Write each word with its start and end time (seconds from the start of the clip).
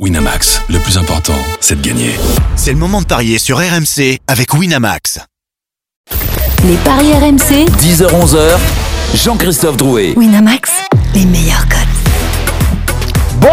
Winamax, 0.00 0.60
le 0.70 0.80
plus 0.80 0.98
important, 0.98 1.38
c'est 1.60 1.80
de 1.80 1.86
gagner. 1.88 2.10
C'est 2.56 2.72
le 2.72 2.78
moment 2.78 3.00
de 3.00 3.06
parier 3.06 3.38
sur 3.38 3.58
RMC 3.58 4.18
avec 4.26 4.52
Winamax. 4.52 5.20
Les 6.64 6.74
paris 6.78 7.12
RMC, 7.12 7.66
10h-11h, 7.80 8.58
Jean-Christophe 9.14 9.76
Drouet. 9.76 10.14
Winamax, 10.16 10.72
les 11.14 11.24
meilleurs 11.24 11.68
codes. 11.68 12.03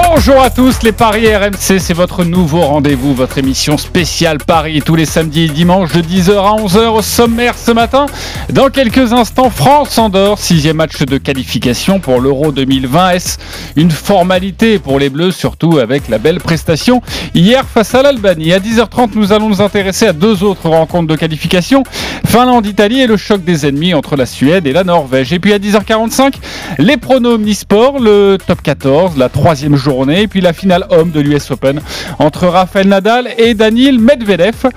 Bonjour 0.09 0.41
à 0.41 0.49
tous, 0.49 0.81
les 0.83 0.91
Paris 0.91 1.33
RMC, 1.33 1.79
c'est 1.79 1.93
votre 1.93 2.23
nouveau 2.23 2.61
rendez-vous, 2.61 3.13
votre 3.13 3.37
émission 3.37 3.77
spéciale 3.77 4.39
Paris 4.39 4.81
tous 4.83 4.95
les 4.95 5.05
samedis 5.05 5.43
et 5.43 5.49
dimanches 5.49 5.93
de 5.93 6.01
10h 6.01 6.31
à 6.31 6.61
11h 6.61 6.87
au 6.87 7.01
sommaire 7.01 7.55
ce 7.57 7.71
matin. 7.71 8.07
Dans 8.51 8.69
quelques 8.69 9.13
instants, 9.13 9.49
France-Andorre, 9.49 10.39
sixième 10.39 10.77
match 10.77 10.99
de 10.99 11.17
qualification 11.17 11.99
pour 11.99 12.19
l'Euro 12.19 12.51
2020. 12.51 13.09
Est-ce 13.11 13.37
une 13.75 13.91
formalité 13.91 14.79
pour 14.79 14.99
les 14.99 15.09
Bleus, 15.09 15.31
surtout 15.31 15.77
avec 15.77 16.09
la 16.09 16.17
belle 16.17 16.39
prestation 16.39 17.01
hier 17.33 17.63
face 17.65 17.93
à 17.95 18.01
l'Albanie? 18.01 18.53
À 18.53 18.59
10h30, 18.59 19.11
nous 19.15 19.33
allons 19.33 19.49
nous 19.49 19.61
intéresser 19.61 20.07
à 20.07 20.13
deux 20.13 20.43
autres 20.43 20.67
rencontres 20.67 21.07
de 21.07 21.15
qualification, 21.15 21.83
Finlande-Italie 22.25 23.01
et 23.01 23.07
le 23.07 23.17
choc 23.17 23.43
des 23.43 23.65
ennemis 23.65 23.93
entre 23.93 24.15
la 24.15 24.25
Suède 24.25 24.65
et 24.67 24.73
la 24.73 24.83
Norvège. 24.83 25.31
Et 25.31 25.39
puis 25.39 25.53
à 25.53 25.59
10h45, 25.59 26.33
les 26.79 26.97
pronos 26.97 27.35
omnisports, 27.35 27.99
le 27.99 28.37
top 28.45 28.61
14, 28.61 29.17
la 29.17 29.29
troisième 29.29 29.75
journée, 29.75 29.90
et 30.09 30.27
puis 30.27 30.41
la 30.41 30.53
finale 30.53 30.85
homme 30.89 31.11
de 31.11 31.19
l'US 31.19 31.51
Open 31.51 31.81
entre 32.19 32.47
Rafael 32.47 32.87
Nadal 32.87 33.29
et 33.37 33.53
Daniil 33.53 33.99
Medvedev. 33.99 34.69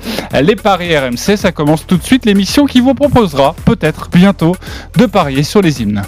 Les 0.43 0.57
paris 0.57 0.97
RMC, 0.97 1.37
ça 1.37 1.53
commence 1.53 1.87
tout 1.87 1.97
de 1.97 2.03
suite 2.03 2.27
l'émission 2.27 2.67
qui 2.67 2.81
vous 2.81 2.95
proposera 2.95 3.55
peut-être 3.65 4.09
bientôt 4.13 4.57
de 4.97 5.07
parier 5.07 5.43
sur 5.43 5.63
les 5.63 5.83
hymnes. 5.83 6.03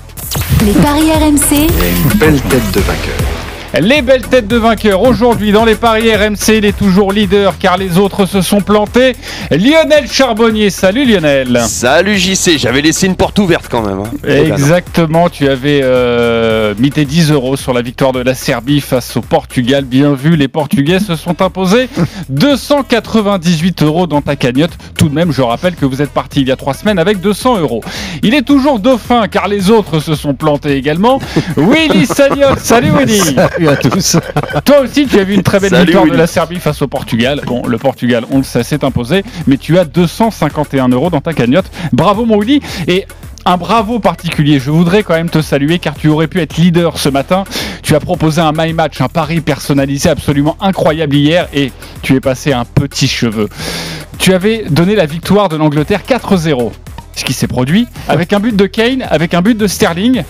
Les 0.64 0.72
paris 0.72 1.10
RMC, 1.12 1.68
Belle 2.16 2.40
tête 2.42 2.72
de 2.72 2.80
vainqueur. 2.80 3.55
Les 3.82 4.00
belles 4.00 4.22
têtes 4.22 4.48
de 4.48 4.56
vainqueurs 4.56 5.02
aujourd'hui 5.02 5.52
dans 5.52 5.64
les 5.66 5.74
paris 5.74 6.14
RMC, 6.14 6.56
il 6.56 6.64
est 6.64 6.76
toujours 6.76 7.12
leader 7.12 7.58
car 7.58 7.76
les 7.76 7.98
autres 7.98 8.24
se 8.24 8.40
sont 8.40 8.62
plantés. 8.62 9.14
Lionel 9.50 10.10
Charbonnier, 10.10 10.70
salut 10.70 11.04
Lionel. 11.04 11.60
Salut 11.66 12.16
JC, 12.16 12.56
j'avais 12.58 12.80
laissé 12.80 13.06
une 13.06 13.16
porte 13.16 13.38
ouverte 13.38 13.66
quand 13.70 13.82
même. 13.82 13.98
hein. 14.00 14.10
Exactement, 14.26 15.28
tu 15.28 15.46
avais 15.48 15.80
euh, 15.82 16.74
mis 16.78 16.90
tes 16.90 17.04
10 17.04 17.32
euros 17.32 17.56
sur 17.56 17.74
la 17.74 17.82
victoire 17.82 18.12
de 18.12 18.20
la 18.20 18.34
Serbie 18.34 18.80
face 18.80 19.14
au 19.16 19.20
Portugal. 19.20 19.84
Bien 19.84 20.14
vu, 20.14 20.36
les 20.36 20.48
Portugais 20.48 20.98
se 21.00 21.14
sont 21.14 21.42
imposés 21.42 21.90
298 22.30 23.82
euros 23.82 24.06
dans 24.06 24.22
ta 24.22 24.36
cagnotte. 24.36 24.72
Tout 24.98 25.10
de 25.10 25.14
même, 25.14 25.32
je 25.32 25.42
rappelle 25.42 25.74
que 25.74 25.84
vous 25.84 26.00
êtes 26.00 26.10
parti 26.12 26.40
il 26.40 26.48
y 26.48 26.52
a 26.52 26.56
trois 26.56 26.72
semaines 26.74 26.98
avec 26.98 27.20
200 27.20 27.58
euros. 27.60 27.82
Il 28.22 28.34
est 28.34 28.42
toujours 28.46 28.78
dauphin 28.78 29.28
car 29.28 29.48
les 29.48 29.70
autres 29.70 30.00
se 30.00 30.14
sont 30.14 30.32
plantés 30.34 30.76
également. 30.76 31.20
Willy 31.58 32.06
Sagnol, 32.06 32.56
salut 32.58 32.92
Willy. 32.98 33.36
Salut 33.56 33.68
à 33.68 33.76
tous. 33.76 34.18
Toi 34.66 34.80
aussi, 34.80 35.06
tu 35.06 35.18
as 35.18 35.24
vu 35.24 35.32
une 35.32 35.42
très 35.42 35.58
belle 35.58 35.70
Salut, 35.70 35.86
victoire 35.86 36.04
de 36.04 36.14
la 36.14 36.26
Serbie 36.26 36.58
face 36.58 36.82
au 36.82 36.88
Portugal. 36.88 37.40
Bon, 37.46 37.66
le 37.66 37.78
Portugal, 37.78 38.26
on 38.30 38.36
le 38.36 38.42
sait, 38.42 38.62
s'est 38.62 38.84
imposé, 38.84 39.24
mais 39.46 39.56
tu 39.56 39.78
as 39.78 39.86
251 39.86 40.88
euros 40.90 41.08
dans 41.08 41.22
ta 41.22 41.32
cagnotte. 41.32 41.64
Bravo, 41.94 42.26
mon 42.26 42.38
Willy. 42.38 42.60
Et 42.86 43.06
un 43.46 43.56
bravo 43.56 43.98
particulier. 43.98 44.58
Je 44.58 44.70
voudrais 44.70 45.02
quand 45.02 45.14
même 45.14 45.30
te 45.30 45.40
saluer 45.40 45.78
car 45.78 45.94
tu 45.94 46.08
aurais 46.08 46.26
pu 46.26 46.42
être 46.42 46.58
leader 46.58 46.98
ce 46.98 47.08
matin. 47.08 47.44
Tu 47.82 47.94
as 47.94 48.00
proposé 48.00 48.42
un 48.42 48.52
my 48.54 48.74
match, 48.74 49.00
un 49.00 49.08
pari 49.08 49.40
personnalisé 49.40 50.10
absolument 50.10 50.58
incroyable 50.60 51.16
hier 51.16 51.48
et 51.54 51.72
tu 52.02 52.14
es 52.14 52.20
passé 52.20 52.52
un 52.52 52.66
petit 52.66 53.08
cheveu. 53.08 53.48
Tu 54.18 54.34
avais 54.34 54.64
donné 54.68 54.96
la 54.96 55.06
victoire 55.06 55.48
de 55.48 55.56
l'Angleterre 55.56 56.02
4-0. 56.06 56.72
Ce 57.14 57.24
qui 57.24 57.32
s'est 57.32 57.46
produit 57.46 57.86
avec 58.06 58.34
un 58.34 58.40
but 58.40 58.54
de 58.54 58.66
Kane, 58.66 59.02
avec 59.08 59.32
un 59.32 59.40
but 59.40 59.56
de 59.56 59.66
Sterling. 59.66 60.24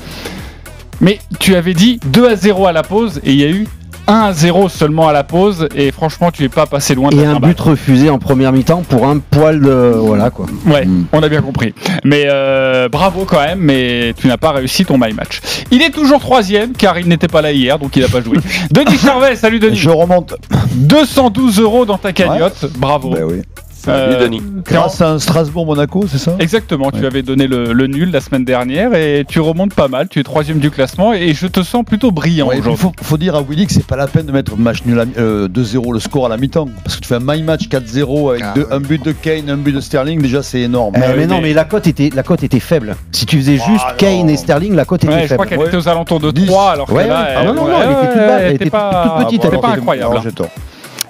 Mais 1.00 1.18
tu 1.38 1.54
avais 1.54 1.74
dit 1.74 2.00
2 2.06 2.28
à 2.28 2.36
0 2.36 2.66
à 2.66 2.72
la 2.72 2.82
pause 2.82 3.20
et 3.24 3.32
il 3.32 3.40
y 3.40 3.44
a 3.44 3.48
eu 3.50 3.66
1 4.08 4.14
à 4.14 4.32
0 4.32 4.68
seulement 4.68 5.08
à 5.08 5.12
la 5.12 5.24
pause 5.24 5.68
et 5.74 5.90
franchement 5.90 6.30
tu 6.30 6.44
es 6.44 6.48
pas 6.48 6.66
passé 6.66 6.94
loin 6.94 7.10
de 7.10 7.16
Et 7.16 7.24
un 7.24 7.40
but 7.40 7.58
refusé 7.58 8.08
en 8.08 8.18
première 8.18 8.52
mi-temps 8.52 8.82
pour 8.88 9.06
un 9.06 9.18
poil 9.18 9.60
de. 9.60 9.94
Voilà 9.96 10.30
quoi. 10.30 10.46
Ouais, 10.66 10.86
on 11.12 11.22
a 11.22 11.28
bien 11.28 11.42
compris. 11.42 11.74
Mais 12.04 12.26
euh, 12.30 12.88
bravo 12.88 13.24
quand 13.24 13.40
même, 13.40 13.58
mais 13.58 14.14
tu 14.16 14.28
n'as 14.28 14.36
pas 14.36 14.52
réussi 14.52 14.84
ton 14.84 14.96
my 14.98 15.12
match. 15.12 15.40
Il 15.70 15.82
est 15.82 15.90
toujours 15.90 16.20
troisième 16.20 16.72
car 16.72 16.98
il 16.98 17.08
n'était 17.08 17.28
pas 17.28 17.42
là 17.42 17.52
hier, 17.52 17.78
donc 17.78 17.96
il 17.96 18.02
n'a 18.02 18.08
pas 18.08 18.22
joué. 18.22 18.38
Denis 18.70 18.98
Charvet, 18.98 19.36
salut 19.36 19.58
Denis. 19.58 19.76
Je 19.76 19.90
remonte. 19.90 20.34
212 20.74 21.60
euros 21.60 21.84
dans 21.84 21.98
ta 21.98 22.12
cagnotte, 22.12 22.66
bravo. 22.78 23.10
Ben 23.10 23.24
oui. 23.24 23.42
Euh, 23.92 24.22
Denis. 24.24 24.42
Grâce 24.64 25.00
à 25.00 25.10
un 25.10 25.18
Strasbourg-Monaco, 25.18 26.04
c'est 26.08 26.18
ça? 26.18 26.34
Exactement, 26.38 26.90
tu 26.90 27.04
avais 27.06 27.22
donné 27.22 27.46
le, 27.46 27.72
le 27.72 27.86
nul 27.86 28.10
la 28.10 28.20
semaine 28.20 28.44
dernière 28.44 28.94
et 28.94 29.24
tu 29.28 29.40
remontes 29.40 29.74
pas 29.74 29.88
mal, 29.88 30.08
tu 30.08 30.18
es 30.20 30.22
troisième 30.22 30.58
du 30.58 30.70
classement 30.70 31.12
et 31.12 31.34
je 31.34 31.46
te 31.46 31.62
sens 31.62 31.84
plutôt 31.84 32.10
brillant 32.10 32.48
Ouais, 32.48 32.58
Il 32.64 32.76
faut, 32.76 32.92
faut 33.02 33.16
dire 33.18 33.34
à 33.36 33.42
Willy 33.42 33.66
que 33.66 33.72
c'est 33.72 33.86
pas 33.86 33.96
la 33.96 34.06
peine 34.06 34.26
de 34.26 34.32
mettre 34.32 34.56
match 34.56 34.78
nul 34.84 34.98
à 35.00 35.04
mi- 35.04 35.12
euh, 35.18 35.48
2-0 35.48 35.92
le 35.92 36.00
score 36.00 36.26
à 36.26 36.28
la 36.28 36.36
mi-temps. 36.36 36.68
Parce 36.84 36.96
que 36.96 37.00
tu 37.02 37.08
fais 37.08 37.16
un 37.16 37.20
my 37.22 37.42
match 37.42 37.68
4-0 37.68 38.30
avec 38.30 38.44
deux- 38.54 38.66
un 38.70 38.80
but 38.80 39.04
de 39.04 39.12
Kane, 39.12 39.48
un 39.50 39.56
but 39.56 39.72
de 39.72 39.80
Sterling, 39.80 40.20
déjà 40.20 40.42
c'est 40.42 40.60
énorme. 40.60 40.94
Eh, 40.96 41.00
ouais, 41.00 41.14
mais 41.16 41.26
non, 41.26 41.36
mais- 41.36 41.42
mais 41.48 41.52
la 41.54 41.64
cote 41.64 41.86
était, 41.86 42.10
la 42.14 42.22
cote 42.22 42.42
était 42.42 42.60
faible. 42.60 42.96
Si 43.12 43.26
tu 43.26 43.36
faisais 43.38 43.56
juste 43.56 43.84
Ah, 43.86 43.94
Kane 43.96 44.28
et 44.30 44.36
Sterling, 44.36 44.74
la 44.74 44.84
cote 44.84 45.04
était 45.04 45.12
Ouais, 45.12 45.26
je 45.26 45.34
crois 45.34 45.44
faible. 45.44 45.48
qu'elle 45.48 45.58
Ouais. 45.60 45.66
était 45.68 45.76
aux 45.76 45.88
alentours 45.88 46.20
de 46.20 46.30
10. 46.30 46.46
3 46.46 46.70
alors 46.72 46.86
que 46.86 46.92
Ouais, 46.92 47.06
là, 47.06 47.22
ouais. 47.22 47.34
Ah 47.36 47.44
non, 47.44 47.54
non, 47.54 47.64
non, 47.68 47.74
elle 47.82 47.90
était 47.90 48.00
toute 48.06 48.16
ouais, 48.20 48.26
basse, 48.26 48.40
elle 48.40 48.46
elle 48.46 48.54
était 48.54 48.64
était 48.64 48.70
pas, 48.70 49.14
toute 49.18 49.26
petite, 49.26 49.44
elle 49.44 49.48
était 49.54 49.60
pas 49.60 49.68
incroyable. 49.68 50.16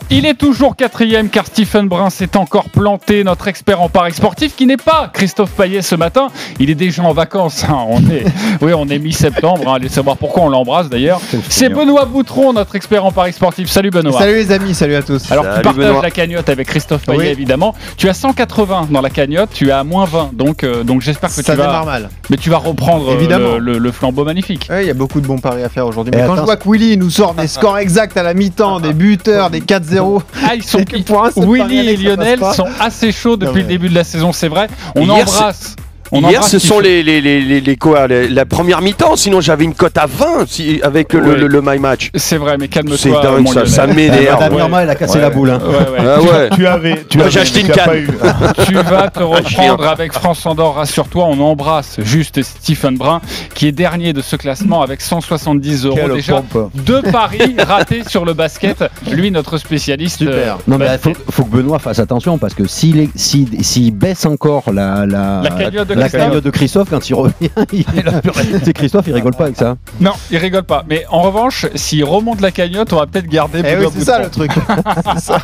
Il 0.09 0.25
est 0.25 0.35
toujours 0.35 0.77
quatrième 0.77 1.29
car 1.31 1.47
Stephen 1.47 1.89
Brun 1.89 2.11
s'est 2.11 2.37
encore 2.37 2.71
planté, 2.71 3.25
notre 3.25 3.49
expert 3.49 3.83
en 3.83 3.89
paris 3.89 4.13
sportif 4.13 4.55
qui 4.55 4.65
n'est 4.65 4.77
pas 4.77 5.11
Christophe 5.13 5.51
Payet 5.51 5.83
ce 5.83 5.97
matin. 5.97 6.29
Il 6.61 6.71
est 6.71 6.77
déjà 6.77 7.03
en 7.03 7.13
vacances. 7.13 7.65
hein. 7.65 7.77
On 7.89 7.99
est, 8.09 8.25
oui, 8.63 8.73
on 8.73 8.87
est 8.89 9.01
mi-septembre. 9.01 9.65
hein. 9.69 9.75
Allez 9.75 9.89
savoir 9.89 10.17
pourquoi 10.17 10.45
on 10.45 10.49
l'embrasse 10.49 10.89
d'ailleurs. 10.89 11.21
C'est 11.49 11.71
Benoît 11.71 12.05
Boutron, 12.05 12.53
notre 12.53 12.77
expert 12.77 13.05
en 13.05 13.11
paris 13.11 13.33
sportif. 13.33 13.69
Salut 13.69 13.91
Benoît. 13.91 14.21
Salut 14.21 14.35
les 14.35 14.53
amis, 14.53 14.75
salut 14.75 14.95
à 14.95 15.03
tous. 15.03 15.29
Alors 15.33 15.45
tu 15.45 15.61
partages 15.63 15.75
Benoît. 15.75 16.03
la 16.03 16.11
cagnotte 16.13 16.49
avec 16.51 16.69
Christophe 16.69 17.05
Payet 17.05 17.19
Oui. 17.19 17.27
évidemment. 17.27 17.75
Tu 17.97 18.09
as 18.09 18.15
180 18.15 18.87
dans 18.93 19.01
la 19.01 19.11
cagnotte, 19.11 19.51
tu 19.53 19.73
as 19.73 19.83
moins 19.83 20.05
20. 20.05 20.31
Donc, 20.35 20.63
euh, 20.63 20.85
donc 20.85 21.01
j'espère 21.01 21.31
que 21.31 21.43
ça 21.43 21.53
tu 21.53 21.59
vas, 21.59 21.85
mal. 21.85 22.11
mais 22.31 22.37
tu 22.37 22.49
vas 22.49 22.59
reprendre 22.59 23.11
euh, 23.11 23.15
Évidemment. 23.15 23.55
le, 23.55 23.73
le- 23.73 23.79
le 23.79 23.91
flambeau 23.93 24.25
magnifique. 24.25 24.69
Ouais, 24.71 24.85
Il 24.85 24.87
y 24.87 24.91
a 24.91 24.95
beaucoup 24.95 25.21
de 25.21 25.27
bons 25.27 25.39
paris 25.39 25.65
à 25.65 25.69
faire 25.69 25.85
aujourd'hui. 25.85 26.15
Et 26.15 26.17
Mais 26.17 26.23
quand 26.27 26.35
attends, 26.35 26.43
je 26.43 26.47
vois 26.47 26.57
que 26.57 26.69
Willy 26.71 26.97
nous 26.97 27.11
sort 27.11 27.35
des 27.35 27.49
scores 27.49 27.79
exacts 27.79 28.17
à 28.17 28.23
la 28.23 28.35
mi-temps, 28.35 28.79
des 28.79 28.93
buteurs, 28.93 29.51
des 29.51 29.61
4-0, 29.63 29.96
Ah, 30.43 30.55
ils 30.55 30.63
sont 30.63 30.79
Willy 31.37 31.89
et 31.89 31.97
Lionel 31.97 32.41
sont 32.55 32.69
assez 32.81 33.13
chauds 33.13 33.37
depuis 33.37 33.47
Non, 33.49 33.55
mais- 33.55 33.63
le 33.63 33.69
début 33.69 33.89
de 33.89 33.95
la 33.95 34.05
saison, 34.05 34.33
c'est 34.33 34.49
vrai. 34.49 34.69
On 34.95 35.03
Hier, 35.03 35.13
embrasse. 35.27 35.77
On 36.13 36.21
Hier, 36.29 36.43
ce 36.45 36.59
sont 36.59 36.79
les, 36.79 37.03
les, 37.03 37.21
les, 37.21 37.41
les, 37.41 37.61
les 37.61 37.77
quoi 37.77 38.07
les- 38.07 38.29
La 38.29 38.45
première 38.45 38.81
mi-temps, 38.81 39.17
sinon 39.17 39.41
j'avais 39.41 39.65
une 39.65 39.75
cote 39.75 39.99
à 39.99 40.07
20 40.07 40.47
si- 40.47 40.81
avec 40.83 41.13
le, 41.13 41.21
Ouais. 41.21 41.37
le, 41.37 41.47
le 41.49 41.61
My 41.63 41.79
Match. 41.79 42.11
C'est 42.15 42.37
vrai, 42.37 42.57
mais 42.59 42.69
calme-toi. 42.69 42.97
C'est 42.99 43.11
dingue 43.11 43.43
mon 43.43 43.53
ça, 43.53 43.67
ça 43.67 43.87
m'énerve. 43.87 44.35
Madame 44.39 44.53
ouais. 44.55 44.59
Irma, 44.61 44.83
elle 44.83 44.91
a 44.91 44.95
cassé 44.95 45.15
Ouais. 45.17 45.21
la 45.23 45.31
boule. 45.31 45.51
hein. 45.51 45.61
Ouais, 45.65 46.01
ouais. 46.01 46.09
Ah 46.09 46.21
ouais. 46.23 46.49
Tu 46.55 46.67
avais, 46.67 47.05
tu 47.09 47.19
Moi, 47.19 47.29
j'ai 47.29 47.41
acheté 47.41 47.61
tu 47.61 47.67
une 47.67 47.73
canne. 47.73 48.07
tu 48.67 48.75
vas 48.75 49.09
te 49.11 49.21
reprendre 49.23 49.87
avec 49.89 50.13
France 50.13 50.45
Andorre, 50.47 50.77
rassure-toi. 50.77 51.25
On 51.27 51.41
embrasse 51.41 51.97
juste 52.03 52.41
Stephen 52.43 52.97
Brun, 52.97 53.21
qui 53.55 53.67
est 53.67 53.73
dernier 53.73 54.13
de 54.13 54.21
ce 54.23 54.37
classement 54.37 54.83
avec 54.83 55.01
170 55.01 55.87
euros 55.87 55.97
Quelle 55.97 56.13
déjà. 56.13 56.41
pompe. 56.43 56.71
Deux 56.75 57.03
paris 57.03 57.57
ratés 57.67 58.03
sur 58.07 58.25
le 58.25 58.33
basket. 58.35 58.85
Lui, 59.11 59.31
notre 59.31 59.59
spécialiste. 59.59 60.19
Super. 60.19 60.35
euh, 60.55 60.59
Non, 60.69 60.79
mais 60.79 60.85
il 60.85 60.89
basket. 60.89 61.17
faut, 61.17 61.33
faut 61.33 61.45
que 61.45 61.57
Benoît 61.57 61.79
fasse 61.79 61.99
attention 61.99 62.39
parce 62.39 62.55
que 62.55 62.67
s'il 62.67 63.01
est- 63.01 63.11
s'il 63.17 63.65
s'il 63.65 63.93
baisse 63.93 64.25
encore 64.27 64.73
la, 64.73 65.05
la, 65.07 65.41
La 65.43 65.51
cagnotte 65.51 65.89
de 65.89 65.95
la 65.97 66.09
cagnotte 66.09 66.45
de 66.45 66.51
Christophe 66.51 66.89
quand 66.91 67.09
il 67.09 67.15
revient, 67.15 67.35
il, 67.73 67.85
c'est 68.65 68.73
Christophe, 68.73 69.07
il 69.09 69.15
rigole 69.15 69.35
pas 69.35 69.45
avec 69.45 69.57
ça. 69.57 69.77
Non, 70.01 70.13
il 70.31 70.39
rigole 70.39 70.65
pas. 70.65 70.85
Mais 70.89 71.05
en 71.11 71.23
revanche, 71.23 71.67
s'il 71.75 72.05
remonte 72.05 72.41
la 72.41 72.51
cagnotte, 72.51 72.93
on 72.93 72.97
va 72.97 73.07
peut-être 73.07 73.29
garder. 73.29 73.63
Eh 73.65 73.77
oui, 73.77 73.87
c'est 73.97 74.05
ça 74.05 74.23
le 74.23 74.31
truc. 74.31 74.51
Ça. 75.19 75.39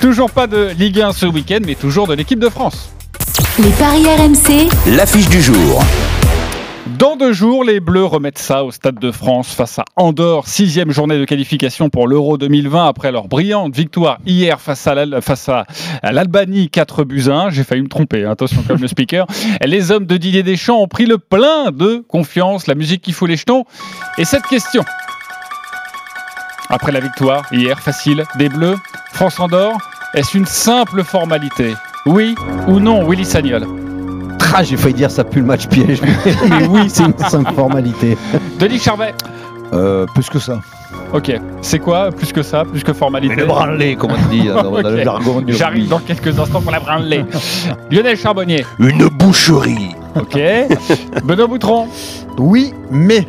Toujours 0.00 0.30
pas 0.30 0.46
de 0.46 0.70
Ligue 0.78 1.00
1 1.00 1.12
ce 1.12 1.26
week-end, 1.26 1.58
mais 1.64 1.74
toujours 1.74 2.06
de 2.06 2.14
l'équipe 2.14 2.38
de 2.38 2.48
France. 2.48 2.90
les 3.58 3.70
paris 3.70 4.04
RMC, 4.04 4.68
L'affiche 4.96 5.28
du 5.28 5.42
jour. 5.42 5.82
Dans 6.86 7.16
deux 7.16 7.32
jours, 7.32 7.62
les 7.62 7.78
Bleus 7.78 8.04
remettent 8.04 8.38
ça 8.38 8.64
au 8.64 8.72
Stade 8.72 8.98
de 8.98 9.12
France 9.12 9.54
face 9.54 9.78
à 9.78 9.84
Andorre. 9.94 10.48
Sixième 10.48 10.90
journée 10.90 11.16
de 11.16 11.24
qualification 11.24 11.90
pour 11.90 12.08
l'Euro 12.08 12.38
2020 12.38 12.86
après 12.86 13.12
leur 13.12 13.28
brillante 13.28 13.74
victoire 13.74 14.18
hier 14.26 14.60
face 14.60 14.88
à 14.88 14.94
l'Albanie 16.12 16.70
4 16.70 17.04
buts 17.04 17.26
à 17.28 17.34
1. 17.34 17.50
J'ai 17.50 17.62
failli 17.62 17.82
me 17.82 17.88
tromper, 17.88 18.24
hein, 18.24 18.32
attention 18.32 18.64
comme 18.66 18.80
le 18.80 18.88
speaker. 18.88 19.26
Les 19.64 19.92
hommes 19.92 20.06
de 20.06 20.16
Didier 20.16 20.42
Deschamps 20.42 20.82
ont 20.82 20.88
pris 20.88 21.06
le 21.06 21.18
plein 21.18 21.70
de 21.70 22.04
confiance, 22.08 22.66
la 22.66 22.74
musique 22.74 23.02
qui 23.02 23.12
fout 23.12 23.28
les 23.28 23.36
jetons. 23.36 23.64
Et 24.18 24.24
cette 24.24 24.46
question, 24.46 24.84
après 26.68 26.90
la 26.90 27.00
victoire 27.00 27.44
hier 27.52 27.78
facile 27.78 28.24
des 28.38 28.48
Bleus, 28.48 28.76
France-Andorre, 29.12 29.78
est-ce 30.14 30.36
une 30.36 30.46
simple 30.46 31.04
formalité? 31.04 31.74
Oui 32.06 32.34
ou 32.66 32.80
non, 32.80 33.08
Willy 33.08 33.24
Sagnol? 33.24 33.81
Ah, 34.54 34.62
j'ai 34.62 34.76
failli 34.76 34.94
dire 34.94 35.10
ça 35.10 35.24
pue 35.24 35.40
le 35.40 35.46
match 35.46 35.66
piège, 35.66 36.00
mais 36.50 36.66
oui, 36.68 36.82
c'est 36.88 37.04
une 37.04 37.16
simple 37.18 37.52
formalité. 37.54 38.16
Denis 38.58 38.78
Charvet 38.78 39.14
Euh, 39.72 40.04
plus 40.14 40.28
que 40.28 40.38
ça. 40.38 40.60
Ok, 41.14 41.30
c'est 41.60 41.78
quoi 41.78 42.10
plus 42.10 42.32
que 42.32 42.42
ça, 42.42 42.64
plus 42.64 42.82
que 42.82 42.92
formalité 42.92 43.34
Mais 43.34 43.42
le 43.42 43.46
branlé, 43.48 43.96
comme 43.96 44.12
on 44.12 44.28
dit 44.30 44.48
dans, 44.48 44.62
dans 44.62 44.80
le 44.90 45.02
jargon 45.04 45.40
du 45.42 45.52
J'arrive 45.54 45.88
dans 45.88 45.98
quelques 45.98 46.38
instants 46.38 46.60
pour 46.62 46.70
la 46.72 46.80
branler. 46.80 47.24
Lionel 47.90 48.16
Charbonnier, 48.16 48.64
Une 48.78 49.08
boucherie. 49.08 49.94
ok. 50.14 50.38
Benoît 51.24 51.46
Boutron, 51.46 51.86
Oui, 52.38 52.72
mais 52.90 53.26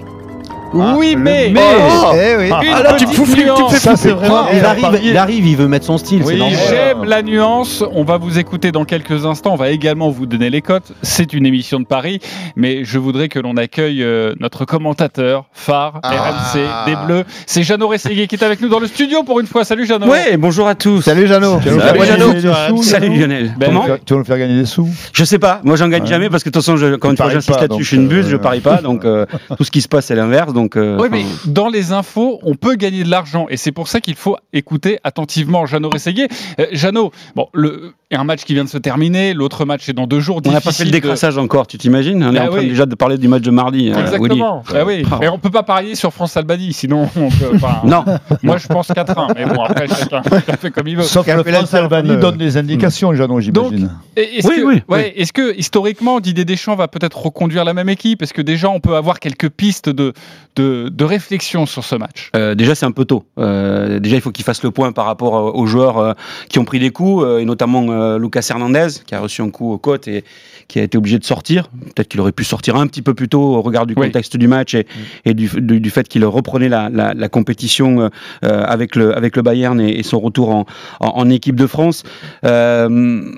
Oui, 0.74 1.16
mais. 1.18 1.52
Mais, 1.54 1.62
Oh. 1.62 2.12
eh 2.16 2.36
oui. 2.38 2.46
Une 2.48 2.74
Ah 2.74 2.84
là, 2.84 2.94
tu 2.94 3.06
me 3.08 3.12
fous 3.14 3.26
tu 3.26 3.46
me 3.46 3.70
fais 3.70 3.78
Ça, 3.78 3.96
c'est 3.96 4.12
vraiment. 4.12 4.48
Il 4.54 4.64
arrive, 4.66 5.00
il 5.04 5.18
arrive, 5.18 5.46
il 5.48 5.56
veut 5.58 5.68
mettre 5.68 5.86
son 5.86 5.98
style, 5.98 6.24
Oui, 6.24 6.42
j'aime 6.70 7.04
la 7.04 7.22
nuance. 7.22 7.84
On 7.94 8.04
va 8.04 8.18
vous 8.18 8.40
écouter 8.40 8.72
dans 8.72 8.84
quelques 8.86 9.26
instants. 9.26 9.54
On 9.54 9.58
va 9.58 9.70
également 9.70 10.10
vous 10.10 10.26
donner 10.26 10.50
les 10.50 10.62
cotes. 10.62 10.92
C'est 11.02 11.34
une 11.34 11.46
émission 11.46 11.80
de 11.80 11.86
Paris, 11.86 12.20
mais 12.56 12.84
je 12.84 12.98
voudrais 13.00 13.30
que 13.30 13.40
l'on 13.40 13.56
accueille 13.58 14.02
euh, 14.04 14.34
notre 14.40 14.66
commentateur 14.66 15.46
phare 15.54 16.00
RMC 16.04 16.60
des 16.88 16.96
Bleus. 17.06 17.24
C'est 17.46 17.64
Jeannot 17.64 17.88
Rességuier 17.90 18.28
qui 18.28 18.36
est 18.36 18.44
avec 18.44 18.62
nous 18.62 18.70
dans 18.70 18.80
le 18.80 18.88
studio 18.88 19.24
pour 19.24 19.40
une 19.40 19.48
fois. 19.48 19.64
Salut 19.66 19.86
Jeannot. 19.86 20.08
Ouais, 20.08 20.38
bonjour 20.38 20.68
à 20.68 20.76
tous. 20.76 21.02
Salut 21.02 21.28
Jeannot. 21.28 21.60
Tu 21.62 21.70
vas 21.70 21.76
nous 21.76 21.82
Salut, 21.82 22.00
faire 22.00 22.06
Jeannot. 22.18 22.28
gagner 22.34 22.42
des 22.42 22.54
sous, 22.78 22.84
Salut 22.84 23.10
Lionel. 23.20 23.54
Ben, 23.58 23.68
Comment 23.68 23.84
Tu 24.06 24.14
vas- 24.14 24.20
nous 24.20 24.26
faire 24.26 24.38
gagner 24.40 24.56
des 24.60 24.66
sous 24.66 24.90
Je 25.14 25.24
sais 25.24 25.40
pas. 25.40 25.62
Moi, 25.64 25.76
j'en 25.76 25.88
gagne 25.90 26.04
Ouais. 26.04 26.08
jamais 26.10 26.30
parce 26.30 26.44
que 26.44 26.50
de 26.50 26.54
toute 26.54 26.64
façon, 26.64 26.78
je, 26.78 26.96
encore 26.96 27.12
une 27.12 27.18
fois, 27.18 27.30
j'insiste 27.30 27.60
là-dessus. 27.62 27.84
Je 27.84 27.88
suis 27.88 27.98
une 27.98 28.08
buse, 28.08 28.28
je 28.28 28.38
parie 28.38 28.60
pas. 28.62 28.78
Donc, 28.82 29.06
euh, 29.06 29.26
tout 29.58 29.64
ce 29.64 29.72
qui 29.72 29.82
se 29.82 29.88
passe, 29.88 30.06
c'est 30.06 30.16
l'inverse. 30.16 30.54
Donc, 30.64 30.78
euh, 30.78 30.98
Oui, 31.00 31.10
mais 31.12 31.26
dans 31.46 31.68
les 31.68 31.92
infos, 31.92 32.40
on 32.44 32.56
peut 32.56 32.76
gagner 32.76 33.04
de 33.04 33.10
l'argent 33.10 33.48
et 33.50 33.58
c'est 33.58 33.74
pour 33.74 33.90
ça 33.90 34.00
qu'il 34.00 34.16
faut 34.16 34.38
écouter 34.54 34.98
attentivement 35.04 35.66
Jeannot 35.66 35.90
Rességuier. 35.90 36.28
Euh, 36.60 36.68
Jeannot, 36.72 37.12
bon, 37.36 37.48
le, 37.54 37.92
il 38.10 38.14
y 38.14 38.18
a 38.18 38.22
un 38.22 38.24
match 38.24 38.44
qui 38.46 38.54
vient 38.54 38.64
de 38.64 38.70
se 38.70 38.78
terminer, 38.78 39.34
l'autre 39.34 39.66
match 39.66 39.90
est 39.90 39.94
dans 39.94 40.08
deux 40.08 40.22
jours. 40.22 40.40
on 40.46 40.52
n'a 40.52 40.62
pas 40.62 40.72
fait 40.72 40.86
le 40.86 40.90
de- 40.92 40.96
décrassage 40.96 41.38
encore. 41.38 41.68
Tu 41.68 41.78
t'imagines? 41.78 42.24
On 42.24 42.32
est 42.34 42.38
Bah 42.38 42.46
en 42.46 42.50
train 42.50 42.60
oui. 42.60 42.70
déjà 42.70 42.86
de 42.86 42.96
parler 42.96 43.18
du 43.18 43.28
match 43.28 43.42
de 43.42 43.52
mardi. 43.52 43.90
euh, 43.90 43.94
Willy. 43.96 44.02
Exactement. 44.02 44.64
Bah 44.72 44.84
oui. 44.86 45.04
Ah. 45.12 45.18
Mais 45.20 45.28
on 45.28 45.38
peut 45.38 45.50
pas 45.50 45.64
parier 45.64 45.96
sur 45.96 46.14
France 46.14 46.38
Albanie, 46.38 46.72
sinon 46.72 47.10
on 47.18 47.30
peut. 47.30 47.52
enfin, 47.56 47.82
Non. 47.84 48.06
Moi, 48.42 48.58
je 48.58 48.68
pense 48.68 48.88
4-1. 48.90 49.34
Mais 49.36 49.46
bon, 49.46 49.64
après, 49.64 49.88
chacun, 49.90 50.22
chacun 50.24 50.54
fait 50.56 50.72
comme 50.72 50.88
il 50.88 50.96
veut. 50.96 51.04
Sauf 51.04 51.26
que 51.26 51.32
France-Albanie 51.32 51.68
Servan, 51.68 52.04
donne 52.22 52.38
des 52.38 52.56
indications, 52.56 53.14
Jeannot, 53.14 53.42
j'imagine. 53.42 53.90
Et 54.16 54.38
Est-ce 54.38 54.48
Oui, 54.48 54.56
que, 54.58 54.62
oui, 54.64 54.82
ouais, 54.88 55.14
est-ce 55.18 55.34
que 55.34 55.54
historiquement 55.58 56.22
Didier 56.22 56.46
Deschamps 56.46 56.76
va 56.76 56.88
peut-être 56.88 57.18
reconduire 57.22 57.66
la 57.66 57.74
même 57.74 57.90
équipe? 57.90 58.22
Est-ce 58.22 58.34
que 58.34 58.42
déjà 58.42 58.70
on 58.70 58.80
peut 58.80 58.96
avoir 58.96 59.20
quelques 59.20 59.50
pistes 59.50 59.90
de, 59.90 60.14
de, 60.56 60.90
de 60.90 61.04
réflexion 61.04 61.66
sur 61.66 61.84
ce 61.84 61.96
match 61.96 62.30
Euh, 62.36 62.56
déjà, 62.56 62.76
c'est 62.76 62.86
un 62.86 62.92
peu 62.92 63.06
tôt. 63.06 63.26
Euh, 63.40 64.00
déjà, 64.00 64.16
il 64.16 64.22
faut 64.22 64.32
qu'il 64.32 64.46
fasse 64.46 64.64
le 64.64 64.72
point 64.72 64.92
par 64.92 65.06
rapport 65.06 65.36
euh, 65.36 65.52
aux 65.52 65.66
joueurs 65.66 65.98
euh, 65.98 66.14
qui 66.50 66.60
ont 66.60 66.66
pris 66.66 66.80
des 66.80 66.92
coups, 66.92 67.26
et 67.40 67.46
notamment 67.46 68.18
Lucas 68.18 68.46
Hernandez, 68.50 68.88
qui 69.06 69.16
a 69.16 69.20
reçu 69.20 69.42
un 69.42 69.50
coup 69.50 69.72
aux 69.72 69.78
côtes 69.78 70.08
et 70.08 70.24
qui 70.68 70.80
a 70.80 70.84
été 70.84 70.98
obligé 70.98 71.20
de 71.20 71.24
sortir. 71.26 71.70
Peut-être 71.94 72.08
qu'il 72.08 72.22
aurait 72.22 72.32
pu 72.32 72.44
sortir 72.44 72.76
un 72.76 72.88
petit 72.88 73.02
peu 73.02 73.14
plus 73.14 73.28
tôt 73.30 73.42
au 73.42 73.62
regard 73.62 73.86
du 73.86 73.94
Oui. 73.98 74.08
contexte 74.08 74.38
du 74.38 74.48
match 74.48 74.74
et, 74.76 74.86
et 75.26 75.34
du, 75.34 75.50
du, 75.62 75.80
du 75.80 75.90
fait 75.90 76.08
qu'il 76.08 76.24
reprenait 76.26 76.70
la, 76.70 76.90
la, 76.90 77.14
la 77.14 77.30
compétition 77.30 78.10
avec, 78.42 78.96
le, 78.96 79.16
avec 79.16 79.36
le 79.36 79.42
Bayern 79.42 79.80
et, 79.82 80.00
et 80.00 80.04
son 80.04 80.20
retour 80.20 80.50
en, 80.50 80.66
en, 81.00 81.08
en 81.08 81.30
équipe 81.30 81.56
de 81.56 81.68
France. 81.68 82.04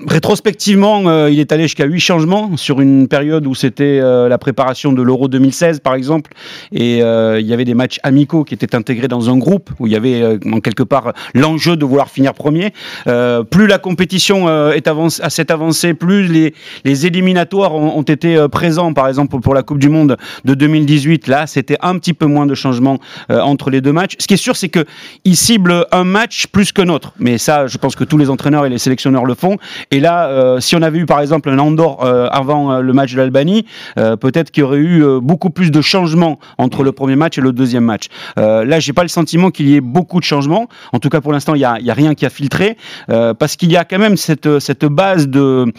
Rétrospectivement, 0.06 1.26
il 1.28 1.38
est 1.40 1.52
allé 1.52 1.64
jusqu'à 1.64 1.84
huit 1.86 2.00
changements 2.00 2.56
sur 2.56 2.80
une 2.80 3.08
période 3.08 3.46
où 3.46 3.54
c'était 3.54 3.98
la 4.00 4.38
préparation 4.38 4.92
de 4.92 5.02
l'Euro 5.02 5.28
2016, 5.28 5.80
par 5.80 5.94
exemple, 5.94 6.32
et 6.72 7.00
euh, 7.06 7.40
il 7.40 7.46
y 7.46 7.52
avait 7.52 7.64
des 7.64 7.74
matchs 7.74 7.98
amicaux 8.02 8.44
qui 8.44 8.54
étaient 8.54 8.74
intégrés 8.74 9.08
dans 9.08 9.30
un 9.30 9.38
groupe 9.38 9.70
où 9.78 9.86
il 9.86 9.92
y 9.92 9.96
avait 9.96 10.22
euh, 10.22 10.38
en 10.52 10.60
quelque 10.60 10.82
part 10.82 11.12
l'enjeu 11.34 11.76
de 11.76 11.84
vouloir 11.84 12.10
finir 12.10 12.34
premier. 12.34 12.72
Euh, 13.06 13.42
plus 13.42 13.66
la 13.66 13.78
compétition 13.78 14.48
est 14.72 14.88
avance, 14.88 15.20
à 15.20 15.30
cette 15.30 15.50
avancée, 15.50 15.94
plus 15.94 16.26
les, 16.26 16.54
les 16.84 17.06
éliminatoires 17.06 17.74
ont, 17.74 18.02
été 18.02 18.46
présents, 18.50 18.92
par 18.92 19.08
exemple 19.08 19.38
pour 19.40 19.54
la 19.54 19.62
Coupe 19.62 19.78
du 19.78 19.88
Monde 19.88 20.16
de 20.44 20.54
2018. 20.54 21.26
Là, 21.28 21.46
c'était 21.46 21.76
un 21.80 21.98
petit 21.98 22.14
peu 22.14 22.26
moins 22.26 22.46
de 22.46 22.54
changements 22.54 22.98
entre 23.28 23.70
les 23.70 23.80
deux 23.80 23.92
matchs. 23.92 24.14
Ce 24.18 24.26
qui 24.26 24.34
est 24.34 24.38
sûr, 24.38 24.56
c'est 24.56 24.68
que 24.68 24.84
il 25.24 25.36
cible 25.36 25.86
un 25.92 26.04
match 26.04 26.46
plus 26.46 26.72
qu'un 26.72 26.88
autre. 26.88 27.12
Mais 27.18 27.38
ça, 27.38 27.66
je 27.66 27.78
pense 27.78 27.96
que 27.96 28.04
tous 28.04 28.18
les 28.18 28.30
entraîneurs 28.30 28.66
et 28.66 28.68
les 28.68 28.78
sélectionneurs 28.78 29.24
le 29.24 29.34
font. 29.34 29.56
Et 29.90 30.00
là, 30.00 30.56
si 30.60 30.76
on 30.76 30.82
avait 30.82 30.98
eu 30.98 31.06
par 31.06 31.20
exemple 31.20 31.50
un 31.50 31.58
Andorre 31.58 32.04
avant 32.04 32.80
le 32.80 32.92
match 32.92 33.12
de 33.12 33.18
l'Albanie, 33.18 33.66
peut-être 33.96 34.50
qu'il 34.50 34.62
y 34.62 34.64
aurait 34.64 34.78
eu 34.78 35.04
beaucoup 35.20 35.50
plus 35.50 35.70
de 35.70 35.80
changements 35.80 36.38
entre 36.58 36.82
le 36.82 36.92
premier 36.96 37.14
match 37.14 37.38
et 37.38 37.40
le 37.40 37.52
deuxième 37.52 37.84
match. 37.84 38.06
Euh, 38.38 38.64
là, 38.64 38.80
j'ai 38.80 38.92
pas 38.92 39.02
le 39.02 39.08
sentiment 39.08 39.50
qu'il 39.52 39.68
y 39.68 39.76
ait 39.76 39.80
beaucoup 39.80 40.18
de 40.18 40.24
changements. 40.24 40.68
En 40.92 40.98
tout 40.98 41.08
cas, 41.08 41.20
pour 41.20 41.32
l'instant, 41.32 41.54
il 41.54 41.60
y 41.60 41.64
a, 41.64 41.78
y 41.78 41.90
a 41.90 41.94
rien 41.94 42.14
qui 42.14 42.26
a 42.26 42.30
filtré 42.30 42.76
euh, 43.10 43.34
parce 43.34 43.54
qu'il 43.56 43.70
y 43.70 43.76
a 43.76 43.84
quand 43.84 43.98
même 44.00 44.16
cette 44.16 44.84
base 44.86 45.28
de 45.28 45.72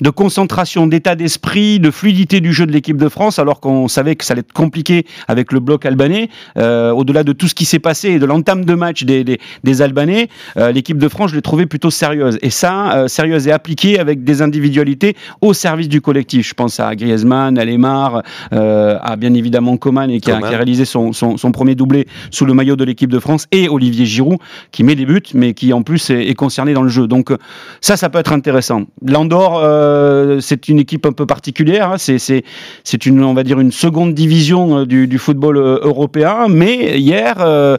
de 0.00 0.10
concentration, 0.10 0.86
d'état 0.86 1.14
d'esprit, 1.14 1.80
de 1.80 1.90
fluidité 1.90 2.40
du 2.40 2.52
jeu 2.52 2.66
de 2.66 2.72
l'équipe 2.72 2.96
de 2.96 3.08
France, 3.08 3.38
alors 3.38 3.60
qu'on 3.60 3.88
savait 3.88 4.16
que 4.16 4.24
ça 4.24 4.32
allait 4.32 4.40
être 4.40 4.52
compliqué 4.52 5.06
avec 5.28 5.52
le 5.52 5.60
bloc 5.60 5.86
albanais. 5.86 6.28
Euh, 6.58 6.90
Au-delà 6.90 7.24
de 7.24 7.32
tout 7.32 7.48
ce 7.48 7.54
qui 7.54 7.64
s'est 7.64 7.78
passé 7.78 8.10
et 8.10 8.18
de 8.18 8.26
l'entame 8.26 8.64
de 8.64 8.74
match 8.74 9.04
des, 9.04 9.24
des, 9.24 9.38
des 9.64 9.82
Albanais, 9.82 10.28
euh, 10.56 10.72
l'équipe 10.72 10.98
de 10.98 11.08
France, 11.08 11.30
je 11.30 11.36
l'ai 11.36 11.42
trouvée 11.42 11.66
plutôt 11.66 11.90
sérieuse. 11.90 12.38
Et 12.42 12.50
ça, 12.50 12.92
euh, 12.94 13.08
sérieuse 13.08 13.46
et 13.48 13.52
appliquée 13.52 13.98
avec 13.98 14.24
des 14.24 14.42
individualités 14.42 15.16
au 15.40 15.52
service 15.52 15.88
du 15.88 16.00
collectif. 16.00 16.48
Je 16.48 16.54
pense 16.54 16.80
à 16.80 16.94
Griezmann, 16.94 17.58
à 17.58 17.64
Lemar, 17.64 18.22
à 18.50 19.16
bien 19.16 19.34
évidemment 19.34 19.76
Coman, 19.76 20.10
et 20.10 20.20
qui, 20.20 20.30
a, 20.30 20.34
Coman. 20.34 20.48
qui 20.48 20.54
a 20.54 20.58
réalisé 20.58 20.84
son, 20.84 21.12
son, 21.12 21.36
son 21.36 21.52
premier 21.52 21.74
doublé 21.74 22.06
sous 22.30 22.44
le 22.44 22.54
maillot 22.54 22.76
de 22.76 22.84
l'équipe 22.84 23.10
de 23.10 23.18
France, 23.18 23.46
et 23.52 23.68
Olivier 23.68 24.06
Giroud, 24.06 24.38
qui 24.72 24.84
met 24.84 24.94
des 24.94 25.06
buts, 25.06 25.22
mais 25.34 25.54
qui 25.54 25.72
en 25.72 25.82
plus 25.82 26.10
est, 26.10 26.28
est 26.28 26.34
concerné 26.34 26.74
dans 26.74 26.82
le 26.82 26.88
jeu. 26.88 27.06
Donc 27.06 27.32
ça, 27.80 27.96
ça 27.96 28.08
peut 28.08 28.18
être 28.18 28.32
intéressant. 28.32 28.82
L'Andorre, 29.04 29.60
euh, 29.86 30.40
c'est 30.40 30.68
une 30.68 30.78
équipe 30.78 31.06
un 31.06 31.12
peu 31.12 31.26
particulière. 31.26 31.92
hein. 31.92 31.96
C'est, 31.98 33.06
une, 33.06 33.22
on 33.22 33.34
va 33.34 33.42
dire, 33.42 33.60
une 33.60 33.72
seconde 33.72 34.14
division 34.14 34.78
euh, 34.80 34.86
du, 34.86 35.06
du 35.06 35.18
football 35.18 35.56
euh, 35.56 35.78
européen. 35.82 36.46
Mais 36.48 36.98
hier, 36.98 37.36
euh, 37.40 37.76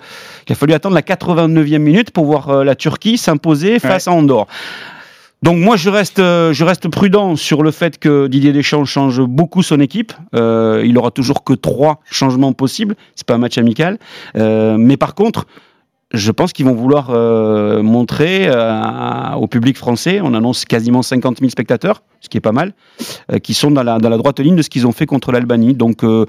il 0.48 0.52
a 0.54 0.56
fallu 0.56 0.74
attendre 0.74 0.96
la 0.96 1.02
89e 1.02 1.78
minute 1.80 2.12
pour 2.12 2.26
voir 2.26 2.64
la 2.64 2.76
Turquie 2.76 3.18
s'imposer 3.18 3.80
face 3.80 4.08
à 4.08 4.12
Andorre. 4.12 4.48
Donc 5.44 5.58
moi 5.58 5.76
je 5.76 5.92
reste 5.92 6.18
je 6.18 6.64
reste 6.64 6.88
prudent 6.88 7.36
sur 7.36 7.62
le 7.62 7.70
fait 7.70 8.00
que 8.00 8.26
Didier 8.26 8.54
Deschamps 8.54 8.86
change 8.86 9.22
beaucoup 9.22 9.62
son 9.62 9.80
équipe. 9.80 10.14
Euh, 10.34 10.82
il 10.84 10.98
aura 10.98 11.12
toujours 11.12 11.44
que 11.44 11.54
trois 11.54 12.00
changements 12.10 12.54
possibles. 12.54 12.96
C'est 13.14 13.28
pas 13.28 13.36
un 13.36 13.38
match 13.38 13.58
amical. 13.58 14.00
Mais 14.36 14.98
par 14.98 15.14
contre, 15.14 15.46
je 16.14 16.32
pense 16.32 16.54
qu'ils 16.54 16.66
vont 16.66 16.74
vouloir 16.74 17.10
euh, 17.10 17.84
montrer 17.84 18.48
euh, 18.48 19.34
au 19.34 19.48
public 19.48 19.78
français, 19.78 20.22
on 20.24 20.34
annonce 20.34 20.64
quasiment 20.66 21.02
50 21.02 21.40
000 21.40 21.50
spectateurs, 21.50 22.02
ce 22.22 22.30
qui 22.30 22.38
est 22.38 22.42
pas 22.42 22.54
mal, 22.54 22.74
euh, 23.32 23.40
qui 23.40 23.54
sont 23.54 23.72
dans 23.72 23.84
la, 23.84 24.00
dans 24.00 24.10
la 24.10 24.18
droite 24.18 24.40
ligne 24.40 24.56
de 24.56 24.62
ce 24.62 24.70
qu'ils 24.70 24.88
ont 24.88 24.94
fait 24.94 25.06
contre 25.06 25.32
l'Albanie. 25.32 25.74
Donc, 25.74 26.04
euh, 26.04 26.26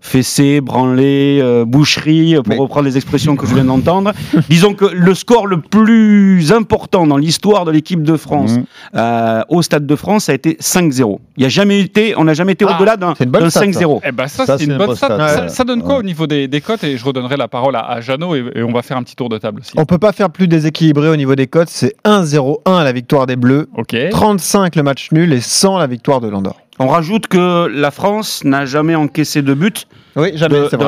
fessé, 0.00 0.60
branlé, 0.60 1.38
euh, 1.42 1.64
boucherie, 1.64 2.34
pour 2.36 2.44
Mais- 2.48 2.56
reprendre 2.56 2.86
les 2.86 2.96
expressions 2.96 3.36
que 3.36 3.46
je 3.46 3.54
viens 3.54 3.64
d'entendre. 3.64 4.12
Disons 4.48 4.74
que 4.74 4.84
le 4.86 5.14
score 5.14 5.46
le 5.46 5.60
plus 5.60 6.52
important 6.52 7.06
dans 7.06 7.16
l'histoire 7.16 7.64
de 7.64 7.70
l'équipe 7.70 8.02
de 8.02 8.16
France 8.16 8.56
Mhm. 8.58 8.64
euh, 8.96 9.42
au 9.48 9.62
Stade 9.62 9.86
de 9.86 9.96
France 9.96 10.28
a 10.28 10.34
été 10.34 10.56
5-0. 10.60 11.20
Il 11.36 11.42
y 11.42 11.46
a 11.46 11.48
jamais 11.48 11.80
été, 11.80 12.14
on 12.16 12.24
n'a 12.24 12.34
jamais 12.34 12.52
été 12.52 12.64
Ah, 12.68 12.76
au-delà 12.76 12.96
d'un 12.96 13.14
c'est 13.16 13.24
une 13.24 13.30
bonne 13.30 13.42
d'un 13.42 13.50
stat, 13.50 13.60
ça. 13.60 13.66
5-0. 13.66 14.00
Eh 14.06 14.12
ben 14.12 14.28
ça, 14.28 14.46
Ça, 14.46 14.58
c'est 14.58 14.64
une 14.64 14.72
un 14.72 14.78
bonne 14.78 14.94
stat. 14.96 15.06
stat, 15.06 15.28
Ça, 15.28 15.42
ouais. 15.42 15.48
ça 15.48 15.64
donne 15.64 15.82
quoi 15.82 15.94
Ouais. 15.94 16.00
au 16.00 16.04
niveau 16.04 16.26
des, 16.26 16.48
des 16.48 16.60
cotes 16.60 16.84
Et 16.84 16.96
je 16.96 17.04
redonnerai 17.04 17.36
la 17.36 17.48
parole 17.48 17.76
à, 17.76 17.80
à 17.80 18.00
Jeannot 18.00 18.34
et, 18.34 18.44
et 18.54 18.62
on 18.62 18.72
va 18.72 18.82
faire 18.82 18.96
un 18.96 19.02
petit 19.02 19.16
tour 19.16 19.28
de 19.28 19.38
table 19.38 19.60
aussi. 19.60 19.72
On 19.76 19.84
peut 19.84 19.98
pas 19.98 20.12
faire 20.12 20.30
plus 20.30 20.48
déséquilibré 20.48 21.08
au 21.08 21.16
niveau 21.16 21.34
des 21.34 21.46
cotes. 21.46 21.68
C'est 21.68 21.94
1-0-1 22.04 22.84
la 22.84 22.92
victoire 22.92 23.26
des 23.26 23.36
Bleus, 23.36 23.68
Ok. 23.76 23.96
35 24.10 24.76
le 24.76 24.82
match 24.82 25.08
nul 25.12 25.32
et 25.32 25.40
100 25.40 25.78
la 25.78 25.86
victoire 25.86 26.20
de 26.20 26.28
l'Andorre. 26.28 26.60
On 26.78 26.88
rajoute 26.88 27.26
que 27.26 27.68
la 27.68 27.90
France 27.90 28.44
n'a 28.44 28.66
jamais 28.66 28.94
encaissé 28.94 29.40
de 29.42 29.54
but 29.54 29.86
Oui, 30.14 30.32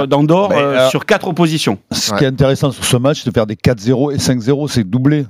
d'Andorre 0.08 0.52
euh, 0.52 0.76
alors- 0.78 0.90
sur 0.90 1.06
quatre 1.06 1.28
oppositions. 1.28 1.78
Ce 1.92 2.12
Ouais. 2.12 2.18
qui 2.18 2.24
est 2.24 2.28
intéressant 2.28 2.70
sur 2.72 2.84
ce 2.84 2.96
match, 2.98 3.22
c'est 3.22 3.30
de 3.30 3.34
faire 3.34 3.46
des 3.46 3.56
4-0 3.56 4.10
et 4.12 4.18
5-0, 4.18 4.68
c'est 4.68 4.84
doublé. 4.84 5.24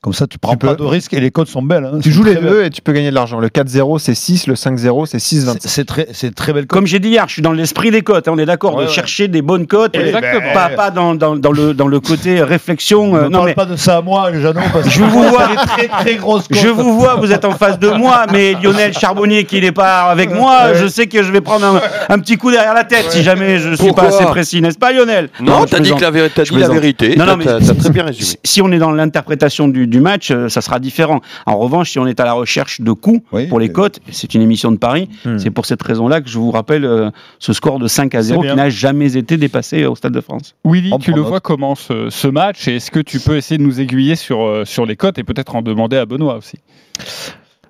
Comme 0.00 0.12
ça, 0.12 0.28
tu 0.28 0.38
prends 0.38 0.52
Tu 0.52 0.58
pas 0.58 0.76
peux. 0.76 0.84
de 0.84 0.88
risque 0.88 1.12
et 1.12 1.18
les 1.18 1.32
codes 1.32 1.48
sont 1.48 1.60
belles. 1.60 1.84
hein. 1.84 1.98
Tu 2.00 2.12
joues 2.12 2.22
les 2.22 2.36
deux 2.36 2.62
et 2.62 2.70
tu 2.70 2.80
peux 2.80 2.92
gagner 2.92 3.10
de 3.10 3.14
l'argent. 3.16 3.40
Le 3.40 3.48
4-0 3.48 3.98
c'est 3.98 4.14
6, 4.14 4.46
le 4.46 4.54
5-0 4.54 5.06
c'est 5.06 5.18
belle. 5.18 5.20
6-25. 5.20 5.56
C'est- 5.58 5.84
très, 5.84 6.06
c'est 6.12 6.32
très 6.32 6.52
belle 6.52 6.68
Comme 6.68 6.86
j'ai 6.86 7.00
dit 7.00 7.08
hier, 7.08 7.24
je 7.26 7.32
suis 7.32 7.42
dans 7.42 7.50
l'esprit 7.50 7.90
des 7.90 8.02
cotes, 8.02 8.28
hein, 8.28 8.32
on 8.32 8.38
est 8.38 8.46
d'accord, 8.46 8.76
Ouais, 8.76 8.84
de 8.84 8.88
ouais. 8.88 8.94
chercher 8.94 9.26
des 9.26 9.42
bonnes 9.42 9.66
cotes, 9.66 9.96
et 9.96 10.00
Exactement. 10.06 10.52
pas, 10.54 10.68
pas 10.68 10.90
dans, 10.92 11.16
dans, 11.16 11.34
dans 11.34 11.50
le, 11.50 11.74
dans 11.74 11.88
le 11.88 11.98
côté 11.98 12.40
réflexion. 12.40 13.12
Ne 13.14 13.18
euh, 13.18 13.22
me 13.24 13.28
non, 13.28 13.38
parle 13.38 13.46
mais 13.48 13.54
pas 13.54 13.64
de 13.66 13.74
ça 13.74 13.96
à 13.96 14.00
moi, 14.02 14.30
Jeannot, 14.32 14.60
parce 14.72 14.84
que 14.84 14.90
Je 14.90 15.02
vous 15.02 15.22
vois. 15.24 15.48
des 15.48 15.56
très 15.56 15.88
très 15.88 16.14
grosses 16.14 16.46
cotes. 16.46 16.58
je 16.58 16.68
vous 16.68 16.96
vois, 16.96 17.16
vous 17.16 17.32
êtes 17.32 17.44
en 17.44 17.50
face 17.56 17.80
de 17.80 17.88
moi, 17.90 18.26
mais 18.30 18.52
Lionel 18.62 18.92
Charbonnier 18.96 19.42
qui 19.46 19.60
n'est 19.60 19.72
pas 19.72 20.02
avec 20.02 20.32
moi, 20.32 20.74
je 20.74 20.86
sais 20.86 21.08
que 21.08 21.24
je 21.24 21.32
vais 21.32 21.40
prendre 21.40 21.66
un, 21.66 21.80
un 22.14 22.18
petit 22.20 22.36
coup 22.36 22.52
derrière 22.52 22.72
la 22.74 22.84
tête 22.84 23.06
si 23.10 23.24
jamais 23.24 23.58
je 23.58 23.70
suis 23.74 23.86
Pourquoi 23.88 24.04
pas 24.04 24.14
assez 24.14 24.24
précis, 24.26 24.60
n'est-ce 24.62 24.78
pas 24.78 24.92
Lionel? 24.92 25.28
Non, 25.40 25.64
t'as 25.66 25.80
dit, 25.80 25.90
la, 26.00 26.10
dit 26.12 26.54
la 26.56 26.68
vérité. 26.68 27.16
Non, 27.16 27.26
non, 27.26 27.36
mais 27.36 27.44
très 27.46 27.90
bien 27.90 28.04
résumé. 28.04 28.28
Si 28.44 28.62
on 28.62 28.70
est 28.70 28.78
dans 28.78 28.92
l'interprétation 28.92 29.66
du, 29.66 29.87
du 29.88 30.00
match, 30.00 30.30
euh, 30.30 30.48
ça 30.48 30.60
sera 30.60 30.78
différent. 30.78 31.20
En 31.46 31.58
revanche, 31.58 31.90
si 31.90 31.98
on 31.98 32.06
est 32.06 32.20
à 32.20 32.24
la 32.24 32.32
recherche 32.34 32.80
de 32.80 32.92
coups 32.92 33.20
Oui, 33.32 33.46
pour 33.46 33.58
les 33.60 33.70
cotes, 33.70 34.00
c'est 34.10 34.34
une 34.34 34.42
émission 34.42 34.70
de 34.72 34.76
Paris, 34.76 35.08
Hmm. 35.24 35.38
c'est 35.38 35.50
pour 35.50 35.66
cette 35.66 35.82
raison-là 35.82 36.20
que 36.20 36.28
je 36.28 36.38
vous 36.38 36.50
rappelle 36.50 36.84
euh, 36.84 37.10
ce 37.38 37.52
score 37.52 37.78
de 37.78 37.88
5 37.88 38.14
à 38.14 38.22
0 38.22 38.42
bien. 38.42 38.50
qui 38.52 38.56
n'a 38.56 38.70
jamais 38.70 39.16
été 39.16 39.36
dépassé 39.36 39.84
au 39.86 39.94
Stade 39.96 40.12
de 40.12 40.20
France. 40.20 40.54
Willy, 40.64 40.90
On 40.92 40.98
tu 40.98 41.10
le 41.12 41.16
note. 41.18 41.26
vois 41.28 41.40
comment 41.40 41.74
ce, 41.74 42.10
ce 42.10 42.28
match 42.28 42.68
et 42.68 42.76
est-ce 42.76 42.90
que 42.90 43.00
tu 43.00 43.18
peux 43.20 43.36
essayer 43.36 43.58
de 43.58 43.62
nous 43.64 43.80
aiguiller 43.80 44.14
sur, 44.16 44.42
euh, 44.42 44.64
sur 44.64 44.86
les 44.86 44.96
cotes 44.96 45.18
et 45.18 45.24
peut-être 45.24 45.56
en 45.56 45.62
demander 45.62 45.96
à 45.96 46.06
Benoît 46.06 46.36
aussi? 46.36 46.58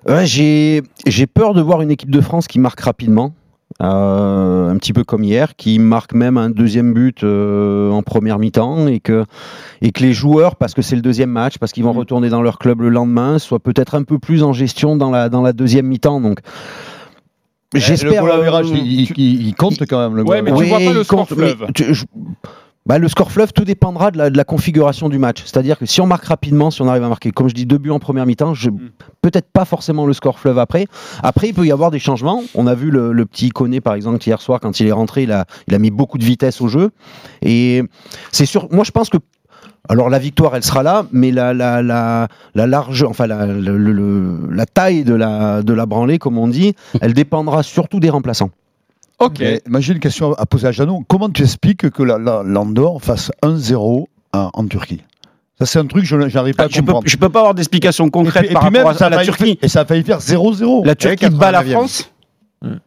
Ouais, 0.07 0.25
j'ai 0.25 1.27
peur 1.27 1.53
de 1.53 1.61
voir 1.61 1.81
une 1.81 1.91
équipe 1.91 2.09
de 2.09 2.21
France 2.21 2.47
qui 2.47 2.59
marque 2.59 2.79
rapidement. 2.79 3.33
Euh, 3.81 4.69
un 4.69 4.77
petit 4.77 4.93
peu 4.93 5.03
comme 5.03 5.23
hier, 5.23 5.55
qui 5.55 5.79
marque 5.79 6.13
même 6.13 6.37
un 6.37 6.49
deuxième 6.49 6.93
but 6.93 7.23
euh, 7.23 7.91
en 7.91 8.01
première 8.01 8.39
mi-temps 8.39 8.87
et 8.87 8.99
que, 8.99 9.25
et 9.81 9.91
que 9.91 10.01
les 10.03 10.11
joueurs, 10.13 10.55
parce 10.55 10.73
que 10.73 10.81
c'est 10.81 10.95
le 10.95 11.01
deuxième 11.01 11.29
match, 11.29 11.57
parce 11.59 11.71
qu'ils 11.71 11.83
vont 11.83 11.93
retourner 11.93 12.29
dans 12.29 12.41
leur 12.41 12.57
club 12.59 12.81
le 12.81 12.89
lendemain, 12.89 13.39
soient 13.39 13.59
peut-être 13.59 13.95
un 13.95 14.03
peu 14.03 14.19
plus 14.19 14.43
en 14.43 14.53
gestion 14.53 14.95
dans 14.95 15.11
la, 15.11 15.29
dans 15.29 15.41
la 15.41 15.53
deuxième 15.53 15.85
mi-temps. 15.87 16.19
Donc, 16.21 16.39
J'espère. 17.75 18.23
Le 18.25 18.31
goal 18.31 18.39
average, 18.41 18.71
euh, 18.71 18.75
il, 18.77 19.01
il- 19.01 19.11
il- 19.17 19.47
il 19.49 19.55
compte 19.55 19.77
quand 19.87 19.99
même. 19.99 20.15
Le 20.17 20.23
Ouais, 20.23 20.41
mais 20.41 20.49
average. 20.51 20.63
tu 20.65 20.69
vois 20.69 20.79
pas 20.79 20.93
le 20.93 20.99
il 21.01 21.05
score 21.05 21.27
compte, 21.27 21.37
mais 21.37 21.49
fleuve. 21.53 21.67
tu- 21.75 21.93
je- 21.93 22.05
bah, 22.89 22.97
le 22.97 23.07
score 23.07 23.31
fleuve, 23.31 23.53
tout 23.53 23.63
dépendra 23.65 24.09
de 24.11 24.17
la, 24.17 24.29
de 24.31 24.35
la 24.35 24.43
configuration 24.43 25.09
du 25.09 25.19
match. 25.19 25.43
C'est-à-dire 25.45 25.77
que 25.77 25.85
si 25.85 26.01
on 26.01 26.07
marque 26.07 26.25
rapidement, 26.25 26.71
si 26.71 26.81
on 26.81 26.87
arrive 26.87 27.03
à 27.03 27.07
marquer, 27.07 27.29
comme 27.31 27.47
je 27.47 27.53
dis, 27.53 27.67
deux 27.67 27.77
buts 27.77 27.91
en 27.91 27.99
première 27.99 28.25
mi-temps, 28.25 28.55
je- 28.55 28.71
Mm. 28.71 28.89
peut-être 29.21 29.47
pas 29.53 29.63
forcément 29.63 30.07
le 30.07 30.13
score 30.13 30.39
fleuve 30.39 30.57
après. 30.57 30.87
Après, 31.21 31.49
il 31.49 31.53
peut 31.53 31.65
y 31.67 31.71
avoir 31.71 31.91
des 31.91 31.99
changements. 31.99 32.41
On 32.55 32.65
a 32.65 32.73
vu 32.73 32.89
le, 32.89 33.11
le 33.13 33.25
petit 33.27 33.49
Koné, 33.49 33.79
par 33.79 33.93
exemple, 33.93 34.25
hier 34.27 34.41
soir, 34.41 34.59
quand 34.59 34.79
il 34.79 34.87
est 34.87 34.91
rentré, 34.91 35.23
il 35.23 35.31
a, 35.31 35.45
il 35.67 35.75
a 35.75 35.79
mis 35.79 35.91
beaucoup 35.91 36.17
de 36.17 36.25
vitesse 36.25 36.61
au 36.61 36.67
jeu. 36.67 36.89
Et 37.43 37.83
c'est 38.31 38.47
sûr, 38.47 38.67
moi 38.71 38.83
je 38.83 38.91
pense 38.91 39.09
que. 39.09 39.17
Alors 39.87 40.09
la 40.09 40.19
victoire, 40.19 40.55
elle 40.55 40.63
sera 40.63 40.83
là, 40.83 41.05
mais 41.11 41.31
la, 41.31 41.53
la, 41.53 41.81
la, 41.81 42.27
la 42.53 42.67
large, 42.67 43.03
enfin 43.03 43.27
la, 43.27 43.45
le- 43.45 43.77
le- 43.77 44.47
la 44.51 44.65
taille 44.65 45.03
de 45.03 45.13
la, 45.15 45.63
de 45.63 45.73
la 45.73 45.85
branlée, 45.85 46.19
comme 46.19 46.37
on 46.37 46.47
dit, 46.47 46.73
elle 47.01 47.13
dépendra 47.13 47.61
surtout 47.63 47.99
des 47.99 48.09
remplaçants. 48.09 48.49
Ok. 49.19 49.39
Mais 49.39 49.61
moi, 49.67 49.79
j'ai 49.81 49.93
une 49.93 49.99
question 49.99 50.33
à 50.33 50.45
poser 50.45 50.67
à 50.67 50.71
Jeannot. 50.71 51.03
Comment 51.07 51.29
tu 51.29 51.43
expliques 51.43 51.89
que 51.89 52.03
la- 52.03 52.17
la- 52.17 52.41
l'Andorre 52.43 53.01
fasse 53.01 53.31
1-0 53.43 54.07
en, 54.33 54.49
en 54.53 54.65
Turquie? 54.67 55.01
Ça, 55.59 55.65
c'est 55.65 55.79
un 55.79 55.85
truc 55.87 56.03
que 56.03 56.07
je 56.07 56.15
n'arrive 56.15 56.55
pas 56.55 56.63
Ah, 56.63 56.65
à 56.67 56.69
je 56.69 56.75
peux, 56.79 56.85
comprendre. 56.85 57.03
je 57.07 57.17
peux 57.17 57.27
pas 57.29 57.39
avoir 57.39 57.53
d'explication 57.53 58.07
Et 58.07 58.11
concrète 58.11 58.45
et 58.49 58.53
par 58.53 58.61
puis 58.63 58.71
même, 58.71 58.83
rapport 58.85 58.95
à, 58.95 58.97
ça 58.99 59.07
a 59.07 59.09
la 59.09 59.17
failli- 59.17 59.25
Turquie. 59.27 59.59
Et 59.61 59.67
ça 59.67 59.81
a 59.81 59.85
failli 59.85 60.03
faire 60.03 60.19
0-0. 60.21 60.85
La 60.85 60.95
Turquie 60.95 61.29
bat 61.29 61.51
la 61.51 61.63
89e. 61.63 61.71
France. 61.73 62.11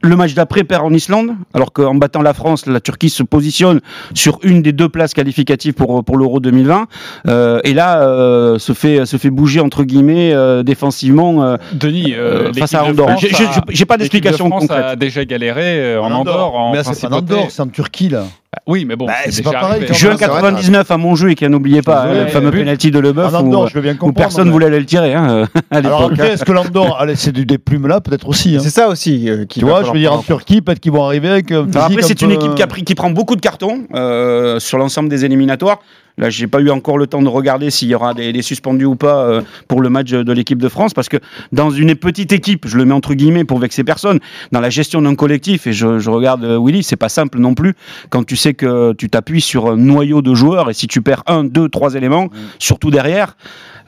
Le 0.02 0.16
match 0.16 0.34
d'après 0.34 0.64
perd 0.64 0.84
en 0.84 0.92
Islande, 0.92 1.30
alors 1.54 1.72
qu'en 1.72 1.94
battant 1.94 2.20
la 2.20 2.34
France, 2.34 2.66
la 2.66 2.80
Turquie 2.80 3.08
se 3.08 3.22
positionne 3.22 3.80
sur 4.12 4.38
une 4.42 4.60
des 4.60 4.72
deux 4.72 4.90
places 4.90 5.14
qualificatives 5.14 5.72
pour, 5.72 6.04
pour 6.04 6.18
l'Euro 6.18 6.40
2020. 6.40 6.86
Euh, 7.28 7.58
et 7.64 7.72
là, 7.72 8.02
euh, 8.02 8.58
se, 8.58 8.74
fait, 8.74 9.06
se 9.06 9.16
fait 9.16 9.30
bouger, 9.30 9.60
entre 9.60 9.84
guillemets, 9.84 10.34
euh, 10.34 10.62
défensivement 10.62 11.42
euh, 11.42 11.56
Denis, 11.72 12.12
euh, 12.14 12.48
euh, 12.48 12.52
face 12.52 12.74
à 12.74 12.84
Andorre. 12.84 13.08
France 13.12 13.22
J'ai- 13.22 13.34
a- 13.34 13.38
J'ai 13.68 13.74
j'ai 13.76 13.84
pas 13.86 13.96
d'explication 13.96 14.48
France 14.48 14.66
concrète. 14.66 14.84
a 14.84 14.96
déjà 14.96 15.24
galéré 15.24 15.96
en 15.96 16.10
Andorre. 16.12 16.54
En 16.54 16.72
Mais 16.72 16.82
c'est 16.84 17.06
en. 17.06 17.12
Andorre, 17.12 17.46
c'est 17.50 17.62
en 17.62 17.68
Turquie, 17.68 18.10
là. 18.10 18.24
Oui, 18.66 18.84
mais 18.84 18.96
bon, 18.96 19.06
Bah, 19.06 19.14
c'est 19.30 19.42
pas 19.42 19.50
pareil 19.52 19.80
vrai, 19.86 20.16
99 20.18 20.90
à 20.90 20.96
Montjeu 20.98 21.30
et 21.30 21.34
qui 21.34 21.48
n'oubliez 21.48 21.80
pas 21.80 22.02
hein, 22.02 22.24
le 22.24 22.26
fameux 22.26 22.50
penalty 22.50 22.90
de 22.90 22.98
Leboeuf 22.98 23.32
où, 23.32 23.36
Andorre, 23.36 23.68
je 23.68 23.74
veux 23.74 23.80
bien 23.80 23.94
comprendre. 23.94 24.12
où 24.12 24.14
personne 24.14 24.44
mais- 24.46 24.52
voulait 24.52 24.66
aller 24.66 24.78
le 24.78 24.84
tirer 24.84 25.14
hein, 25.14 25.48
à 25.70 25.76
Alors 25.78 26.02
après, 26.04 26.32
est-ce 26.34 26.44
que 26.44 26.52
l'Andorre, 26.52 27.00
allez, 27.00 27.16
c'est 27.16 27.32
du 27.32 27.46
des 27.46 27.56
plumes 27.56 27.86
là, 27.86 28.02
peut-être 28.02 28.28
aussi. 28.28 28.54
hein. 28.56 28.60
C'est 28.62 28.68
ça 28.70 28.88
aussi. 28.88 29.28
euh, 29.30 29.46
qu'il 29.46 29.62
Tu 29.62 29.66
vois, 29.68 29.82
je 29.84 29.90
veux 29.90 29.98
dire, 29.98 30.12
en 30.12 30.18
Turquie, 30.18 30.60
peut-être 30.60 30.80
qu'ils 30.80 30.92
vont 30.92 31.02
arriver 31.04 31.28
avec. 31.30 31.50
Alors 31.50 31.66
après, 31.76 32.04
un 32.04 32.06
c'est 32.06 32.20
une 32.20 32.32
équipe 32.32 32.54
qui, 32.54 32.66
pris- 32.66 32.84
qui 32.84 32.94
prend 32.94 33.10
beaucoup 33.10 33.36
de 33.36 33.40
cartons 33.40 33.84
euh, 33.94 34.60
sur 34.60 34.76
l'ensemble 34.76 35.08
des 35.08 35.24
éliminatoires. 35.24 35.78
Là, 36.18 36.30
j'ai 36.30 36.46
pas 36.46 36.60
eu 36.60 36.70
encore 36.70 36.98
le 36.98 37.06
temps 37.06 37.22
de 37.22 37.28
regarder 37.28 37.70
s'il 37.70 37.88
y 37.88 37.94
aura 37.94 38.14
des, 38.14 38.32
des 38.32 38.42
suspendus 38.42 38.84
ou 38.84 38.96
pas 38.96 39.24
euh, 39.24 39.42
pour 39.68 39.80
le 39.80 39.88
match 39.88 40.10
de 40.10 40.32
l'équipe 40.32 40.60
de 40.60 40.68
France, 40.68 40.92
parce 40.94 41.08
que 41.08 41.16
dans 41.52 41.70
une 41.70 41.94
petite 41.94 42.32
équipe, 42.32 42.66
je 42.66 42.76
le 42.76 42.84
mets 42.84 42.94
entre 42.94 43.14
guillemets 43.14 43.44
pour 43.44 43.58
vexer 43.58 43.84
personne, 43.84 44.18
dans 44.52 44.60
la 44.60 44.70
gestion 44.70 45.02
d'un 45.02 45.14
collectif, 45.14 45.66
et 45.66 45.72
je, 45.72 45.98
je 45.98 46.10
regarde 46.10 46.44
euh, 46.44 46.58
Willy, 46.62 46.82
c'est 46.82 46.96
pas 46.96 47.08
simple 47.08 47.38
non 47.38 47.54
plus 47.54 47.74
quand 48.10 48.24
tu 48.24 48.36
sais 48.36 48.54
que 48.54 48.92
tu 48.92 49.08
t'appuies 49.08 49.40
sur 49.40 49.70
un 49.70 49.76
noyau 49.76 50.22
de 50.22 50.34
joueurs 50.34 50.70
et 50.70 50.74
si 50.74 50.86
tu 50.86 51.02
perds 51.02 51.22
un, 51.26 51.44
deux, 51.44 51.68
trois 51.68 51.94
éléments, 51.94 52.28
surtout 52.58 52.90
derrière, 52.90 53.36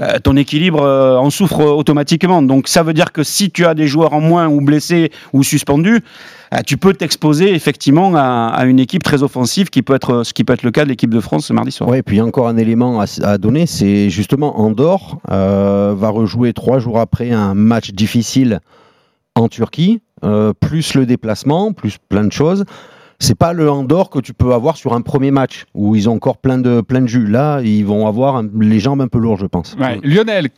euh, 0.01 0.19
ton 0.19 0.37
équilibre 0.37 0.83
euh, 0.83 1.17
en 1.17 1.31
souffre 1.31 1.61
automatiquement. 1.61 2.43
Donc 2.43 2.69
ça 2.69 2.83
veut 2.83 2.95
dire 2.95 3.13
que 3.13 3.23
si 3.23 3.51
tu 3.51 3.65
as 3.65 3.75
des 3.75 3.87
joueurs 3.87 4.13
en 4.13 4.21
moins 4.21 4.49
ou 4.49 4.61
blessés 4.61 5.13
ou 5.33 5.43
suspendus, 5.43 6.01
tu 6.67 6.77
peux 6.77 6.93
t'exposer 6.93 7.55
effectivement 7.55 8.13
à, 8.17 8.65
une 8.67 8.79
équipe 8.79 9.03
très 9.03 9.23
offensive 9.23 9.71
qui 9.71 9.83
peut 9.83 9.95
être 9.95 10.23
ce 10.25 10.33
qui 10.33 10.45
peut 10.45 10.53
être 10.53 10.63
le 10.63 10.71
cas 10.71 10.85
de 10.85 10.89
l'équipe 10.89 11.13
de 11.13 11.21
France 11.21 11.47
ce 11.47 11.53
mardi 11.53 11.73
soir. 11.73 11.89
Ouais, 11.89 11.99
et 11.99 12.03
puis 12.03 12.21
encore 12.21 12.49
un 12.49 12.57
élément 12.57 13.01
à, 13.01 13.07
à 13.23 13.39
donner, 13.39 13.67
c'est 13.67 14.11
justement 14.11 14.61
Andorre 14.61 15.19
euh, 15.31 15.95
va 15.97 16.09
rejouer 16.09 16.53
trois 16.53 16.79
jours 16.79 16.99
après 16.99 17.31
un 17.31 17.55
match 17.55 17.91
difficile 17.91 18.61
en 19.35 19.49
Turquie, 19.49 20.01
euh, 20.25 20.53
plus 20.53 20.95
le 20.95 21.07
déplacement, 21.07 21.73
plus 21.73 21.99
plein 21.99 22.25
de 22.25 22.33
choses. 22.33 22.65
C'est 23.25 23.35
pas 23.39 23.55
le 23.55 23.71
Andorre 23.71 24.11
que 24.11 24.19
tu 24.19 24.35
peux 24.35 24.53
avoir 24.53 24.77
sur 24.77 24.93
un 24.93 25.01
premier 25.01 25.31
match 25.31 25.65
où 25.75 25.97
ils 25.97 26.09
ont 26.11 26.13
encore 26.15 26.37
plein 26.37 26.59
de 26.59 26.83
plein 26.83 27.01
de 27.01 27.07
jus. 27.07 27.27
Là, 27.27 27.61
ils 27.63 27.85
vont 27.85 28.07
avoir 28.07 28.37
un- 28.37 28.47
les 28.61 28.79
jambes 28.81 29.01
un 29.01 29.09
peu 29.09 29.19
lourdes, 29.19 29.41
je 29.41 29.47
pense. 29.47 29.75
Ouais. 29.81 29.99
Lionel, 30.03 30.49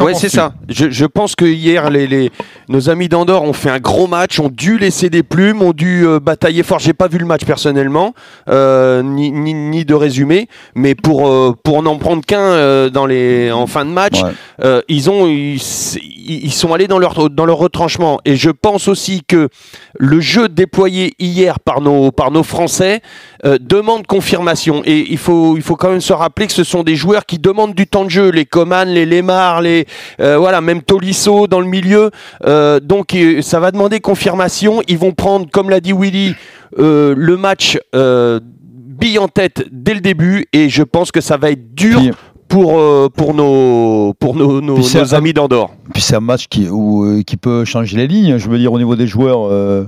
Ouais, 0.00 0.14
c'est 0.14 0.30
ça. 0.30 0.54
Je, 0.68 0.90
je 0.90 1.04
pense 1.04 1.36
que 1.36 1.44
hier, 1.44 1.88
les, 1.90 2.06
les- 2.08 2.32
nos 2.68 2.88
amis 2.90 3.08
d'Andorre 3.08 3.42
ont 3.44 3.52
fait 3.52 3.70
un 3.70 3.78
gros 3.78 4.06
match, 4.08 4.40
ont 4.40 4.48
dû 4.48 4.78
laisser 4.78 5.10
des 5.10 5.22
plumes, 5.22 5.62
ont 5.62 5.72
dû 5.72 6.04
euh, 6.06 6.18
batailler 6.18 6.62
fort. 6.64 6.78
J'ai 6.80 6.94
pas 6.94 7.08
vu 7.08 7.18
le 7.18 7.26
match 7.26 7.44
personnellement, 7.44 8.14
euh, 8.48 9.02
ni, 9.02 9.30
ni, 9.30 9.52
ni 9.54 9.84
de 9.84 9.94
résumé, 9.94 10.48
mais 10.74 10.94
pour 10.94 11.28
euh, 11.28 11.54
pour 11.62 11.82
n'en 11.82 11.98
prendre 11.98 12.24
qu'un 12.24 12.40
euh, 12.40 12.88
dans 12.90 13.06
les 13.06 13.52
en 13.52 13.66
fin 13.66 13.84
de 13.84 13.90
match, 13.90 14.22
Ouais. 14.22 14.30
Euh, 14.64 14.80
ils 14.88 15.10
ont 15.10 15.26
ils, 15.26 16.52
sont 16.52 16.72
allés 16.72 16.86
dans 16.86 16.98
leur 16.98 17.30
dans 17.30 17.44
leur 17.44 17.58
retranchement. 17.58 18.20
Et 18.24 18.36
je 18.36 18.50
pense 18.50 18.88
aussi 18.88 19.22
que 19.26 19.48
le 19.98 20.20
jeu 20.20 20.48
déployé 20.48 21.14
hier 21.18 21.58
par 21.58 21.80
nos 21.80 22.12
par 22.12 22.30
nos 22.30 22.42
Français 22.42 23.00
euh, 23.44 23.58
demande 23.60 24.06
confirmation. 24.06 24.82
Et 24.84 25.06
il 25.10 25.18
faut 25.18 25.56
il 25.56 25.62
faut 25.62 25.76
quand 25.76 25.90
même 25.90 26.00
se 26.00 26.12
rappeler 26.12 26.46
que 26.46 26.52
ce 26.52 26.64
sont 26.64 26.82
des 26.82 26.94
joueurs 26.94 27.26
qui 27.26 27.38
demandent 27.38 27.74
du 27.74 27.86
temps 27.86 28.04
de 28.04 28.10
jeu. 28.10 28.30
Les 28.30 28.46
Coman, 28.46 28.88
les 28.88 29.06
Lemar, 29.06 29.62
les 29.62 29.86
euh, 30.20 30.38
voilà 30.38 30.60
même 30.60 30.82
Tolisso 30.82 31.46
dans 31.46 31.60
le 31.60 31.66
milieu. 31.66 32.10
Donc 32.82 33.16
ça 33.40 33.60
va 33.60 33.70
demander 33.70 34.00
confirmation. 34.00 34.82
Ils 34.88 34.98
vont 34.98 35.12
prendre, 35.12 35.46
comme 35.50 35.70
l'a 35.70 35.80
dit 35.80 35.92
Willy, 35.92 36.34
le 36.76 37.34
match. 37.36 37.78
Bille 37.92 39.18
en 39.18 39.26
tête 39.26 39.64
dès 39.72 39.94
le 39.94 40.00
début 40.00 40.46
et 40.52 40.68
je 40.68 40.82
pense 40.84 41.10
que 41.10 41.20
ça 41.20 41.36
va 41.36 41.50
être 41.50 41.74
dur 41.74 41.98
pour, 42.52 42.78
euh, 42.78 43.08
pour 43.08 43.32
nos, 43.32 44.12
pour 44.20 44.36
nos, 44.36 44.60
nos- 44.60 44.74
Puis 44.74 44.84
c'est 44.84 45.00
nos 45.00 45.14
un- 45.14 45.18
amis 45.18 45.32
d'Andorre. 45.32 45.70
Puis 45.94 46.02
c'est 46.02 46.16
un 46.16 46.20
match 46.20 46.48
qui, 46.48 46.68
où, 46.68 47.04
euh, 47.04 47.22
qui 47.22 47.38
peut 47.38 47.64
changer 47.64 47.96
les 47.96 48.06
lignes. 48.06 48.36
Je 48.36 48.46
veux 48.50 48.58
dire, 48.58 48.70
au 48.72 48.78
niveau 48.78 48.94
des 48.94 49.06
joueurs, 49.06 49.48
euh, 49.50 49.84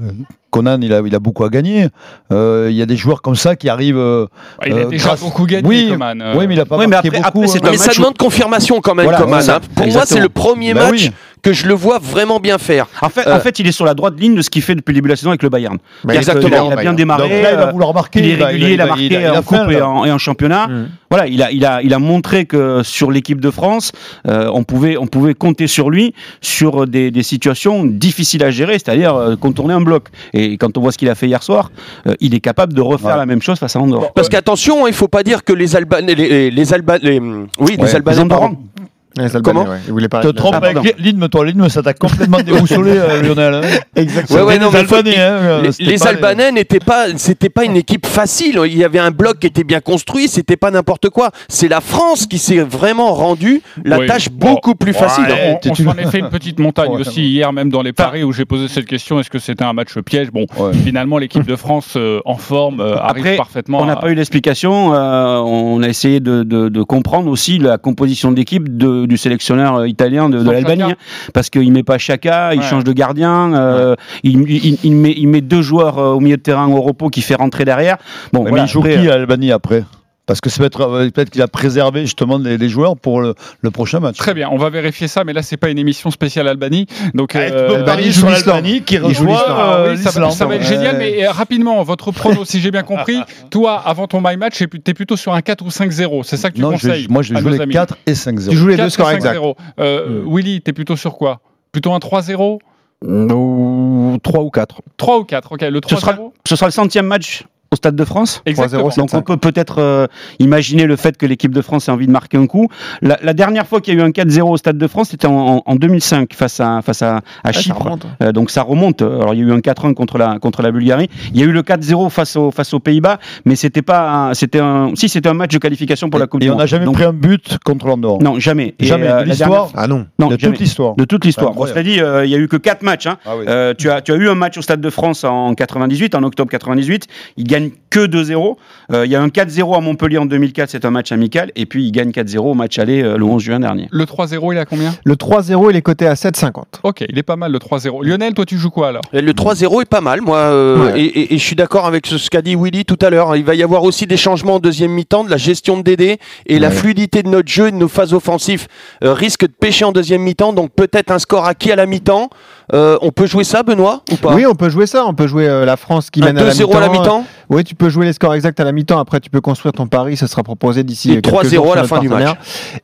Conan, 0.50 0.78
il 0.80 0.94
a, 0.94 1.00
il 1.04 1.14
a 1.14 1.18
beaucoup 1.18 1.44
à 1.44 1.50
gagner. 1.50 1.88
Euh, 2.32 2.68
Il 2.70 2.76
y 2.76 2.80
a 2.80 2.86
des 2.86 2.96
joueurs 2.96 3.20
comme 3.20 3.34
ça 3.34 3.54
qui 3.54 3.68
arrivent. 3.68 3.98
euh, 3.98 4.26
il 4.64 4.72
a 4.72 4.76
euh, 4.76 4.84
déjà 4.86 5.08
grâce- 5.08 5.20
beaucoup 5.20 5.44
gagné, 5.44 5.68
Oui, 5.68 5.88
Coman. 5.90 6.22
euh. 6.22 6.34
oui, 6.38 6.46
mais 6.46 6.54
il 6.54 6.60
a 6.60 6.64
pas 6.64 6.76
Oui, 6.78 6.84
mais 6.86 6.92
marqué 6.92 7.08
après- 7.08 7.18
beaucoup. 7.20 7.38
après, 7.42 7.48
c'est 7.48 7.58
hein. 7.64 7.68
un 7.68 7.70
mais 7.72 7.76
ça 7.76 7.86
match 7.88 7.98
où- 7.98 8.00
demande 8.02 8.16
confirmation 8.18 8.80
quand 8.80 8.94
même, 8.94 9.04
Voilà, 9.04 9.18
Coman. 9.20 9.40
c'est 9.40 9.46
ça. 9.46 9.56
hein. 9.56 9.60
Pour 9.74 9.86
moi, 9.88 10.02
c'est 10.06 10.20
le 10.20 10.28
premier 10.30 10.72
Bah 10.72 10.84
match 10.90 10.92
oui. 10.92 11.10
Que 11.44 11.52
je 11.52 11.66
le 11.68 11.74
vois 11.74 11.98
vraiment 12.00 12.40
bien 12.40 12.58
faire. 12.58 12.86
En 13.02 13.08
fait, 13.08 13.26
Euh, 13.28 13.36
en 13.36 13.40
fait, 13.40 13.58
il 13.60 13.66
est 13.68 13.72
sur 13.72 13.84
la 13.84 13.94
droite 13.94 14.18
ligne 14.18 14.34
de 14.34 14.42
ce 14.42 14.50
qu'il 14.50 14.62
fait 14.62 14.74
depuis 14.74 14.92
le 14.92 14.96
début 14.96 15.08
de 15.08 15.12
la 15.12 15.16
saison 15.16 15.30
avec 15.30 15.42
le 15.44 15.48
Bayern. 15.50 15.78
Exactement. 16.10 16.66
Il 16.70 16.72
a 16.72 16.76
bien 16.76 16.94
démarré. 16.94 17.28
Donc 17.28 17.42
là, 17.42 17.50
il 17.52 17.56
va 17.56 17.68
euh, 17.68 17.70
vouloir 17.70 17.94
marquer. 17.94 18.18
Il 18.20 18.40
est 18.40 18.44
régulier, 18.44 18.72
il 18.74 18.80
a 18.80 18.86
marqué 18.86 19.04
il 19.06 19.16
a 19.16 19.38
en 19.38 19.42
coupe 19.42 19.70
et 19.70 19.80
en, 19.80 20.04
et 20.04 20.10
en 20.10 20.18
championnat. 20.18 20.66
Mm. 20.66 20.88
Voilà, 21.10 21.26
il 21.28 21.40
a, 21.42 21.52
il 21.52 21.64
a, 21.64 21.80
il 21.82 21.94
a 21.94 21.98
montré 22.00 22.44
que 22.46 22.82
sur 22.82 23.10
l'équipe 23.12 23.40
de 23.40 23.50
France, 23.50 23.92
euh, 24.26 24.50
on 24.52 24.64
pouvait, 24.64 24.96
on 24.96 25.06
pouvait 25.06 25.34
compter 25.34 25.68
sur 25.68 25.90
lui 25.90 26.12
sur 26.40 26.86
des, 26.88 27.10
des 27.12 27.22
situations 27.22 27.84
difficiles 27.84 28.42
à 28.42 28.50
gérer, 28.50 28.72
c'est-à-dire 28.74 29.14
euh, 29.14 29.36
contourner 29.36 29.74
un 29.74 29.80
bloc. 29.80 30.08
Et 30.32 30.56
quand 30.56 30.76
on 30.76 30.80
voit 30.80 30.90
ce 30.92 30.98
qu'il 30.98 31.08
a 31.10 31.14
fait 31.14 31.28
hier 31.28 31.42
soir, 31.42 31.70
euh, 32.08 32.14
il 32.20 32.34
est 32.34 32.40
capable 32.40 32.72
de 32.72 32.80
refaire 32.80 33.10
Ouais. 33.10 33.16
la 33.18 33.26
même 33.26 33.42
chose 33.42 33.58
face 33.58 33.76
à 33.76 33.80
Andorre. 33.80 34.12
Parce 34.14 34.28
qu'attention, 34.28 34.86
il 34.88 34.94
faut 34.94 35.08
pas 35.08 35.22
dire 35.22 35.44
que 35.44 35.52
les 35.52 35.76
Albanais, 35.76 36.14
les, 36.14 36.28
les, 36.28 36.50
les 36.50 36.72
Alba- 36.72 36.98
les- 37.02 37.20
oui, 37.20 37.44
Ouais, 37.60 37.76
les 37.78 37.94
Albanais, 37.94 38.24
les. 38.24 38.73
Ouais, 39.18 39.26
Comment 39.44 39.62
ouais. 39.64 39.78
Il 39.86 39.92
voulait 39.92 40.08
pas. 40.08 40.20
Te 40.20 40.28
trompe 40.28 40.54
Ah, 40.60 40.66
avec 40.66 40.96
l'hymne, 40.98 41.28
toi, 41.28 41.44
l'hymne, 41.44 41.68
ça 41.68 41.82
t'a 41.82 41.94
complètement 41.94 42.38
déboussolé, 42.44 42.92
euh, 42.96 43.22
Lionel. 43.22 43.54
hein. 43.54 43.60
Exactement. 43.94 44.40
Ouais, 44.40 44.44
ouais, 44.46 44.58
non, 44.58 44.74
Albanais, 44.74 45.18
hein, 45.20 45.60
Les, 45.62 45.72
c'était 45.72 45.90
les 45.92 45.98
pas 45.98 46.08
Albanais 46.08 46.52
n'étaient 46.52 46.80
pas, 46.80 47.06
c'était 47.16 47.48
pas 47.48 47.64
une 47.64 47.76
équipe 47.76 48.06
facile. 48.06 48.60
Il 48.66 48.76
y 48.76 48.82
avait 48.84 48.98
un 48.98 49.10
bloc 49.12 49.38
qui 49.38 49.46
était 49.46 49.62
bien 49.64 49.80
construit. 49.80 50.26
C'était 50.28 50.56
pas 50.56 50.70
n'importe 50.70 51.10
quoi. 51.10 51.30
C'est 51.48 51.68
la 51.68 51.80
France 51.80 52.26
qui 52.26 52.38
s'est 52.38 52.58
vraiment 52.58 53.14
rendu 53.14 53.62
la 53.84 53.98
Oui. 54.00 54.06
tâche 54.06 54.28
Bon. 54.30 54.52
beaucoup 54.54 54.74
plus 54.74 54.92
facile. 54.92 55.24
On, 55.28 55.56
t'es 55.56 55.70
on 55.70 55.74
une- 55.74 55.84
s'en 55.84 55.96
est 55.96 56.06
fait 56.06 56.18
une 56.18 56.28
petite 56.30 56.58
montagne 56.58 56.90
Ouais, 56.94 57.00
aussi 57.00 57.22
hier, 57.28 57.52
même 57.52 57.70
dans 57.70 57.82
les 57.82 57.92
paris 57.92 58.24
où 58.24 58.32
j'ai 58.32 58.44
posé 58.44 58.68
cette 58.68 58.86
question 58.86 59.20
est-ce 59.20 59.30
que 59.30 59.38
c'était 59.38 59.64
un 59.64 59.72
match 59.72 59.96
piège? 60.00 60.30
Bon, 60.32 60.46
Ouais. 60.58 60.72
finalement, 60.72 61.18
l'équipe 61.18 61.46
de 61.46 61.56
France 61.56 61.94
euh, 61.96 62.20
en 62.24 62.36
forme 62.36 62.80
euh, 62.80 62.96
arrive 62.96 63.18
Après, 63.24 63.36
parfaitement. 63.36 63.78
On 63.80 63.84
n'a 63.86 63.92
à- 63.92 63.96
pas 63.96 64.10
eu 64.10 64.14
d'explication. 64.16 64.92
euh, 64.94 65.36
on 65.38 65.82
a 65.82 65.88
essayé 65.88 66.18
de, 66.20 66.42
de- 66.42 66.68
de 66.68 66.82
comprendre 66.82 67.30
aussi 67.30 67.58
la 67.58 67.78
composition 67.78 68.32
d'équipe 68.32 68.76
de- 68.76 69.03
du 69.06 69.16
sélectionneur 69.16 69.76
euh, 69.76 69.88
italien 69.88 70.28
de, 70.28 70.42
l'Albanie. 70.42 70.82
Hein, 70.82 70.94
parce 71.32 71.50
qu'il 71.50 71.70
met 71.72 71.82
pas 71.82 71.98
Chaka, 71.98 72.54
il 72.54 72.60
Ouais. 72.60 72.64
change 72.66 72.84
de 72.84 72.92
gardien, 72.92 73.54
euh, 73.54 73.94
il, 74.22 74.40
il- 74.48 74.78
il 74.82 74.92
met, 74.94 75.14
il 75.16 75.26
met 75.28 75.40
deux 75.40 75.62
joueurs 75.62 75.98
euh, 75.98 76.12
au 76.12 76.20
milieu 76.20 76.36
de 76.36 76.42
terrain 76.42 76.68
au 76.68 76.80
repos 76.80 77.08
qui 77.08 77.20
fait 77.22 77.34
rentrer 77.34 77.64
derrière. 77.64 77.96
Bon, 78.32 78.42
Mais 78.44 78.50
voilà, 78.50 78.64
il 78.64 78.68
joue 78.68 78.80
après, 78.80 78.96
qui, 78.96 79.06
l'Albanie, 79.06 79.52
après? 79.52 79.84
Parce 80.26 80.40
que 80.40 80.48
c'est 80.48 80.58
peut-être 80.60 80.80
euh, 80.80 81.10
qu'il 81.10 81.42
a 81.42 81.48
préservé 81.48 82.00
justement 82.02 82.38
les, 82.38 82.56
les 82.56 82.68
joueurs 82.70 82.96
pour 82.96 83.20
le, 83.20 83.34
le 83.60 83.70
prochain 83.70 84.00
match. 84.00 84.16
Très 84.16 84.32
bien, 84.32 84.48
on 84.50 84.56
va 84.56 84.70
vérifier 84.70 85.06
ça, 85.06 85.22
mais 85.22 85.34
là, 85.34 85.42
c'est 85.42 85.58
pas 85.58 85.68
une 85.68 85.78
émission 85.78 86.10
spéciale 86.10 86.48
Albanie. 86.48 86.86
Donc, 87.12 87.36
Ah, 87.36 87.40
euh, 87.40 87.84
parier 87.84 88.10
joue 88.10 88.26
l'Albanie 88.26 88.82
qui 88.82 88.96
joue. 88.96 89.28
Ah 89.30 89.80
euh, 89.80 89.92
oui, 89.96 89.98
ça, 90.02 90.10
va, 90.18 90.30
ça 90.30 90.46
va 90.46 90.54
être 90.54 90.62
Ouais. 90.62 90.66
génial, 90.66 90.96
mais 90.96 91.26
euh, 91.26 91.30
rapidement, 91.30 91.82
votre 91.82 92.10
prono, 92.10 92.46
si 92.46 92.60
j'ai 92.60 92.70
bien 92.70 92.82
compris, 92.84 93.18
toi, 93.50 93.82
avant 93.84 94.06
ton 94.06 94.22
my 94.24 94.38
match, 94.38 94.56
tu 94.56 94.64
es 94.86 94.94
plutôt 94.94 95.16
sur 95.16 95.34
un 95.34 95.42
4 95.42 95.62
ou 95.62 95.68
5-0. 95.68 96.22
C'est 96.24 96.38
ça 96.38 96.48
que 96.50 96.54
tu 96.56 96.62
Non, 96.62 96.70
je 96.76 96.88
conseilles 96.88 97.06
moi 97.10 97.20
je 97.22 97.34
vais 97.34 97.40
jouer 97.40 97.50
nos 97.50 97.56
les 97.56 97.62
amis 97.62 97.72
4 97.74 97.96
et 98.06 98.12
5-0. 98.14 98.48
Tu 98.48 98.56
joues 98.56 98.68
les 98.68 98.76
4 98.76 98.84
deux 98.86 98.90
scores 98.90 99.10
exacts. 99.10 99.36
5-0. 99.38 99.54
Euh, 99.80 100.22
Willy, 100.26 100.62
tu 100.62 100.70
es 100.70 100.72
plutôt 100.72 100.96
sur 100.96 101.16
quoi? 101.18 101.40
Plutôt 101.70 101.92
un 101.92 101.98
3-0 101.98 102.60
Ou 103.06 104.18
3 104.22 104.40
ou 104.42 104.50
4. 104.50 104.80
3 104.96 105.18
ou 105.18 105.24
4 105.24 105.52
Ok, 105.52 105.60
le 105.62 105.80
ce, 105.88 105.96
sera, 105.96 106.12
3-0 106.14 106.32
ce 106.48 106.56
sera 106.56 106.66
le 106.66 106.72
centième 106.72 107.06
match 107.06 107.44
au 107.74 107.76
Stade 107.76 107.96
de 107.96 108.04
France. 108.04 108.40
Exactement. 108.46 108.88
Donc 108.96 109.14
on 109.14 109.20
peut 109.22 109.36
peut-être 109.36 109.78
euh, 109.80 110.06
imaginer 110.38 110.86
le 110.86 110.96
fait 110.96 111.16
que 111.16 111.26
l'équipe 111.26 111.52
de 111.54 111.60
France 111.60 111.88
ait 111.88 111.92
envie 111.92 112.06
de 112.06 112.12
marquer 112.12 112.36
un 112.38 112.46
coup. 112.46 112.68
La, 113.02 113.18
la 113.22 113.34
dernière 113.34 113.66
fois 113.66 113.80
qu'il 113.80 113.94
y 113.94 113.96
a 113.96 114.00
eu 114.00 114.04
un 114.06 114.10
4-0 114.10 114.42
au 114.42 114.56
Stade 114.56 114.78
de 114.78 114.86
France, 114.86 115.08
c'était 115.10 115.26
en, 115.26 115.56
en- 115.56 115.62
en 115.66 115.74
2005 115.76 116.32
face 116.34 116.60
à 116.60 116.80
face 116.82 117.02
à, 117.02 117.20
à 117.42 117.52
Chypre. 117.52 117.98
Euh, 118.22 118.32
donc 118.32 118.50
ça 118.50 118.62
remonte. 118.62 119.02
Alors 119.02 119.34
il 119.34 119.40
y 119.40 119.42
a 119.42 119.46
eu 119.46 119.52
un 119.52 119.58
4-1 119.58 119.94
contre 119.94 120.18
la 120.18 120.38
contre 120.38 120.62
la 120.62 120.70
Bulgarie. 120.72 121.08
Il 121.34 121.40
y 121.40 121.42
a 121.42 121.46
eu 121.46 121.52
le 121.52 121.62
4-0 121.62 122.10
face 122.10 122.36
aux 122.36 122.50
face 122.50 122.72
aux 122.74 122.80
Pays-Bas, 122.80 123.18
mais 123.44 123.56
c'était 123.56 123.82
pas 123.82 124.10
un- 124.28 124.34
c'était 124.34 124.60
un 124.60 124.90
si 124.94 125.08
c'était 125.08 125.28
un 125.28 125.34
match 125.34 125.52
de 125.52 125.58
qualification 125.58 126.10
pour 126.10 126.20
la 126.20 126.26
Coupe 126.26 126.42
Et 126.42 126.46
du 126.46 126.50
on 126.50 126.54
Monde. 126.54 126.60
n'a 126.60 126.66
jamais 126.66 126.84
Donc, 126.84 126.94
pris 126.94 127.04
un 127.04 127.12
but 127.12 127.58
contre 127.64 127.86
l'Andorre. 127.86 128.22
non, 128.22 128.38
jamais. 128.38 128.74
Et, 128.78 128.86
Jamais. 128.86 129.06
euh, 129.08 129.14
de 129.16 129.18
la 129.20 129.24
l'histoire 129.24 129.70
Ah 129.74 129.86
non. 129.86 130.06
Non, 130.18 130.28
De 130.28 130.36
toute 130.36 130.58
l'histoire. 130.58 130.94
De 130.96 131.04
toute 131.04 131.24
l'histoire. 131.24 131.50
Incroyable. 131.50 131.78
cela 131.80 131.90
dit, 131.90 132.00
euh, 132.00 132.24
il 132.24 132.30
y 132.30 132.34
a 132.34 132.38
eu 132.38 132.48
que 132.48 132.56
4 132.56 132.82
matchs. 132.82 133.06
hein. 133.06 133.16
Ah 133.26 133.36
oui. 133.36 133.44
Euh, 133.48 133.74
tu, 133.76 133.90
as, 133.90 134.00
tu 134.02 134.12
as 134.12 134.16
eu 134.16 134.28
un 134.28 134.34
match 134.34 134.56
au 134.58 134.62
Stade 134.62 134.80
de 134.80 134.90
France 134.90 135.24
en 135.24 135.54
98, 135.54 136.14
en 136.14 136.22
octobre 136.22 136.50
98. 136.50 137.06
Il 137.36 137.44
gagne 137.44 137.63
que 137.90 138.06
2-0. 138.06 138.56
Euh, 138.92 139.06
il 139.06 139.12
y 139.12 139.16
a 139.16 139.22
un 139.22 139.28
4-0 139.28 139.76
à 139.76 139.80
Montpellier 139.80 140.18
en 140.18 140.26
2004, 140.26 140.68
c'est 140.70 140.84
un 140.84 140.90
match 140.90 141.12
amical. 141.12 141.50
Et 141.56 141.64
puis 141.66 141.84
il 141.86 141.92
gagne 141.92 142.10
4-0 142.10 142.38
au 142.38 142.54
match 142.54 142.78
aller 142.78 143.02
euh, 143.02 143.16
le 143.16 143.24
11 143.24 143.42
juin 143.42 143.60
dernier. 143.60 143.88
Le 143.90 144.04
3-0, 144.04 144.52
il 144.52 144.58
a 144.58 144.64
combien? 144.64 144.94
Le 145.04 145.14
3-0, 145.14 145.70
il 145.70 145.76
est 145.76 145.82
coté 145.82 146.06
à 146.06 146.14
7,50. 146.14 146.62
Ok, 146.82 147.04
il 147.08 147.16
est 147.18 147.22
pas 147.22 147.36
mal 147.36 147.52
le 147.52 147.58
3-0. 147.58 148.04
Lionel, 148.04 148.34
toi 148.34 148.44
tu 148.44 148.58
joues 148.58 148.70
quoi 148.70 148.88
alors? 148.88 149.02
Le 149.12 149.32
3-0 149.32 149.82
est 149.82 149.88
pas 149.88 150.00
mal, 150.00 150.20
moi, 150.20 150.38
euh, 150.38 150.92
Ouais. 150.92 151.00
et, 151.00 151.04
et- 151.20 151.34
et 151.34 151.38
je 151.38 151.44
suis 151.44 151.56
d'accord 151.56 151.86
avec 151.86 152.06
ce, 152.06 152.18
ce 152.18 152.30
qu'a 152.30 152.42
dit 152.42 152.56
Willy 152.56 152.84
tout 152.84 152.98
à 153.00 153.10
l'heure. 153.10 153.36
Il 153.36 153.44
va 153.44 153.54
y 153.54 153.62
avoir 153.62 153.84
aussi 153.84 154.06
des 154.06 154.16
changements 154.16 154.54
en 154.56 154.60
deuxième 154.60 154.90
mi-temps, 154.92 155.24
de 155.24 155.30
la 155.30 155.36
gestion 155.36 155.76
de 155.76 155.82
DD 155.82 156.18
et 156.46 156.58
la 156.58 156.70
fluidité 156.70 157.22
de 157.22 157.28
notre 157.28 157.48
jeu 157.48 157.68
et 157.68 157.70
de 157.70 157.76
nos 157.76 157.88
phases 157.88 158.12
offensives 158.12 158.66
euh, 159.04 159.12
risque 159.14 159.42
de 159.42 159.52
pêcher 159.52 159.84
en 159.84 159.92
deuxième 159.92 160.22
mi-temps. 160.22 160.52
Donc 160.52 160.72
peut-être 160.74 161.10
un 161.10 161.18
score 161.18 161.44
acquis 161.46 161.70
à 161.72 161.76
la 161.76 161.86
mi-temps. 161.86 162.28
Euh, 162.72 162.96
on 163.02 163.10
peut 163.10 163.26
jouer 163.26 163.44
ça, 163.44 163.62
Benoît, 163.62 164.02
ou 164.10 164.16
pas? 164.16 164.34
Oui, 164.34 164.46
on 164.46 164.54
peut 164.54 164.70
jouer 164.70 164.86
ça. 164.86 165.04
On 165.06 165.12
peut 165.14 165.26
jouer 165.26 165.46
euh, 165.48 165.64
la 165.66 165.76
France 165.76 166.10
qui 166.10 166.22
Un 166.22 166.26
mène 166.26 166.38
à 166.38 166.44
la 166.44 166.52
2-0 166.52 166.60
mi-temps. 166.66 166.76
à 166.76 166.80
la 166.80 166.88
mi-temps 166.88 167.24
Oui, 167.50 167.62
tu 167.64 167.74
peux 167.74 167.90
jouer 167.90 168.06
les 168.06 168.12
scores 168.14 168.34
exacts 168.34 168.58
à 168.58 168.64
la 168.64 168.72
mi-temps. 168.72 168.98
Après, 168.98 169.20
tu 169.20 169.28
peux 169.28 169.42
construire 169.42 169.72
ton 169.72 169.86
pari. 169.86 170.16
Ça 170.16 170.26
sera 170.26 170.42
proposé 170.42 170.82
d'ici 170.82 171.12
Et 171.12 171.20
quelques 171.20 171.44
3-0 171.44 171.54
jours 171.56 171.72
à 171.72 171.76
la 171.76 171.84
fin 171.84 171.98
du 171.98 172.08
match. 172.08 172.36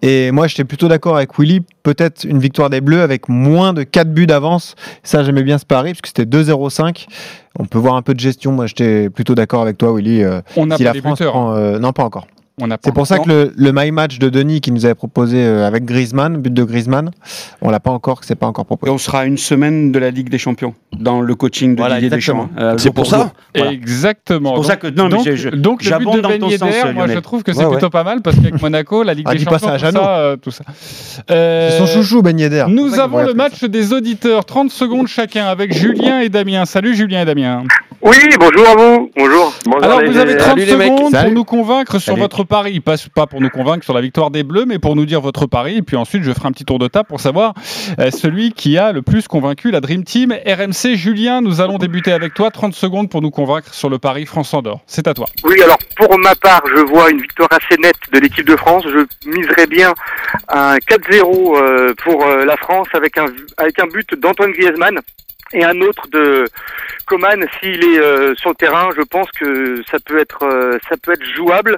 Et 0.02 0.30
moi, 0.32 0.46
j'étais 0.48 0.64
plutôt 0.64 0.88
d'accord 0.88 1.16
avec 1.16 1.38
Willy. 1.38 1.60
Peut-être 1.82 2.24
une 2.24 2.38
victoire 2.40 2.68
des 2.68 2.80
Bleus 2.82 3.00
avec 3.02 3.28
moins 3.30 3.72
de 3.72 3.82
4 3.82 4.12
buts 4.12 4.26
d'avance. 4.26 4.74
Ça, 5.02 5.24
j'aimais 5.24 5.42
bien 5.42 5.56
ce 5.56 5.64
pari 5.64 5.92
parce 5.92 6.02
que 6.02 6.08
c'était 6.08 6.24
2-0-5. 6.24 7.06
On 7.58 7.64
peut 7.64 7.78
voir 7.78 7.94
un 7.94 8.02
peu 8.02 8.12
de 8.14 8.20
gestion. 8.20 8.52
Moi, 8.52 8.66
j'étais 8.66 9.08
plutôt 9.08 9.34
d'accord 9.34 9.62
avec 9.62 9.78
toi, 9.78 9.94
Willy. 9.94 10.22
euh, 10.22 10.40
On 10.56 10.66
n'a 10.66 10.76
si 10.76 10.82
pas 10.84 10.90
la 10.90 10.92
les 10.94 11.00
France 11.00 11.20
prend, 11.22 11.54
euh, 11.54 11.78
non, 11.78 11.92
pas 11.92 12.04
encore. 12.04 12.26
C'est 12.82 12.92
pour 12.94 13.06
ça 13.06 13.18
que 13.18 13.28
le, 13.28 13.52
le 13.56 13.72
my 13.74 13.90
match 13.90 14.18
de 14.18 14.28
Denis 14.28 14.60
qui 14.60 14.72
nous 14.72 14.84
avait 14.84 14.94
proposé 14.94 15.38
euh, 15.44 15.66
avec 15.66 15.84
Griezmann, 15.84 16.36
but 16.38 16.52
de 16.52 16.62
Griezmann, 16.64 17.10
on 17.62 17.70
l'a 17.70 17.80
pas 17.80 17.90
encore, 17.90 18.20
c'est 18.22 18.34
pas 18.34 18.46
encore 18.46 18.64
Et 18.64 18.66
proposé. 18.66 18.92
on 18.92 18.98
sera 18.98 19.20
à 19.20 19.24
une 19.24 19.38
semaine 19.38 19.92
de 19.92 19.98
la 19.98 20.10
Ligue 20.10 20.28
des 20.28 20.38
Champions 20.38 20.74
dans 20.98 21.20
le 21.20 21.34
coaching 21.34 21.74
de 21.74 21.80
Voilà, 21.80 21.96
Didier 22.00 22.14
exactement. 22.14 22.44
Deschamps. 22.54 22.62
euh, 22.62 22.74
C'est 22.78 22.90
pour 22.92 23.06
ça 23.06 23.32
Voilà. 23.54 23.72
Exactement. 23.72 24.50
C'est 24.50 24.54
pour 24.54 24.62
donc, 24.62 24.64
ça 24.66 24.76
que- 24.76 24.86
non, 24.88 25.04
mais 25.04 25.10
donc, 25.10 25.24
j'ai- 25.24 25.36
je- 25.36 25.48
donc 25.50 25.84
le 25.84 25.98
but 25.98 26.10
de 26.12 26.20
Ben 26.20 26.44
Yedder, 26.48 26.92
moi 26.94 27.06
je 27.06 27.18
trouve 27.18 27.42
que 27.42 27.52
c'est 27.52 27.58
Ouais, 27.60 27.64
ouais. 27.66 27.70
plutôt 27.72 27.90
pas 27.90 28.04
mal 28.04 28.20
parce 28.22 28.36
qu'avec 28.36 28.60
Monaco, 28.62 29.02
la 29.02 29.14
Ligue 29.14 29.26
Ah, 29.28 29.34
des 29.34 29.38
Champions, 29.44 29.58
ça 29.58 29.72
à 29.74 29.78
tout 29.78 29.90
ça, 29.92 30.18
euh, 30.18 30.36
tout 30.36 30.50
ça. 30.50 30.64
Euh, 31.30 31.70
C'est 31.70 31.78
son 31.78 31.86
chouchou, 31.86 32.22
Ben 32.22 32.38
Yedder. 32.38 32.66
Nous 32.68 32.98
avons 32.98 33.22
le 33.22 33.34
match 33.34 33.64
des 33.64 33.92
auditeurs, 33.92 34.44
30 34.44 34.70
secondes 34.70 35.06
chacun 35.08 35.46
avec 35.46 35.72
Julien 35.76 36.20
et 36.20 36.28
Damien. 36.28 36.64
Salut 36.64 36.94
Julien 36.94 37.22
et 37.22 37.24
Damien. 37.24 37.64
Oui, 38.02 38.16
bonjour 38.38 38.66
à 38.68 38.74
vous. 38.76 39.10
Bonjour. 39.16 39.52
Bonjour 39.66 39.84
Alors 39.84 40.00
vous 40.04 40.16
avez 40.16 40.36
30 40.36 40.50
Salut 40.58 40.64
les 40.64 40.76
mecs. 40.76 40.92
secondes 40.98 41.12
pour 41.12 41.30
nous 41.32 41.44
convaincre 41.44 41.98
sur 41.98 42.16
votre 42.16 42.44
pari, 42.50 42.80
pas, 42.80 42.96
pas 43.14 43.26
pour 43.26 43.40
nous 43.40 43.48
convaincre 43.48 43.84
sur 43.84 43.94
la 43.94 44.00
victoire 44.00 44.30
des 44.30 44.42
Bleus, 44.42 44.66
mais 44.66 44.78
pour 44.78 44.96
nous 44.96 45.06
dire 45.06 45.20
votre 45.20 45.46
pari. 45.46 45.78
Et 45.78 45.82
puis 45.82 45.96
ensuite 45.96 46.24
je 46.24 46.32
ferai 46.32 46.48
un 46.48 46.52
petit 46.52 46.64
tour 46.64 46.78
de 46.78 46.88
table 46.88 47.06
pour 47.08 47.20
savoir 47.20 47.54
euh, 47.98 48.10
celui 48.10 48.52
qui 48.52 48.76
a 48.76 48.92
le 48.92 49.02
plus 49.02 49.28
convaincu 49.28 49.70
la 49.70 49.80
Dream 49.80 50.04
Team 50.04 50.32
RMC. 50.32 50.96
Julien, 50.96 51.40
nous 51.40 51.60
allons 51.60 51.78
débuter 51.78 52.12
avec 52.12 52.34
toi. 52.34 52.50
30 52.50 52.74
secondes 52.74 53.08
pour 53.08 53.22
nous 53.22 53.30
convaincre 53.30 53.72
sur 53.72 53.88
le 53.88 53.98
pari 53.98 54.26
France-Andorre. 54.26 54.80
C'est 54.86 55.06
à 55.06 55.14
toi. 55.14 55.26
Oui, 55.44 55.62
alors 55.62 55.78
pour 55.96 56.18
ma 56.18 56.34
part, 56.34 56.62
je 56.74 56.82
vois 56.82 57.10
une 57.10 57.20
victoire 57.20 57.48
assez 57.52 57.80
nette 57.80 57.96
de 58.12 58.18
l'équipe 58.18 58.46
de 58.46 58.56
France. 58.56 58.84
Je 58.86 59.30
miserais 59.30 59.66
bien 59.66 59.94
un 60.48 60.76
4-0 60.76 61.56
euh, 61.56 61.94
pour 62.02 62.26
euh, 62.26 62.44
la 62.44 62.56
France 62.56 62.88
avec 62.92 63.16
un 63.16 63.26
avec 63.58 63.78
un 63.78 63.86
but 63.86 64.12
d'Antoine 64.18 64.50
Griezmann 64.50 64.98
et 65.52 65.64
un 65.64 65.80
autre 65.80 66.08
de 66.08 66.44
Coman 67.06 67.44
s'il 67.58 67.82
est 67.82 67.98
euh, 67.98 68.34
sur 68.36 68.50
le 68.50 68.54
terrain. 68.54 68.88
Je 68.96 69.02
pense 69.02 69.30
que 69.32 69.82
ça 69.90 69.98
peut 70.04 70.18
être 70.18 70.44
euh, 70.44 70.78
ça 70.88 70.96
peut 70.96 71.12
être 71.12 71.24
jouable. 71.34 71.76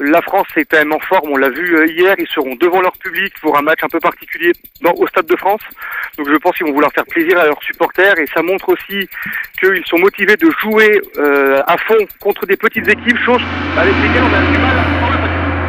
La 0.00 0.20
France 0.22 0.48
est 0.56 0.64
quand 0.64 0.78
même 0.78 0.92
en 0.92 0.98
forme. 1.00 1.30
On 1.30 1.36
l'a 1.36 1.50
vu 1.50 1.76
euh, 1.76 1.86
hier. 1.86 2.14
Ils 2.18 2.26
seront 2.28 2.56
devant 2.56 2.80
leur 2.80 2.96
public 2.98 3.32
pour 3.40 3.56
un 3.56 3.62
match 3.62 3.80
un 3.82 3.88
peu 3.88 4.00
particulier 4.00 4.52
au 4.96 5.06
Stade 5.06 5.26
de 5.26 5.36
France. 5.36 5.62
Donc 6.18 6.28
je 6.28 6.36
pense 6.36 6.56
qu'ils 6.56 6.66
vont 6.66 6.72
vouloir 6.72 6.92
faire 6.92 7.06
plaisir 7.06 7.38
à 7.38 7.46
leurs 7.46 7.62
supporters 7.62 8.18
et 8.18 8.26
ça 8.34 8.42
montre 8.42 8.68
aussi 8.68 9.08
qu'ils 9.60 9.86
sont 9.86 9.98
motivés 9.98 10.36
de 10.36 10.50
jouer 10.60 11.00
euh, 11.18 11.62
à 11.66 11.76
fond 11.78 11.98
contre 12.20 12.46
des 12.46 12.56
petites 12.56 12.88
équipes, 12.88 13.18
chose 13.24 13.42
avec 13.76 13.94
lesquelles 13.94 14.22
on 14.22 14.34
a 14.34 14.52
du 14.52 14.58
mal. 14.58 15.03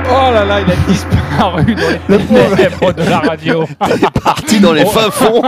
Oh 0.07 0.31
là 0.31 0.45
là, 0.45 0.61
il 0.61 0.71
a 0.71 0.75
disparu 0.87 1.75
dans 1.75 2.17
les 2.17 2.17
ténèbres 2.57 2.93
de 2.93 3.03
la 3.09 3.19
radio. 3.19 3.65
Parti 4.23 4.59
dans 4.59 4.73
les 4.73 4.85
fins 4.85 5.09
fonds. 5.11 5.41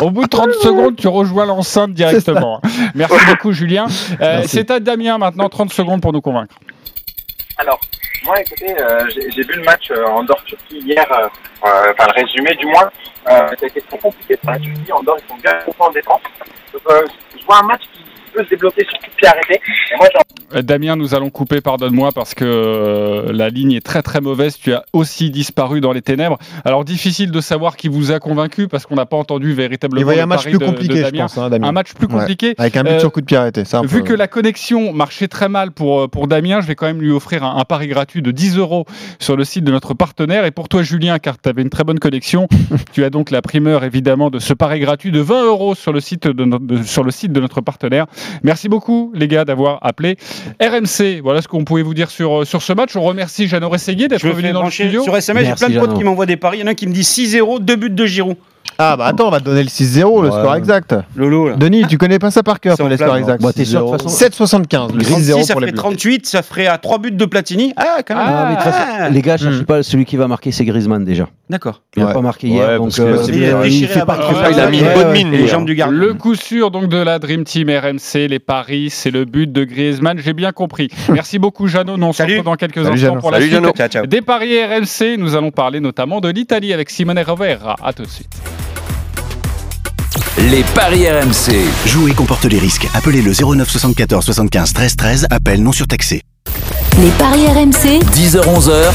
Au 0.02 0.10
bout 0.10 0.24
de 0.24 0.28
30 0.28 0.52
secondes, 0.62 0.96
tu 0.96 1.08
rejoins 1.08 1.46
l'enceinte 1.46 1.92
directement. 1.92 2.60
Merci 2.94 3.16
beaucoup, 3.26 3.52
Julien. 3.52 3.86
Euh, 4.20 4.42
C'est 4.46 4.70
à 4.70 4.78
Damien 4.80 5.18
maintenant, 5.18 5.48
30 5.48 5.72
secondes 5.72 6.02
pour 6.02 6.12
nous 6.12 6.20
convaincre. 6.20 6.54
Alors, 7.56 7.80
moi, 8.24 8.40
écoutez, 8.40 8.74
euh, 8.78 9.04
j'ai 9.08 9.42
vu 9.42 9.54
le 9.54 9.62
match 9.62 9.90
euh, 9.90 10.04
Andorre-Turquie 10.06 10.78
hier, 10.78 11.04
euh, 11.10 11.26
euh, 11.66 11.92
enfin 11.92 12.08
le 12.14 12.22
résumé 12.22 12.54
du 12.56 12.66
moins. 12.66 12.90
Euh, 13.28 13.48
ça 13.48 13.54
a 13.62 13.66
été 13.66 13.80
très 13.80 13.98
compliqué 13.98 14.36
pour 14.36 14.50
la 14.50 14.58
Turquie. 14.58 14.92
Andorre, 14.92 15.16
ils 15.24 15.28
sont 15.28 15.40
bien 15.40 15.52
contents 15.64 15.86
en 15.88 15.92
défense. 15.92 16.20
Donc, 16.72 16.82
euh, 16.90 17.02
je 17.38 17.44
vois 17.46 17.58
un 17.58 17.66
match 17.66 17.82
qui 17.92 18.00
se 18.36 18.56
sur 18.56 19.28
arrêté. 19.28 19.54
Et 19.92 19.96
moi, 19.98 20.08
Euh, 20.54 20.60
Damien, 20.62 20.96
nous 20.96 21.14
allons 21.14 21.30
couper, 21.30 21.60
pardonne-moi, 21.62 22.10
parce 22.14 22.34
que 22.34 22.44
euh, 22.44 23.32
la 23.32 23.48
ligne 23.48 23.72
est 23.72 23.80
très 23.84 24.02
très 24.02 24.20
mauvaise. 24.20 24.58
Tu 24.58 24.74
as 24.74 24.84
aussi 24.92 25.30
disparu 25.30 25.80
dans 25.80 25.92
les 25.92 26.02
ténèbres. 26.02 26.38
Alors, 26.64 26.84
difficile 26.84 27.30
de 27.30 27.40
savoir 27.40 27.76
qui 27.76 27.88
vous 27.88 28.12
a 28.12 28.18
convaincu, 28.18 28.68
parce 28.68 28.84
qu'on 28.84 28.96
n'a 28.96 29.06
pas 29.06 29.16
entendu 29.16 29.54
véritablement 29.54 30.00
Il 30.00 30.04
va 30.04 30.14
y 30.14 30.20
avoir 30.20 30.24
un 30.24 30.36
match 30.36 30.44
pari 30.44 30.50
plus 30.56 30.58
de- 30.58 30.64
de 30.64 30.70
compliqué, 30.70 30.96
je 30.98 31.02
Damien. 31.02 31.22
pense, 31.22 31.38
hein, 31.38 31.48
Damien. 31.48 31.68
Un 31.68 31.72
match 31.72 31.94
plus 31.94 32.06
Ouais. 32.06 32.12
compliqué. 32.20 32.54
Avec 32.58 32.76
un 32.76 32.82
but 32.82 32.90
Euh, 32.90 32.98
sur 33.00 33.12
coup 33.12 33.20
de 33.20 33.26
pied 33.26 33.36
arrêté. 33.38 33.62
Vu 33.84 34.02
que 34.04 34.12
la 34.12 34.28
connexion 34.28 34.92
marchait 34.92 35.28
très 35.28 35.48
mal 35.48 35.70
pour, 35.70 36.10
pour 36.10 36.26
Damien, 36.26 36.60
je 36.60 36.66
vais 36.66 36.74
quand 36.74 36.86
même 36.86 37.00
lui 37.00 37.12
offrir 37.12 37.44
un, 37.44 37.56
un 37.56 37.64
pari 37.64 37.86
gratuit 37.88 38.20
de 38.22 38.30
10 38.30 38.58
euros 38.58 38.84
sur 39.20 39.36
le 39.36 39.44
site 39.44 39.64
de 39.64 39.72
notre 39.72 39.94
partenaire. 39.94 40.44
Et 40.44 40.50
pour 40.50 40.68
toi, 40.68 40.82
Julien, 40.82 41.18
car 41.18 41.40
tu 41.40 41.48
avais 41.48 41.62
une 41.62 41.70
très 41.70 41.84
bonne 41.84 41.98
connexion, 41.98 42.46
tu 42.92 43.04
as 43.04 43.10
donc 43.10 43.30
la 43.30 43.40
primeur 43.42 43.84
évidemment 43.84 44.28
de 44.30 44.38
ce 44.38 44.52
pari 44.52 44.80
gratuit 44.80 45.10
de 45.12 45.20
20 45.20 45.44
euros 45.46 45.74
sur 45.74 45.92
le 45.92 46.00
site 46.00 46.26
de, 46.26 46.44
no- 46.44 46.58
de- 46.58 46.82
sur 46.82 47.04
le 47.04 47.10
site 47.10 47.32
de 47.32 47.40
notre 47.40 47.60
partenaire. 47.62 48.06
Merci 48.42 48.68
beaucoup, 48.68 49.12
les 49.14 49.28
gars, 49.28 49.44
d'avoir 49.44 49.78
appelé 49.82 50.16
RMC. 50.60 51.20
Voilà 51.22 51.42
ce 51.42 51.48
qu'on 51.48 51.64
pouvait 51.64 51.82
vous 51.82 51.94
dire 51.94 52.10
sur, 52.10 52.42
euh, 52.42 52.44
sur 52.44 52.62
ce 52.62 52.72
match. 52.72 52.96
On 52.96 53.02
remercie 53.02 53.48
Jeannot 53.48 53.68
Rességuier 53.68 54.08
d'être 54.08 54.26
venu 54.26 54.52
dans 54.52 54.64
le 54.64 54.70
studio. 54.70 55.02
sur 55.02 55.16
SMS, 55.16 55.46
j'ai 55.46 55.54
plein 55.54 55.68
de 55.68 55.78
potes 55.78 55.96
qui 55.96 56.04
m'envoient 56.04 56.26
des 56.26 56.36
paris. 56.36 56.58
Il 56.58 56.60
y 56.60 56.64
en 56.64 56.66
a 56.66 56.70
un 56.70 56.74
qui 56.74 56.86
me 56.86 56.92
dit 56.92 57.02
6-0, 57.02 57.60
deux 57.60 57.76
buts 57.76 57.90
de 57.90 58.06
Giroud. 58.06 58.36
Ah 58.78 58.96
bah 58.96 59.06
attends, 59.06 59.28
on 59.28 59.30
va 59.30 59.38
te 59.38 59.44
donner 59.44 59.62
le 59.62 59.68
6-0, 59.68 60.22
le 60.22 60.28
Ouais. 60.30 60.38
score 60.40 60.54
exact. 60.56 60.94
Lolo, 61.14 61.50
là. 61.50 61.56
Denis, 61.56 61.84
tu 61.88 61.98
connais 61.98 62.18
pas 62.18 62.30
ça 62.30 62.42
par 62.42 62.58
cœur, 62.58 62.72
C'est 62.72 62.78
toi, 62.78 62.86
en 62.86 62.88
les 62.88 62.96
scores 62.96 63.08
flamme, 63.08 63.20
exacts. 63.20 63.42
Bah, 63.42 63.52
t'es 63.54 63.64
sûr, 63.64 63.84
de 63.84 63.90
toute 63.90 64.02
façon- 64.02 64.16
7,75, 64.16 64.92
le 64.94 65.02
36, 65.04 65.14
6-0 65.14 65.42
ça 65.44 65.52
pour 65.52 65.60
les 65.60 65.66
ferait 65.68 65.72
Bleus. 65.72 65.78
38, 65.78 66.26
ça 66.26 66.42
ferait 66.42 66.66
à 66.66 66.78
3 66.78 66.98
buts 66.98 67.12
de 67.12 67.24
Platini. 67.26 67.72
Ah, 67.76 67.98
quand 68.06 68.14
même. 68.16 68.24
Ah, 68.26 68.44
mais 68.48 68.56
de 68.56 68.62
toute 68.62 68.72
façon, 68.72 68.84
Ah. 68.98 69.08
les 69.10 69.22
gars, 69.22 69.36
cherchez 69.36 69.60
Hmm. 69.60 69.64
pas 69.64 69.82
celui 69.82 70.04
qui 70.04 70.16
va 70.16 70.26
marquer, 70.26 70.50
c'est 70.52 70.64
Griezmann 70.64 71.04
déjà. 71.04 71.28
D'accord. 71.50 71.82
Il 71.96 72.00
n'a 72.02 72.08
Ouais. 72.08 72.14
pas 72.14 72.22
marqué 72.22 72.48
Ouais, 72.48 72.54
hier, 72.54 72.66
parce 72.66 72.78
donc 72.78 72.92
que 72.94 73.02
euh, 73.02 73.22
c'est 73.22 73.32
Il 73.32 73.38
bien, 73.40 73.56
a 73.60 73.66
il 73.66 73.70
déchiré 73.70 73.92
fait 73.92 73.98
la 74.00 74.06
pas- 74.06 74.16
barre. 74.16 74.42
Ah, 74.42 74.50
il 74.50 74.58
a 74.60 74.70
mis 74.70 74.78
une 74.78 74.84
Ouais, 74.86 74.94
bonne 74.94 75.06
ouais. 75.08 75.12
mine, 75.12 75.30
les 75.30 75.38
lui, 75.38 75.48
jambes 75.48 75.66
du 75.66 75.74
gardien. 75.74 75.96
Le 75.98 76.14
coup 76.14 76.34
sûr 76.34 76.70
donc 76.70 76.88
de 76.88 76.96
la 76.96 77.18
Dream 77.18 77.44
Team 77.44 77.68
RMC, 77.68 78.26
les 78.26 78.38
paris, 78.38 78.88
c'est 78.90 79.10
le 79.10 79.26
but 79.26 79.52
de 79.52 79.64
Griezmann. 79.64 80.18
J'ai 80.18 80.32
bien 80.32 80.50
compris. 80.52 80.88
Merci 81.10 81.38
beaucoup, 81.38 81.68
Jeannot. 81.68 81.98
Nous, 81.98 82.06
on 82.06 82.12
se 82.12 82.18
Salut. 82.18 82.32
retrouve 82.38 82.46
dans 82.52 82.56
quelques 82.56 82.74
Salut, 82.76 82.86
instants 82.88 82.96
Jeannot. 82.96 83.20
pour 83.20 83.30
la 83.30 83.36
Salut, 83.36 83.50
suite. 83.50 83.60
Jeannot. 83.60 83.72
Ciao, 83.76 83.88
ciao. 83.88 84.06
Des 84.06 84.22
paris 84.22 84.64
RMC, 84.64 85.16
nous 85.18 85.36
allons 85.36 85.50
parler 85.50 85.80
notamment 85.80 86.20
de 86.20 86.30
l'Italie 86.30 86.72
avec 86.72 86.88
Simone 86.88 87.20
Rovera. 87.20 87.76
À 87.84 87.92
tout 87.92 88.02
de 88.02 88.08
suite. 88.08 88.30
Les 90.50 90.64
paris 90.74 91.08
RMC. 91.08 91.54
Jouer 91.86 92.14
comporte 92.14 92.46
les 92.46 92.58
risques. 92.58 92.88
Appelez 92.94 93.22
le 93.22 93.30
09 93.32 93.70
74 93.70 94.24
75 94.24 94.72
13 94.72 94.96
13. 94.96 95.26
Appel 95.30 95.62
non 95.62 95.70
surtaxé. 95.70 96.22
Les 97.00 97.10
paris 97.10 97.46
RMC, 97.46 98.00
10h-11h. 98.12 98.90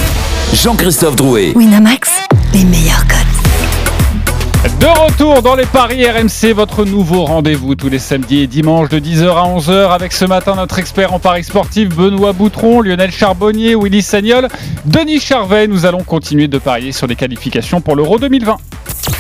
Jean-Christophe 0.53 1.15
Drouet. 1.15 1.53
Winamax, 1.55 2.09
les 2.53 2.65
meilleurs 2.65 3.05
cotes. 3.07 4.71
De 4.81 4.87
retour 4.87 5.41
dans 5.41 5.55
les 5.55 5.65
paris 5.65 6.05
RMC, 6.05 6.51
votre 6.53 6.83
nouveau 6.83 7.23
rendez-vous 7.23 7.75
tous 7.75 7.87
les 7.87 7.99
samedis 7.99 8.41
et 8.41 8.47
dimanches 8.47 8.89
de 8.89 8.99
10h 8.99 9.29
à 9.29 9.57
11h 9.57 9.91
avec 9.91 10.11
ce 10.11 10.25
matin 10.25 10.55
notre 10.55 10.79
expert 10.79 11.13
en 11.13 11.19
paris 11.19 11.45
sportif 11.45 11.87
Benoît 11.95 12.33
Boutron, 12.33 12.81
Lionel 12.81 13.11
Charbonnier, 13.11 13.75
Willy 13.75 14.01
Sagnol, 14.01 14.49
Denis 14.83 15.21
Charvet. 15.21 15.67
Nous 15.67 15.85
allons 15.85 16.03
continuer 16.03 16.49
de 16.49 16.57
parier 16.57 16.91
sur 16.91 17.07
les 17.07 17.15
qualifications 17.15 17.79
pour 17.79 17.95
l'Euro 17.95 18.19
2020. 18.19 18.57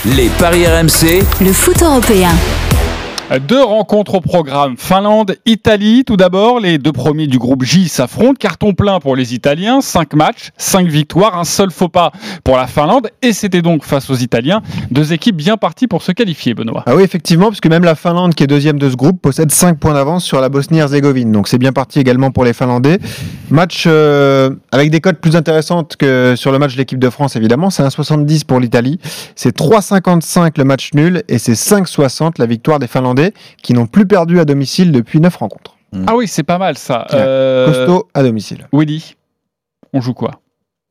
Les 0.05 0.29
paris 0.39 0.65
RMC. 0.65 1.23
Le 1.41 1.53
foot 1.53 1.81
européen. 1.81 2.31
Deux 3.35 3.61
rencontres 3.61 4.15
au 4.15 4.21
programme. 4.21 4.75
Finlande, 4.77 5.35
Italie, 5.45 6.05
tout 6.05 6.15
d'abord. 6.15 6.61
Les 6.61 6.77
deux 6.77 6.93
premiers 6.93 7.27
du 7.27 7.37
groupe 7.37 7.61
J 7.63 7.89
s'affrontent. 7.89 8.37
Carton 8.39 8.73
plein 8.73 9.01
pour 9.01 9.17
les 9.17 9.33
Italiens. 9.33 9.81
Cinq 9.81 10.13
matchs, 10.13 10.51
cinq 10.57 10.87
victoires, 10.87 11.37
un 11.37 11.43
seul 11.43 11.69
faux 11.69 11.89
pas 11.89 12.13
pour 12.45 12.55
la 12.55 12.67
Finlande. 12.67 13.09
Et 13.21 13.33
c'était 13.33 13.61
donc 13.61 13.83
face 13.83 14.09
aux 14.09 14.15
Italiens. 14.15 14.61
Deux 14.91 15.11
équipes 15.11 15.35
bien 15.35 15.57
parties 15.57 15.87
pour 15.87 16.03
se 16.03 16.13
qualifier, 16.13 16.53
Benoît. 16.53 16.83
Ah 16.85 16.95
oui, 16.95 17.03
effectivement, 17.03 17.49
puisque 17.49 17.67
même 17.67 17.83
la 17.83 17.95
Finlande, 17.95 18.33
qui 18.33 18.43
est 18.43 18.47
deuxième 18.47 18.79
de 18.79 18.89
ce 18.89 18.95
groupe, 18.95 19.21
possède 19.21 19.51
5 19.51 19.77
points 19.77 19.93
d'avance 19.93 20.23
sur 20.23 20.39
la 20.39 20.47
Bosnie-Herzégovine. 20.47 21.33
Donc 21.33 21.49
c'est 21.49 21.59
bien 21.59 21.73
parti 21.73 21.99
également 21.99 22.31
pour 22.31 22.45
les 22.45 22.53
Finlandais. 22.53 22.97
Match 23.49 23.83
euh, 23.87 24.51
avec 24.71 24.89
des 24.89 25.01
cotes 25.01 25.19
plus 25.19 25.35
intéressantes 25.35 25.97
que 25.97 26.35
sur 26.37 26.53
le 26.53 26.59
match 26.59 26.73
de 26.73 26.77
l'équipe 26.77 26.99
de 26.99 27.09
France, 27.09 27.35
évidemment. 27.35 27.71
C'est 27.71 27.83
1,70 27.83 28.45
pour 28.45 28.61
l'Italie. 28.61 28.99
C'est 29.35 29.55
3,55 29.55 30.53
le 30.57 30.63
match 30.63 30.91
nul 30.93 31.23
et 31.27 31.39
c'est 31.39 31.53
5,60 31.53 32.35
la 32.37 32.45
victoire 32.45 32.79
des 32.79 32.87
Finlandais 32.87 33.16
qui 33.61 33.73
n'ont 33.73 33.87
plus 33.87 34.05
perdu 34.07 34.39
à 34.39 34.45
domicile 34.45 34.91
depuis 34.91 35.19
9 35.19 35.35
rencontres. 35.35 35.75
Ah 36.05 36.15
oui, 36.15 36.27
c'est 36.27 36.43
pas 36.43 36.57
mal 36.57 36.77
ça. 36.77 37.07
Euh, 37.13 37.67
Costaud 37.67 38.07
à 38.13 38.21
domicile. 38.23 38.67
Willy, 38.73 39.15
on 39.93 40.01
joue 40.01 40.13
quoi? 40.13 40.41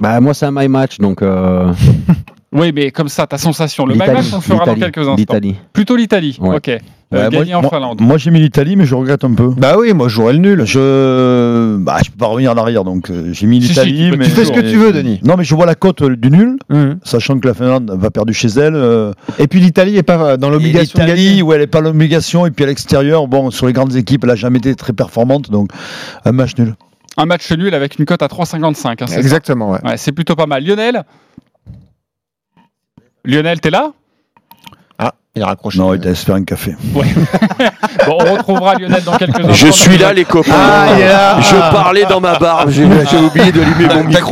Bah, 0.01 0.21
moi, 0.21 0.35
c'est 0.35 0.47
un 0.47 0.51
my 0.53 0.69
match, 0.69 0.99
donc. 0.99 1.23
euh, 1.23 1.73
Oui, 2.57 2.73
mais 2.75 2.91
comme 2.91 3.09
ça, 3.09 3.27
ta 3.27 3.39
sensation. 3.39 3.87
Le 3.87 3.95
match, 3.95 4.11
on 4.33 4.37
le 4.37 4.43
fera 4.43 4.65
dans 4.65 4.75
quelques 4.75 4.99
instants. 4.99 5.15
L'Italie. 5.17 5.55
Plutôt 5.73 5.97
l'Italie. 5.97 6.37
Ouais. 6.41 6.57
Ok. 6.57 6.69
Euh, 6.69 6.79
Ouais, 7.13 7.29
gagner 7.31 7.55
en 7.55 7.61
moi, 7.61 7.71
Finlande. 7.71 8.01
moi, 8.01 8.19
j'ai 8.19 8.33
mis 8.33 8.41
l'Italie, 8.41 8.75
mais 8.75 8.85
je 8.85 8.97
regrette 8.97 9.23
un 9.23 9.33
peu. 9.33 9.51
Bah 9.57 9.77
oui, 9.79 9.93
moi 9.93 10.09
je 10.09 10.15
jouerais 10.17 10.33
le 10.33 10.41
nul. 10.41 10.65
Je, 10.65 11.77
bah, 11.77 11.99
je 12.05 12.11
peux 12.11 12.17
pas 12.17 12.27
revenir 12.27 12.51
en 12.51 12.57
arrière, 12.57 12.83
donc 12.83 13.11
euh, 13.11 13.33
j'ai 13.33 13.47
mis 13.47 13.61
Si, 13.63 13.69
si, 13.69 13.73
l'Italie. 13.75 14.11
tu 14.11 14.17
mais 14.19 14.25
Tu 14.25 14.31
fais 14.33 14.45
ce 14.45 14.51
que 14.51 14.59
tu 14.61 14.77
veux, 14.77 14.93
Denis. 14.93 15.21
Non, 15.23 15.37
mais 15.39 15.45
je 15.45 15.55
vois 15.55 15.67
la 15.67 15.77
cote 15.77 16.03
euh, 16.03 16.17
du 16.17 16.33
nul, 16.33 16.57
Mhm. 16.69 16.99
sachant 17.05 17.39
que 17.39 17.47
la 17.47 17.55
Finlande 17.55 17.93
va 17.97 18.11
perdre 18.11 18.33
chez 18.33 18.49
elle. 18.49 18.75
euh, 18.75 19.13
Et 19.39 19.47
puis 19.47 19.61
l'Italie 19.61 19.97
est 19.97 20.03
pas 20.03 20.37
dans 20.37 20.51
l'obligation 20.51 20.99
l'Italie, 20.99 21.43
où 21.43 21.53
elle 21.53 21.61
n'est 21.61 21.67
pas 21.69 21.81
l'obligation, 21.81 22.45
et 22.45 22.51
puis 22.51 22.65
à 22.65 22.67
l'extérieur, 22.67 23.29
bon, 23.29 23.53
sur 23.53 23.67
les 23.69 23.73
grandes 23.73 23.95
équipes, 23.95 24.25
elle 24.25 24.31
n'a 24.31 24.35
jamais 24.37 24.59
été 24.59 24.75
très 24.75 24.93
performante, 24.93 25.49
donc 25.49 25.71
un 26.25 26.33
match 26.33 26.57
nul. 26.59 26.75
Un 27.19 27.27
match 27.27 27.51
nul 27.53 27.73
avec 27.73 28.01
une 28.01 28.05
cote 28.05 28.23
à 28.23 28.27
3,55. 28.27 29.03
hein, 29.03 29.07
Exactement, 29.17 29.71
ouais. 29.71 29.79
Ouais, 29.85 29.97
c'est 29.97 30.13
plutôt 30.13 30.35
pas 30.35 30.47
mal. 30.47 30.65
Lionel 30.65 31.05
Lionel, 33.27 33.61
t'es 33.61 33.71
là? 33.71 33.91
Ah, 34.99 35.13
il 35.35 35.43
a 35.43 35.47
raccroché. 35.47 35.79
Non, 35.79 35.93
il 35.95 36.01
doit 36.01 36.15
se 36.15 36.25
faire 36.25 36.37
un 36.37 36.45
café. 36.45 36.75
Bon, 38.07 38.19
on 38.21 38.37
retrouvera 38.37 38.75
Lionel 38.77 39.03
dans 39.03 39.17
quelques 39.17 39.41
instants. 39.41 39.53
Je 39.53 39.67
suis 39.73 39.99
là, 39.99 40.13
les 40.13 40.25
copains. 40.25 40.53
Ah, 40.55 40.87
il 40.95 41.03
est 41.03 41.09
là. 41.09 41.41
Je 41.41 41.57
parlais 41.57 42.05
dans 42.05 42.21
ma 42.21 42.39
barbe. 42.39 42.71
J'ai 42.71 42.87
j'ai 43.11 43.17
oublié 43.17 43.51
d'allumer 43.51 43.89
mon 43.93 44.05
micro. 44.09 44.31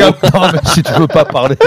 Mais 0.53 0.61
si 0.67 0.83
tu 0.83 0.93
veux 0.93 1.09
pas 1.09 1.25
parler. 1.25 1.57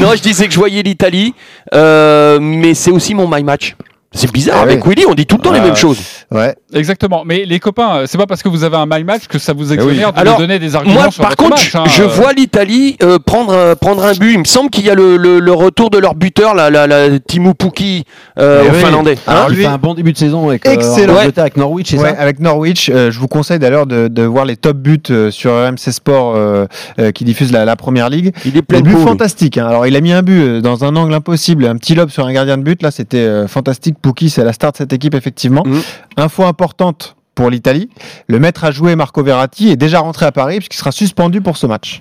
Non, 0.00 0.12
je 0.14 0.22
disais 0.22 0.46
que 0.46 0.52
je 0.52 0.58
voyais 0.58 0.82
l'Italie, 0.82 1.34
euh, 1.74 2.38
mais 2.40 2.74
c'est 2.74 2.90
aussi 2.90 3.14
mon 3.14 3.28
my 3.28 3.42
match. 3.42 3.76
C'est 4.12 4.30
bizarre. 4.32 4.58
Ah 4.60 4.62
Avec 4.62 4.84
oui. 4.86 4.94
Willy, 4.96 5.06
on 5.08 5.14
dit 5.14 5.26
tout 5.26 5.36
le 5.36 5.42
temps 5.42 5.52
les 5.52 5.58
Ah, 5.60 5.64
mêmes 5.64 5.76
choses. 5.76 5.98
Ouais. 6.32 6.54
Exactement. 6.74 7.22
Mais 7.24 7.44
les 7.44 7.60
copains, 7.60 7.98
euh, 7.98 8.04
c'est 8.06 8.18
pas 8.18 8.26
parce 8.26 8.42
que 8.42 8.48
vous 8.48 8.64
avez 8.64 8.76
un 8.76 8.86
my 8.86 9.04
match 9.04 9.28
que 9.28 9.38
ça 9.38 9.52
vous 9.52 9.72
exonère 9.72 10.12
de 10.12 10.18
Alors, 10.18 10.38
donner 10.38 10.58
des 10.58 10.74
arguments 10.74 10.94
Moi, 11.02 11.10
sur 11.12 11.20
par 11.22 11.30
votre 11.30 11.42
contre, 11.44 11.56
match, 11.56 11.74
hein. 11.76 11.84
je 11.86 12.02
Euh, 12.02 12.06
vois 12.08 12.32
l'Italie 12.32 12.96
euh, 13.02 13.18
prendre, 13.24 13.74
prendre 13.74 14.04
un 14.04 14.12
but. 14.12 14.32
Il 14.32 14.40
me 14.40 14.44
semble 14.44 14.70
qu'il 14.70 14.84
y 14.84 14.90
a 14.90 14.94
le, 14.94 15.16
le, 15.16 15.38
le 15.38 15.52
retour 15.52 15.90
de 15.90 15.98
leur 15.98 16.14
buteur, 16.16 16.54
la, 16.54 16.68
la, 16.70 16.86
la 16.88 17.18
Timo 17.20 17.54
Pukki, 17.54 18.04
euh, 18.40 18.64
Eh 18.66 18.70
oui. 18.70 18.82
Finlandais. 18.82 19.16
Alors, 19.26 19.42
Hein 19.44 19.46
il 19.50 19.56
lui- 19.56 19.62
fait 19.62 19.68
un 19.68 19.78
bon 19.78 19.94
début 19.94 20.12
de 20.12 20.18
saison 20.18 20.48
avec, 20.48 20.66
euh, 20.66 20.72
Excellent. 20.72 21.16
avec 21.16 21.56
Norwich, 21.56 21.90
c'est 21.90 21.98
Ouais, 21.98 22.10
ça 22.14 22.20
avec 22.20 22.40
Norwich, 22.40 22.90
euh, 22.92 23.10
je 23.12 23.18
vous 23.20 23.28
conseille 23.28 23.58
d'ailleurs 23.60 23.86
de, 23.86 24.08
de 24.08 24.22
voir 24.22 24.44
les 24.44 24.56
top 24.56 24.76
buts 24.78 25.00
euh, 25.10 25.30
sur 25.30 25.52
RMC 25.52 25.78
Sport 25.92 26.34
euh, 26.36 26.66
euh, 26.98 27.12
qui 27.12 27.24
diffuse 27.24 27.52
la, 27.52 27.64
la 27.64 27.76
première 27.76 28.10
ligue. 28.10 28.32
Il 28.44 28.56
est 28.56 28.62
plein 28.62 28.80
de 28.80 28.84
buts 28.88 28.96
fantastiques. 29.02 29.58
hein. 29.58 29.66
Alors 29.68 29.86
il 29.86 29.94
a 29.94 30.00
mis 30.00 30.12
un 30.12 30.22
but 30.22 30.40
euh, 30.40 30.60
dans 30.60 30.84
un 30.84 30.96
angle 30.96 31.14
impossible, 31.14 31.66
un 31.66 31.76
petit 31.76 31.94
lob 31.94 32.10
sur 32.10 32.26
un 32.26 32.32
gardien 32.32 32.58
de 32.58 32.62
but. 32.62 32.82
Là 32.82 32.90
c'était 32.90 33.18
euh, 33.18 33.46
fantastique. 33.46 33.96
Pouki, 34.02 34.28
c'est 34.28 34.44
la 34.44 34.52
star 34.52 34.72
de 34.72 34.76
cette 34.76 34.92
équipe 34.92 35.14
effectivement. 35.14 35.62
Mhm. 35.64 35.80
Info 36.16 36.44
importante 36.44 37.16
pour 37.34 37.50
l'Italie, 37.50 37.90
le 38.28 38.38
maître 38.38 38.64
à 38.64 38.70
jouer 38.70 38.96
Marco 38.96 39.22
Verratti 39.22 39.68
est 39.70 39.76
déjà 39.76 40.00
rentré 40.00 40.24
à 40.26 40.32
Paris 40.32 40.56
puisqu'il 40.58 40.78
sera 40.78 40.92
suspendu 40.92 41.40
pour 41.40 41.56
ce 41.56 41.66
match. 41.66 42.00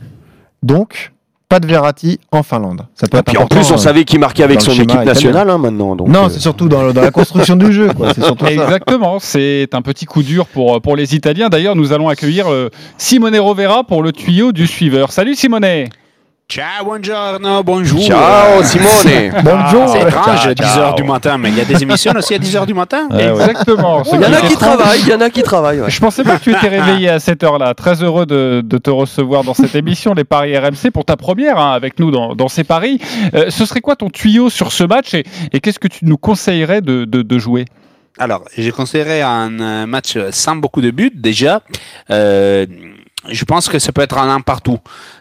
Donc 0.63 1.11
pas 1.47 1.59
de 1.59 1.67
Verratti 1.67 2.19
en 2.31 2.41
Finlande. 2.41 2.87
Ça 2.95 3.07
peut 3.07 3.17
Et 3.17 3.19
être 3.19 3.25
puis 3.27 3.37
en 3.37 3.45
plus, 3.45 3.69
on 3.69 3.75
euh, 3.75 3.77
savait 3.77 4.03
qu'il 4.03 4.19
marquait 4.19 4.41
avec 4.43 4.61
son 4.61 4.71
équipe 4.71 5.03
nationale 5.03 5.47
hein, 5.49 5.59
maintenant. 5.59 5.95
Donc, 5.95 6.07
Non, 6.07 6.25
euh, 6.25 6.29
c'est 6.29 6.39
surtout 6.39 6.67
dans, 6.67 6.81
le- 6.81 6.91
dans 6.91 7.01
la 7.03 7.11
construction 7.11 7.55
du 7.55 7.71
jeu. 7.71 7.89
quoi. 7.93 8.13
Surtout. 8.15 8.47
Exactement, 8.47 9.19
c'est 9.19 9.69
un 9.73 9.83
petit 9.83 10.05
coup 10.05 10.23
dur 10.23 10.47
pour, 10.47 10.81
pour 10.81 10.95
les 10.95 11.13
Italiens. 11.13 11.49
D'ailleurs, 11.49 11.75
nous 11.75 11.93
allons 11.93 12.09
accueillir 12.09 12.51
euh, 12.51 12.69
Simone 12.97 13.37
Rovera 13.37 13.83
pour 13.83 14.01
le 14.01 14.11
tuyau 14.11 14.53
du 14.53 14.65
suiveur. 14.65 15.11
Salut 15.11 15.35
Simone 15.35 15.85
Ciao, 16.47 16.83
buongiorno, 16.85 17.63
bonjour. 17.63 17.99
Ciao, 18.05 18.61
Simone. 18.63 19.31
Bonjour. 19.43 19.89
C'est 19.89 20.01
étrange, 20.03 20.53
Ciao, 20.53 20.91
10h 20.91 20.95
du 20.95 21.03
matin, 21.03 21.39
mais 21.39 21.49
il 21.49 21.57
y 21.57 21.61
a 21.61 21.65
des 21.65 21.81
émissions 21.81 22.13
aussi 22.15 22.35
à 22.35 22.37
10h 22.37 22.67
du 22.67 22.75
matin? 22.75 23.09
Exactement. 23.17 24.03
Il 24.13 24.21
y 24.21 24.25
en 24.25 24.31
a 24.31 24.41
qui 24.41 24.55
travaillent, 24.55 24.99
il 25.01 25.07
y 25.09 25.13
en 25.15 25.21
a 25.21 25.29
qui 25.31 25.41
travaillent. 25.41 25.81
ouais. 25.81 25.89
Je 25.89 25.99
pensais 25.99 26.23
pas 26.23 26.37
que 26.37 26.43
tu 26.43 26.51
étais 26.51 26.67
réveillé 26.67 27.09
à 27.09 27.19
cette 27.19 27.43
heure-là. 27.43 27.73
Très 27.73 28.03
heureux 28.03 28.27
de, 28.27 28.61
de 28.63 28.77
te 28.77 28.91
recevoir 28.91 29.43
dans 29.43 29.55
cette 29.55 29.73
émission, 29.73 30.13
les 30.13 30.23
Paris 30.23 30.55
RMC, 30.55 30.91
pour 30.93 31.03
ta 31.03 31.17
première 31.17 31.57
hein, 31.57 31.71
avec 31.71 31.99
nous 31.99 32.11
dans, 32.11 32.35
dans 32.35 32.47
ces 32.47 32.63
paris. 32.63 32.99
Euh, 33.33 33.49
ce 33.49 33.65
serait 33.65 33.81
quoi 33.81 33.95
ton 33.95 34.11
tuyau 34.11 34.51
sur 34.51 34.71
ce 34.71 34.83
match 34.83 35.15
et, 35.15 35.23
et 35.51 35.59
qu'est-ce 35.59 35.79
que 35.79 35.87
tu 35.87 36.05
nous 36.05 36.17
conseillerais 36.17 36.81
de, 36.81 37.05
de- 37.05 37.23
de 37.23 37.39
jouer? 37.39 37.65
Alors, 38.19 38.43
je 38.55 38.69
conseillerais 38.69 39.21
un 39.23 39.59
euh, 39.59 39.85
match 39.87 40.15
sans 40.29 40.55
beaucoup 40.55 40.81
de 40.81 40.91
buts 40.91 41.11
déjà. 41.15 41.61
Euh, 42.11 42.67
je 43.29 43.43
pense 43.45 43.67
que 43.69 43.79
ça 43.79 43.91
peut 43.91 44.01
être 44.01 44.17
un 44.17 44.29
un 44.29 44.41
partout. 44.41 44.79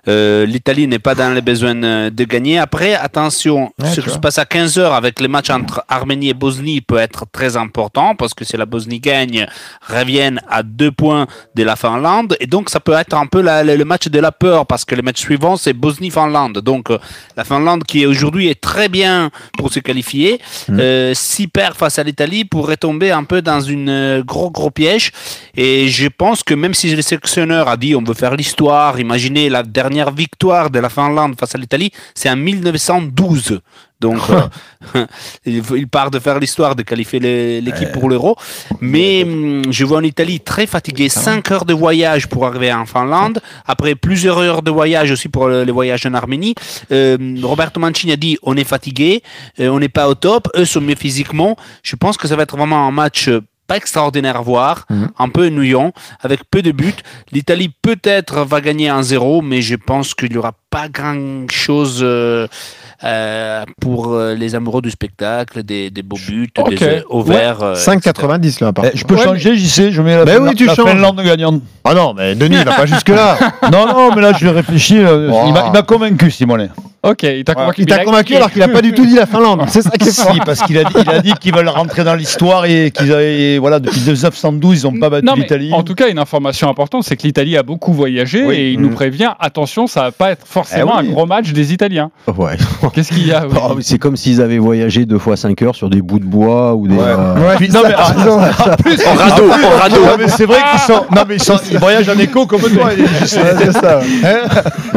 Euh, 0.09 0.45
L'Italie 0.47 0.87
n'est 0.87 0.99
pas 0.99 1.15
dans 1.15 1.33
les 1.33 1.41
besoins 1.41 1.83
euh, 1.83 2.11
de 2.11 2.25
gagner. 2.25 2.59
Après, 2.59 2.95
attention, 2.95 3.73
ce 3.95 4.01
qui 4.01 4.11
se 4.11 4.19
passe 4.19 4.39
à 4.39 4.45
15h 4.45 4.93
avec 4.95 5.21
les 5.21 5.29
matchs 5.29 5.51
entre 5.51 5.85
Arménie 5.89 6.31
et 6.31 6.35
Bosnie 6.35 6.81
peut 6.81 6.99
être 6.99 7.25
très 7.33 7.57
important 7.57 8.15
parce 8.15 8.35
que 8.35 8.45
si 8.45 8.57
la 8.57 8.67
Bosnie 8.67 9.01
gagne, 9.01 9.47
reviennent 9.89 10.41
à 10.49 10.63
deux 10.63 10.91
points 10.91 11.27
de 11.55 11.63
la 11.63 11.77
Finlande. 11.77 12.37
Et 12.41 12.47
donc, 12.47 12.71
ça 12.71 12.81
peut 12.81 12.93
être 12.95 13.15
un 13.15 13.27
peu 13.27 13.41
la- 13.41 13.63
le 13.63 13.77
le 13.77 13.85
match 13.85 14.09
de 14.09 14.21
la 14.21 14.33
peur 14.33 14.67
parce 14.67 14.85
que 14.85 14.95
le 14.95 15.03
match 15.03 15.21
suivant, 15.21 15.57
c'est 15.57 15.73
Bosnie-Finlande. 15.73 16.59
Donc, 16.61 16.91
euh, 16.91 16.99
la 17.37 17.45
Finlande 17.45 17.85
qui 17.85 18.07
aujourd'hui 18.07 18.49
est 18.49 18.61
très 18.61 18.89
bien 18.89 19.31
pour 19.59 19.73
se 19.73 19.81
qualifier, 19.81 20.41
euh, 20.71 21.13
s'y 21.15 21.47
perd 21.49 21.75
face 21.77 21.99
à 21.99 22.03
l'Italie 22.03 22.45
pourrait 22.45 22.77
tomber 22.77 23.11
un 23.11 23.25
peu 23.25 23.43
dans 23.43 23.61
une 23.61 24.23
gros 24.27 24.51
gros 24.51 24.71
piège. 24.71 25.11
Et 25.57 25.89
je 25.89 26.09
pense 26.09 26.43
que 26.43 26.55
même 26.55 26.75
si 26.75 26.95
le 26.95 27.03
sélectionneur 27.03 27.69
a 27.69 27.77
dit 27.77 27.94
on 27.97 28.03
veut 28.03 28.15
faire 28.15 28.37
l'histoire, 28.37 28.99
imaginez 29.01 29.49
la 29.49 29.63
dernière 29.63 30.11
victoire 30.11 30.71
de 30.71 30.79
la 30.79 30.89
Finlande 30.89 31.35
face 31.39 31.55
à 31.55 31.59
l'Italie, 31.59 31.91
c'est 32.15 32.31
en 32.31 32.37
1912. 32.37 33.61
Donc, 34.01 34.21
euh, 34.97 35.07
il, 35.47 35.89
part 35.89 36.11
de 36.11 36.19
faire 36.19 36.39
l'histoire, 36.39 36.75
de 36.77 36.83
qualifier 36.83 37.21
l'équipe 37.61 37.91
pour 37.93 38.09
l'Euro. 38.11 38.37
Mais 38.81 39.23
hum, 39.25 39.63
je 39.71 39.85
vois 39.85 39.99
en 39.99 40.03
Italie 40.03 40.41
très 40.41 40.67
fatigué. 40.67 41.09
5 41.09 41.51
heures 41.53 41.65
de 41.65 41.73
voyage 41.73 42.27
pour 42.27 42.45
arriver 42.45 42.73
en 42.73 42.85
Finlande. 42.85 43.41
Après 43.67 43.95
plusieurs 43.95 44.39
heures 44.39 44.63
de 44.63 44.71
voyage 44.71 45.11
aussi 45.11 45.29
pour 45.29 45.49
le- 45.49 45.65
les 45.65 45.73
voyages 45.73 46.05
en 46.07 46.13
Arménie. 46.15 46.55
Euh, 46.93 47.17
Roberto 47.43 47.81
Mancini 47.81 48.13
a 48.13 48.17
dit 48.17 48.37
on 48.43 48.57
est 48.57 48.65
fatigué, 48.65 49.23
euh, 49.61 49.69
on 49.69 49.79
n'est 49.79 49.89
pas 49.89 50.09
au 50.09 50.15
top. 50.15 50.49
Eux 50.55 50.65
sont 50.67 50.81
mieux 50.83 50.97
physiquement. 50.97 51.57
Je 51.83 51.97
pense 51.97 52.17
que 52.17 52.29
ça 52.29 52.37
va 52.37 52.43
être 52.43 52.57
vraiment 52.57 52.87
un 52.87 52.91
match. 52.91 53.31
Pas 53.67 53.77
extraordinaire 53.77 54.37
à 54.37 54.41
voir, 54.43 54.87
un 55.19 55.29
peu 55.29 55.47
ennuyant, 55.47 55.93
avec 56.23 56.41
peu 56.51 56.63
de 56.63 56.71
buts. 56.73 56.95
L'Italie 57.33 57.73
peut-être 57.83 58.45
va 58.45 58.61
gagner 58.61 58.89
1-0, 58.89 59.43
mais 59.43 59.63
je 59.63 59.75
pense 59.77 60.15
qu'il 60.15 60.31
n'y 60.33 60.37
aura 60.39 60.53
pas 60.71 60.89
grand-chose 60.89 62.01
euh, 62.03 62.47
euh, 63.05 63.65
pour 63.81 64.13
euh, 64.15 64.35
les 64.35 64.55
amoureux 64.55 64.83
du 64.83 64.91
spectacle, 64.91 65.63
des, 65.63 65.91
des 65.91 66.03
beaux 66.03 66.17
buts, 66.27 66.51
Ok. 66.59 66.75
des 66.79 67.03
au 67.09 67.23
vert. 67.23 67.63
euh, 67.63 67.75
5,90 67.75 68.63
là, 68.65 68.73
par 68.73 68.85
Eh, 68.87 68.91
je 68.97 69.05
peux 69.05 69.15
Ouais, 69.15 69.25
changer, 69.25 69.57
j'y 69.57 69.69
sais, 69.69 69.93
je 69.93 70.03
mets 70.03 70.17
la, 70.17 70.25
Mais 70.25 70.39
oui, 70.39 70.55
tu 70.55 70.67
la 70.67 70.75
changes. 70.75 70.89
Finlande 70.91 71.21
gagnante. 71.23 71.63
Ah 71.85 71.95
non, 71.95 72.15
mais 72.15 72.35
Denis, 72.35 72.57
il 72.59 72.65
va 72.65 72.73
pas 72.75 72.87
jusque-là. 72.95 73.39
Non, 73.73 73.87
non, 73.87 74.15
mais 74.15 74.23
là, 74.23 74.33
je 74.39 74.47
réfléchis. 74.49 74.99
Oh. 75.05 75.45
Il 75.47 75.53
m'a- 75.53 75.83
convaincu, 75.83 76.31
Simone. 76.31 76.71
Ok, 77.05 77.23
il 77.23 77.45
t'a 77.45 77.55
convaincu. 77.55 77.83
Il 77.83 77.87
t'a 77.87 77.99
mais 77.99 78.05
convaincu 78.05 78.35
alors 78.35 78.51
qu'il 78.51 78.63
a 78.63 78.69
pas 78.69 78.81
du 78.83 78.93
tout 78.95 79.05
dit 79.07 79.15
la 79.17 79.27
Finlande. 79.27 79.65
C'est 79.69 79.83
ça 79.83 79.91
qui 79.91 80.09
est 80.09 80.13
fort. 80.23 80.31
Si, 80.35 80.41
parce 80.41 80.63
qu'il 80.63 80.79
a 80.79 80.85
dit, 80.85 80.95
il 81.01 81.11
a 81.11 81.21
dit 81.21 81.33
qu'ils 81.41 81.55
veulent 81.55 81.69
rentrer 81.69 82.03
dans 82.03 82.15
l'histoire 82.15 82.65
et 82.65 82.91
qu'ils 82.91 83.13
avaient, 83.13 83.59
voilà, 83.59 83.79
depuis 83.79 84.01
1912, 84.01 84.81
ils 84.83 84.85
n'ont 84.91 84.99
pas 84.99 85.11
battu 85.11 85.27
l'Italie. 85.37 85.71
en 85.73 85.83
tout 85.83 85.95
cas, 85.95 86.09
une 86.09 86.19
information 86.19 86.69
importante, 86.71 87.05
c'est 87.05 87.17
que 87.17 87.23
l'Italie 87.25 87.57
a 87.57 87.63
beaucoup 87.63 87.93
voyagé 87.93 88.43
Oui. 88.45 88.55
et 88.55 88.71
il 88.73 88.81
nous 88.81 88.89
prévient 88.91 89.31
attention, 89.39 89.87
ça 89.87 90.03
va 90.03 90.13
pas 90.13 90.31
être 90.33 90.47
forcément 90.47 90.95
Eh 90.99 91.03
oui. 91.03 91.09
un 91.09 91.13
gros 91.13 91.27
match 91.27 91.53
des 91.53 91.73
Italiens. 91.73 92.11
Ouais. 92.37 92.57
Qu'est-ce 92.95 93.11
qu'il 93.13 93.27
y 93.27 93.33
a 93.33 93.47
oui 93.47 93.57
Oh, 93.63 93.75
c'est 93.81 93.99
comme 93.99 94.17
s'ils 94.17 94.41
avaient 94.41 94.59
voyagé 94.59 95.05
deux 95.05 95.19
fois 95.19 95.37
5 95.37 95.61
heures 95.63 95.75
sur 95.75 95.91
des 95.91 96.01
bouts 96.03 96.19
de 96.19 96.25
bois 96.25 96.75
ou 96.75 96.89
des. 96.89 96.97
euh, 96.99 97.35
Ouais, 97.49 97.57
Puis- 97.57 97.69
non, 97.71 97.81
mais, 97.85 97.95
ah, 97.97 98.11
en 98.11 98.77
plus, 98.77 98.99
En 99.05 99.15
radeau, 99.79 100.05
en 100.05 100.29
c'est 100.29 100.47
vrai 100.47 100.59
qu'ils 100.71 100.81
sont, 100.81 101.05
non, 101.15 101.23
mais 101.29 101.35
ils, 101.37 101.43
sont, 101.43 101.59
ils 101.71 101.79
voyagent 101.79 102.09
en 102.09 102.19
écho 102.19 102.47
comme 102.47 102.61
toi. 102.63 102.91
ça. 103.27 104.01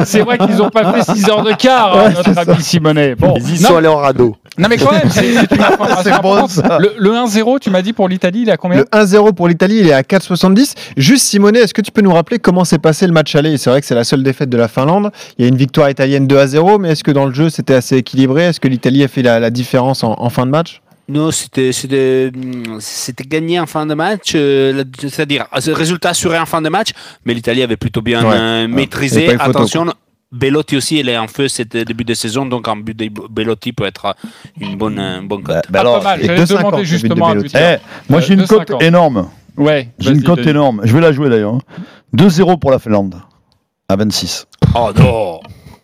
C'est 0.06 0.22
vrai 0.22 0.38
qu'ils 0.38 0.56
n'ont 0.56 0.70
pas 0.70 0.94
fait 0.94 1.14
6 1.14 1.30
heures 1.30 1.44
de 1.44 1.52
quart, 1.54 1.97
notre 2.04 2.50
ami 2.50 2.62
Simonet. 2.64 3.16
Bon, 3.16 3.34
Ils 3.38 3.58
y 3.60 3.62
non, 3.62 3.70
sont 3.70 3.76
allés 3.78 3.88
en 3.88 3.98
radeau. 3.98 4.36
non, 4.58 4.68
mais 4.70 4.78
quand 4.78 4.92
même, 4.92 5.10
c'est 5.10 5.32
une 5.32 5.38
information 5.62 6.12
bon, 6.22 6.48
ça. 6.48 6.78
Le, 6.80 6.94
le 6.98 7.10
1-0, 7.12 7.60
tu 7.60 7.70
m'as 7.70 7.82
dit 7.82 7.94
pour 7.94 8.08
l'Italie, 8.10 8.42
il 8.44 8.50
est 8.50 8.54
à 8.54 8.58
combien 8.58 8.78
Le 8.80 8.84
1-0 8.86 9.34
pour 9.34 9.48
l'Italie, 9.48 9.78
il 9.80 9.88
est 9.88 9.94
à 9.94 10.02
4,70. 10.02 10.74
Juste 10.98 11.26
Simonet, 11.26 11.60
est-ce 11.60 11.74
que 11.74 11.82
tu 11.82 11.92
peux 11.92 12.02
nous 12.02 12.14
rappeler 12.14 12.40
comment 12.40 12.64
s'est 12.66 12.80
passé 12.80 13.06
le 13.08 13.14
match 13.14 13.36
aller? 13.36 13.58
C'est 13.58 13.70
vrai 13.70 13.82
que 13.82 13.88
c'est 13.88 13.96
la 13.96 14.04
seule 14.04 14.24
défaite 14.24 14.50
de 14.50 14.58
la 14.58 14.68
Finlande. 14.68 15.12
Il 15.38 15.44
y 15.44 15.46
a 15.46 15.48
une 15.50 15.58
victoire 15.58 15.90
italienne 15.90 16.28
2 16.28 16.38
à 16.38 16.48
0, 16.48 16.78
mais 16.80 16.92
est-ce 16.92 17.04
que 17.04 17.12
dans 17.12 17.26
le 17.26 17.34
jeu 17.34 17.50
c'était 17.50 17.74
assez 17.76 17.98
équilibré? 17.98 18.44
Est-ce 18.46 18.60
que 18.60 18.68
l'Italie 18.68 19.04
a 19.04 19.08
fait 19.08 19.22
la, 19.22 19.40
la 19.40 19.50
différence 19.50 20.04
en, 20.04 20.16
en 20.18 20.30
fin 20.30 20.46
de 20.46 20.52
match? 20.52 20.82
Non, 21.10 21.32
c'était 21.32 22.32
gagné 23.28 23.60
en 23.62 23.66
fin 23.66 23.86
de 23.86 23.94
match, 23.94 24.34
euh, 24.36 24.84
c'est-à-dire 25.00 25.46
résultat 25.54 26.10
assuré 26.10 26.38
en 26.38 26.46
fin 26.46 26.62
de 26.62 26.68
match, 26.68 26.90
mais 27.26 27.34
l'Italie 27.34 27.64
avait 27.64 27.78
plutôt 27.78 28.02
bien 28.02 28.24
Ouais. 28.26 28.36
euh, 28.36 28.68
maîtrisé. 28.68 29.38
Attention, 29.40 29.86
Bellotti 30.32 30.76
aussi, 30.78 31.00
il 31.00 31.08
est 31.10 31.18
en 31.18 31.28
feu 31.28 31.48
c'était 31.48 31.86
début 31.86 32.04
de 32.04 32.14
saison, 32.14 32.46
donc 32.46 32.68
un 32.68 32.76
but 32.76 32.98
de 32.98 33.10
Bellotti 33.30 33.72
peut 33.74 33.86
être 33.86 34.16
une 34.60 34.76
bonne 34.76 35.26
bonne 35.28 35.42
cote. 35.44 35.64
bah 35.70 35.80
alors, 35.80 36.00
pas 36.00 36.04
mal. 36.18 36.22
et 36.22 36.26
J'allais 36.26 36.44
2,50 36.44 36.58
demander 36.58 36.78
de 36.80 36.84
justement. 36.84 37.34
Eh, 37.34 37.78
moi 38.10 38.20
Euh, 38.20 38.22
j'ai 38.22 38.34
une 38.34 38.46
cote 38.46 38.70
2,50. 38.72 38.84
énorme. 38.84 39.30
Ouais. 39.56 39.90
J'ai 40.00 40.12
une 40.12 40.24
cote 40.24 40.46
énorme. 40.46 40.82
Je 40.84 40.94
vais 40.94 41.02
la 41.02 41.12
jouer 41.14 41.30
d'ailleurs. 41.30 41.54
hein. 41.56 41.60
2-0 42.16 42.60
pour 42.60 42.72
la 42.72 42.80
Finlande. 42.80 43.16
À 43.90 43.96
26. 43.96 44.48
Oh 44.76 44.92
non 44.98 45.40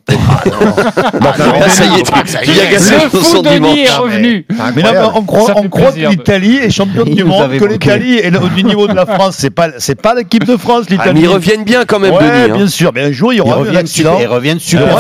Ah, 0.10 1.70
ça 1.70 1.86
y 1.86 2.00
est, 2.00 2.04
tu 2.44 2.52
y 2.52 2.60
as 2.62 2.66
cassé 2.68 2.96
Le 2.96 3.10
son 3.10 3.38
fou 3.38 3.42
Denis 3.42 3.54
dimanche. 3.60 3.78
est 3.80 3.92
revenu. 3.96 4.46
Mais 4.76 4.82
là, 4.82 5.12
on 5.16 5.24
croit, 5.24 5.48
Ça 5.48 5.54
fait 5.56 5.60
on 5.64 5.70
croit 5.70 5.92
que 5.92 6.00
l'Italie 6.10 6.58
est 6.58 6.70
championne 6.70 7.06
Il 7.08 7.16
du 7.16 7.24
monde, 7.24 7.58
que 7.58 7.66
l'Italie 7.66 8.16
est 8.18 8.36
au 8.36 8.50
du 8.50 8.64
niveau 8.64 8.88
de 8.88 8.94
la 8.94 9.06
France. 9.06 9.36
C'est 9.38 9.50
pas, 9.50 9.70
c'est 9.78 10.00
pas 10.00 10.14
l'équipe 10.14 10.46
de 10.46 10.58
France, 10.58 10.86
Ah, 10.88 10.92
mais 10.92 10.98
l'Italie. 10.98 11.22
ils 11.22 11.28
reviennent 11.28 11.64
bien 11.64 11.86
quand 11.86 12.00
même, 12.00 12.14
ouais, 12.14 12.20
Denis. 12.20 12.52
hein. 12.52 12.56
bien 12.58 12.68
sûr. 12.68 12.92
Mais 12.94 13.02
un 13.04 13.12
jour, 13.12 13.32
il 13.34 13.38
y 13.38 13.40
Ils 13.40 13.42
aura 13.42 13.56
un 13.56 13.60
reviennent 13.60 13.78
accident. 13.78 14.18
ils 14.20 14.28
reviennent 14.28 14.58
Il 14.58 14.62
super. 14.62 14.98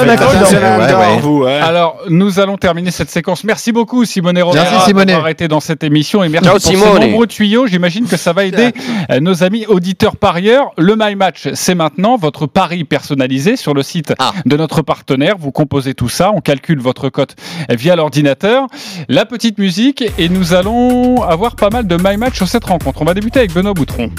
Alors, 1.64 1.98
nous 2.10 2.40
allons 2.40 2.58
terminer 2.58 2.92
cette 2.92 3.10
séquence. 3.10 3.44
Merci 3.44 3.72
beaucoup, 3.72 4.06
Simone 4.06 4.38
Simone. 4.86 5.06
d'avoir 5.06 5.28
été 5.30 5.48
dans 5.48 5.60
cette 5.60 5.84
émission. 5.84 6.24
Et 6.24 6.30
merci 6.30 6.46
Ciao, 6.48 6.58
pour 6.60 6.62
Simone. 6.64 7.02
ces 7.02 7.08
nombreux 7.10 7.28
tuyaux. 7.28 7.68
J'imagine 7.68 8.06
que 8.06 8.18
ça 8.18 8.34
va 8.34 8.46
aider 8.46 8.72
euh, 9.12 9.20
nos 9.20 9.44
amis 9.44 9.66
auditeurs 9.68 10.16
parieurs. 10.16 10.72
Le 10.78 10.96
My 10.98 11.16
Match, 11.16 11.50
c'est 11.54 11.76
maintenant 11.76 12.18
votre 12.18 12.46
pari 12.48 12.84
personnalisé 12.84 13.56
sur 13.56 13.74
le 13.74 13.84
site 13.84 14.14
Ah. 14.20 14.32
de 14.46 14.58
notre 14.58 14.78
partenaire. 14.82 14.93
Vous 15.40 15.52
composez 15.52 15.94
tout 15.94 16.10
ça, 16.10 16.32
on 16.34 16.42
calcule 16.42 16.80
votre 16.80 17.10
cote 17.10 17.36
via 17.70 17.96
l'ordinateur. 17.96 18.68
La 19.10 19.26
petite 19.26 19.58
musique 19.58 20.04
et 20.18 20.30
nous 20.30 20.54
allons 20.54 21.22
avoir 21.24 21.56
pas 21.56 21.70
mal 21.70 21.88
de 21.88 21.98
My 21.98 22.18
Match 22.18 22.36
sur 22.36 22.48
cette 22.48 22.66
rencontre. 22.66 23.02
On 23.02 23.06
va 23.06 23.14
débuter 23.14 23.40
avec 23.40 23.54
Benoît 23.54 23.74
Boutron. 23.74 24.10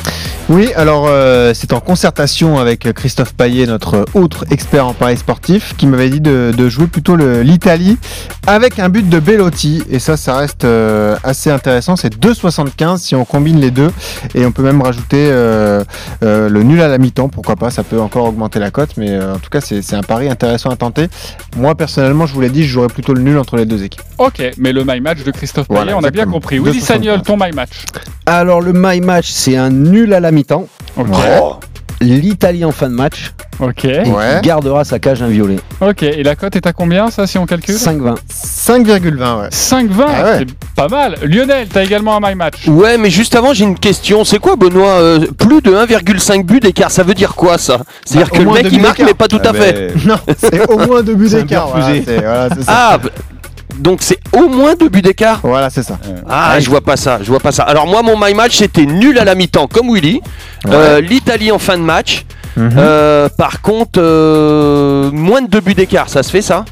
Oui, 0.51 0.71
alors 0.77 1.07
euh, 1.09 1.53
c'est 1.55 1.73
en 1.73 1.81
concertation 1.81 2.59
avec 2.59 2.93
Christophe 2.93 3.33
Paillet, 3.33 3.65
notre 3.65 4.05
autre 4.13 4.45
expert 4.51 4.87
en 4.87 4.93
paris 4.93 5.17
sportif, 5.17 5.75
qui 5.77 5.87
m'avait 5.87 6.11
dit 6.11 6.21
de, 6.21 6.69
jouer 6.69 6.87
plutôt 6.87 7.17
l'Italie 7.17 7.97
avec 8.47 8.79
un 8.79 8.91
but 8.91 9.09
de 9.09 9.19
Bellotti. 9.21 9.83
Et 9.89 9.99
ça, 9.99 10.19
ça 10.19 10.37
reste 10.37 10.65
euh, 10.65 11.17
assez 11.25 11.51
intéressant. 11.51 11.97
C'est 11.97 12.15
2,75 12.19 12.99
si 12.99 13.15
on 13.15 13.25
combine 13.25 13.59
les 13.59 13.71
deux. 13.71 13.91
Et 14.35 14.45
on 14.45 14.53
peut 14.53 14.63
même 14.63 14.83
rajouter 14.83 15.29
euh, 15.31 15.83
le 16.21 16.63
nul 16.63 16.81
à 16.83 16.89
la 16.89 16.99
mi-temps. 16.99 17.31
Pourquoi 17.31 17.57
pas 17.57 17.71
Ça 17.71 17.83
peut 17.83 18.01
encore 18.01 18.27
augmenter 18.27 18.59
la 18.59 18.71
cote. 18.71 18.99
Mais 18.99 19.19
en 19.19 19.39
tout 19.39 19.51
cas, 19.51 19.63
c'est 19.63 19.95
un 19.95 20.03
pari 20.03 20.29
intéressant 20.29 20.63
à 20.70 20.77
tenter. 20.77 21.09
Moi, 21.57 21.74
personnellement, 21.74 22.27
je 22.27 22.35
vous 22.35 22.40
l'ai 22.40 22.50
dit, 22.50 22.64
je 22.64 22.68
jouerais 22.68 22.88
plutôt 22.88 23.14
le 23.14 23.22
nul 23.22 23.38
entre 23.38 23.57
les 23.57 23.66
deux 23.66 23.83
équipes. 23.83 24.03
Ok, 24.18 24.42
mais 24.59 24.72
le 24.72 24.85
My 24.85 25.00
Match 25.00 25.22
de 25.24 25.31
Christophe 25.31 25.68
Payet, 25.68 25.81
Voilà, 25.81 25.96
on 25.96 26.05
a 26.05 26.11
bien 26.11 26.27
compris. 26.27 26.59
Willy 26.59 26.79
2,75. 26.81 26.83
Sagnol, 26.83 27.22
ton 27.22 27.37
My 27.37 27.53
Match. 27.53 27.85
Alors 28.27 28.61
le 28.61 28.72
my 28.72 29.00
match, 29.00 29.29
c'est 29.31 29.57
un 29.57 29.70
nul 29.70 30.12
à 30.14 30.20
la 30.20 30.31
mi-temps. 30.31 30.66
Ok. 30.96 31.09
L'Italie 32.00 32.64
en 32.64 32.70
fin 32.72 32.88
de 32.88 32.94
match 32.94 33.33
Ok. 33.61 33.85
et 33.85 34.00
Ouais. 34.09 34.40
qui 34.42 34.48
gardera 34.48 34.85
sa 34.85 34.98
cage 34.98 35.22
inviolée. 35.22 35.59
Ok. 35.80 36.02
Et 36.02 36.22
la 36.22 36.35
cote 36.37 36.57
est 36.57 36.66
à 36.66 36.72
combien, 36.72 37.11
ça, 37.11 37.26
si 37.26 37.38
on 37.38 37.46
calcule 37.46 37.76
5-20. 37.76 38.16
5,20, 38.28 39.40
ouais. 39.40 39.48
5-20, 39.50 40.04
Ah 40.07 40.24
ouais. 40.24 40.38
c'est 40.40 40.46
pas 40.74 40.88
mal. 40.88 41.16
Lionel, 41.22 41.68
t'as 41.68 41.85
également 41.85 42.16
un 42.16 42.20
My 42.28 42.35
Match. 42.35 42.66
Ouais, 42.68 42.98
mais 42.98 43.11
juste 43.11 43.35
avant, 43.37 43.52
j'ai 43.54 43.64
une 43.64 43.78
question. 43.78 44.24
C'est 44.24 44.38
quoi, 44.38 44.57
Benoît 44.57 44.98
euh, 44.98 45.26
Plus 45.38 45.62
de 45.62 45.70
1,5 45.72 46.44
but 46.44 46.61
d'écart, 46.62 46.90
ça 46.90 47.02
veut 47.04 47.14
dire 47.14 47.35
quoi, 47.35 47.59
ça? 47.59 47.78
C'est-à-dire 48.04 48.28
Bah, 48.33 48.38
que 48.38 48.42
le 48.42 48.50
mec, 48.50 48.66
il 48.72 48.80
marque, 48.83 49.00
mais 49.00 49.14
pas 49.14 49.28
tout 49.28 49.40
à 49.44 49.50
Ah, 49.50 49.54
fait. 49.54 49.92
Non, 50.07 50.16
c'est 50.37 50.68
au 50.68 50.78
moins 50.78 51.02
deux 51.02 51.14
buts 51.14 51.28
C'est 51.30 51.37
un 51.37 51.40
d'écart. 51.42 51.68
Voilà, 51.68 51.88
voilà. 52.09 52.48
Ah, 52.66 52.98
donc 53.79 54.03
c'est 54.03 54.19
au 54.33 54.49
moins 54.49 54.75
deux 54.75 54.89
buts 54.89 55.03
d'écart 55.03 55.41
Voilà, 55.43 55.71
c'est 55.71 55.83
ça. 55.83 55.99
Ah, 56.29 56.59
je 56.61 56.69
vois 56.69 56.81
pas 56.81 56.97
ça, 56.97 57.19
je 57.23 57.29
vois 57.29 57.41
pas 57.41 57.53
ça. 57.53 57.65
Alors 57.65 57.87
moi, 57.87 58.03
mon 58.03 58.19
my 58.19 58.35
match, 58.35 58.57
c'était 58.59 58.87
nul 58.87 59.19
à 59.19 59.25
la 59.25 59.35
mi-temps, 59.35 59.67
comme 59.67 59.93
Willy. 59.93 60.21
Euh, 60.69 61.01
L'Italie 61.01 61.51
en 61.53 61.59
fin 61.59 61.77
de 61.77 61.83
match. 61.83 62.25
Mhm. 62.57 62.71
Euh, 62.77 63.29
par 63.37 63.61
contre, 63.63 63.99
euh, 64.01 65.11
moins 65.11 65.43
de 65.43 65.49
deux 65.49 65.61
buts 65.61 65.75
d'écart, 65.75 66.09
ça 66.09 66.23
se 66.23 66.31
fait 66.31 66.43
ça? 66.43 66.65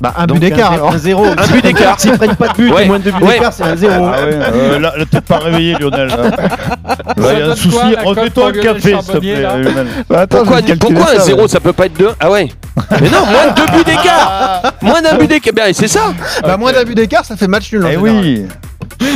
Bah, 0.00 0.14
un 0.16 0.26
Donc, 0.26 0.38
but 0.38 0.50
d'écart 0.50 0.72
alors. 0.72 0.92
Un 0.92 0.98
0. 0.98 1.24
Un 1.26 1.46
but 1.52 1.62
d'écart. 1.62 1.98
S'ils 1.98 2.12
prennent 2.16 2.36
pas 2.36 2.48
de 2.48 2.52
but 2.54 2.72
Ouais. 2.72 2.86
moins 2.86 2.98
de 2.98 3.04
deux 3.04 3.10
buts 3.12 3.24
Ouais. 3.24 3.34
d'écart, 3.34 3.52
c'est 3.52 3.64
un 3.64 3.76
0. 3.76 3.92
Ah 3.94 4.10
ouais, 4.24 4.30
euh, 4.34 4.78
là, 4.78 4.92
là, 4.96 5.04
t'es 5.10 5.20
pas 5.20 5.38
réveillé, 5.38 5.74
Lionel. 5.80 6.08
Il 7.16 7.22
y 7.24 7.42
a 7.42 7.46
un 7.50 7.56
souci. 7.56 7.76
Refais-toi 8.04 8.48
un 8.48 8.52
café, 8.52 8.80
s'il 9.00 9.12
te 9.14 9.18
plaît, 9.18 9.40
Lionel. 9.42 9.86
Bah, 10.08 10.20
attends, 10.20 10.38
Pourquoi, 10.78 11.06
un 11.16 11.20
zéro, 11.20 11.48
ça 11.48 11.60
peut 11.60 11.72
pas 11.72 11.86
être 11.86 11.98
deux? 11.98 12.10
Ah 12.20 12.30
ouais 12.30 12.48
Mais 13.00 13.08
non, 13.10 13.26
moins 13.26 13.48
de 13.48 13.54
deux 13.56 13.66
buts 13.78 13.84
d'écart 13.84 14.62
Moins 14.82 15.02
d'un 15.02 15.16
but 15.16 15.26
d'écart, 15.26 15.52
ben, 15.54 15.72
c'est 15.74 15.88
ça 15.88 16.12
Bah, 16.42 16.56
moins 16.56 16.72
d'un 16.72 16.84
but 16.84 16.94
d'écart, 16.94 17.24
ça 17.24 17.36
fait 17.36 17.48
match 17.48 17.72
nul. 17.72 17.84
en 17.84 17.88
Eh 17.88 17.92
général. 17.94 18.20
oui. 18.22 18.46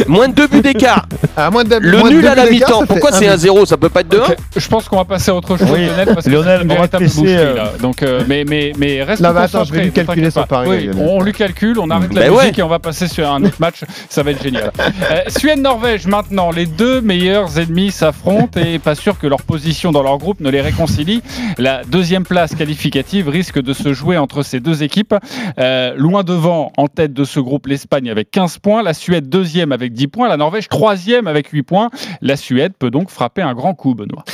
Moins 0.08 0.28
de 0.28 0.34
deux 0.34 0.46
buts 0.46 0.60
d'écart 0.62 1.06
Ah, 1.36 1.50
moins 1.50 1.64
de, 1.64 1.76
Le 1.76 1.98
moins 1.98 2.10
nul 2.10 2.26
à 2.26 2.34
la 2.34 2.46
mi-temps, 2.50 2.86
pourquoi 2.86 3.12
c'est 3.12 3.28
un 3.28 3.34
but. 3.34 3.40
zéro 3.40 3.66
Ça 3.66 3.76
peut 3.76 3.88
pas 3.88 4.00
être 4.00 4.08
deux 4.08 4.20
Ok, 4.20 4.36
Je 4.56 4.68
pense 4.68 4.88
qu'on 4.88 4.96
va 4.96 5.04
passer 5.04 5.30
à 5.30 5.34
autre 5.34 5.56
chose, 5.56 5.68
Oui. 5.70 5.86
Lionel, 5.86 6.14
parce 6.14 6.26
que 6.26 6.30
Lionel, 6.30 6.66
on 6.68 6.74
va 6.74 6.86
boucherie, 6.86 7.36
euh, 7.36 7.54
là. 7.54 7.72
Donc, 7.80 8.02
euh, 8.02 8.22
mais, 8.28 8.44
mais, 8.48 8.72
mais 8.78 9.02
reste 9.02 9.20
Là, 9.22 9.30
attends, 9.30 9.40
concentré, 9.42 9.64
je 9.66 9.72
vais 9.74 9.84
lui 9.84 9.92
calculer 9.92 10.30
son 10.30 10.42
pari, 10.44 10.68
Oui, 10.68 10.90
on 10.98 11.22
lui 11.22 11.32
calcule, 11.32 11.78
on 11.78 11.90
arrête 11.90 12.12
la 12.12 12.22
Ben 12.22 12.30
musique 12.30 12.42
ouais. 12.44 12.52
et 12.58 12.62
on 12.62 12.68
va 12.68 12.78
passer 12.78 13.08
sur 13.08 13.30
un 13.30 13.42
autre 13.44 13.56
match. 13.60 13.82
Ça 14.08 14.22
va 14.22 14.32
être 14.32 14.42
génial. 14.42 14.72
Euh, 14.78 15.20
Suède-Norvège, 15.28 16.06
maintenant. 16.06 16.50
Les 16.50 16.66
deux 16.66 17.00
meilleurs 17.00 17.58
ennemis 17.58 17.90
s'affrontent 17.90 18.58
et 18.60 18.78
pas 18.78 18.94
sûr 18.94 19.18
que 19.18 19.26
leur 19.26 19.42
position 19.42 19.92
dans 19.92 20.02
leur 20.02 20.18
groupe 20.18 20.40
ne 20.40 20.50
les 20.50 20.60
réconcilie. 20.60 21.22
La 21.58 21.82
deuxième 21.84 22.24
place 22.24 22.54
qualificative 22.54 23.28
risque 23.28 23.60
de 23.60 23.72
se 23.72 23.92
jouer 23.92 24.18
entre 24.18 24.42
ces 24.42 24.60
deux 24.60 24.82
équipes. 24.82 25.14
Euh, 25.58 25.94
loin 25.96 26.24
devant, 26.24 26.72
en 26.76 26.88
tête 26.88 27.12
de 27.12 27.24
ce 27.24 27.38
groupe, 27.40 27.66
l'Espagne 27.66 28.10
avec 28.10 28.30
15 28.30 28.58
points, 28.58 28.82
la 28.82 28.94
Suède 28.94 29.28
deuxième 29.28 29.61
avec 29.70 29.92
10 29.92 30.08
points, 30.08 30.28
la 30.28 30.36
Norvège 30.36 30.68
troisième 30.68 31.28
avec 31.28 31.48
8 31.48 31.62
points. 31.62 31.90
La 32.20 32.36
Suède 32.36 32.72
peut 32.76 32.90
donc 32.90 33.10
frapper 33.10 33.42
un 33.42 33.54
grand 33.54 33.74
coup, 33.74 33.94
Benoît. 33.94 34.24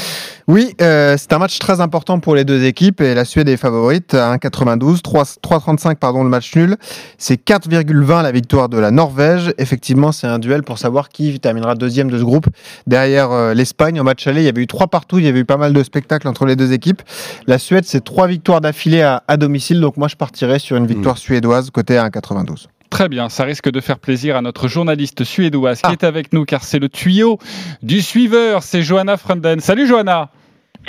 Oui, 0.49 0.75
euh, 0.81 1.17
c'est 1.19 1.35
un 1.35 1.39
match 1.39 1.59
très 1.59 1.83
important 1.83 2.21
pour 2.21 2.35
les 2.35 2.47
deux 2.47 2.65
équipes 2.65 3.03
et 3.03 3.15
la 3.15 3.27
Suède 3.27 3.51
est 3.51 3.59
favorite 3.59 4.15
à 4.15 4.35
1,92, 4.35 5.03
3 5.03 5.25
3,35 5.25 5.97
pardon 5.97 6.25
le 6.25 6.31
match 6.31 6.57
nul. 6.57 6.79
C'est 7.19 7.39
4,20 7.45 8.23
la 8.23 8.33
victoire 8.33 8.71
de 8.71 8.79
la 8.79 8.91
Norvège. 8.91 9.53
Effectivement, 9.59 10.11
c'est 10.11 10.27
un 10.27 10.39
duel 10.39 10.63
pour 10.63 10.79
savoir 10.79 11.11
qui 11.11 11.39
terminera 11.39 11.75
deuxième 11.75 12.11
de 12.11 12.17
ce 12.17 12.25
groupe 12.25 12.47
derrière 12.87 13.31
euh, 13.31 13.53
l'Espagne. 13.53 14.01
En 14.01 14.05
match 14.05 14.27
aller, 14.27 14.41
il 14.41 14.47
y 14.47 14.49
avait 14.49 14.63
eu 14.63 14.67
trois 14.67 14.87
partout, 14.87 15.19
il 15.19 15.27
y 15.27 15.29
avait 15.29 15.41
eu 15.41 15.45
pas 15.45 15.59
mal 15.59 15.75
de 15.75 15.83
spectacles 15.83 16.27
entre 16.27 16.47
les 16.47 16.57
deux 16.57 16.73
équipes. 16.73 17.03
La 17.47 17.59
Suède, 17.59 17.85
c'est 17.85 18.03
trois 18.03 18.27
victoires 18.27 18.63
d'affilée 18.63 19.03
à, 19.03 19.23
à 19.29 19.37
domicile, 19.37 19.83
donc 19.83 19.99
moi 19.99 20.09
je 20.09 20.17
partirais 20.17 20.59
sur 20.59 20.79
une 20.79 20.87
victoire 20.87 21.19
suédoise 21.19 21.69
côté 21.69 21.99
à 21.99 22.09
1,92. 22.09 22.69
Très 22.91 23.09
bien, 23.09 23.29
ça 23.29 23.45
risque 23.45 23.71
de 23.71 23.81
faire 23.81 23.99
plaisir 23.99 24.37
à 24.37 24.41
notre 24.43 24.67
journaliste 24.69 25.23
suédoise 25.25 25.83
qui 25.83 25.93
est 25.93 26.05
avec 26.05 26.33
nous 26.33 26.45
car 26.45 26.65
c'est 26.65 26.79
le 26.79 26.89
tuyau 26.89 27.39
du 27.83 28.01
suiveur, 28.01 28.63
c'est 28.63 28.83
Johanna 28.83 29.17
Frunden. 29.17 29.61
Salut 29.61 29.87
Johanna 29.87 30.31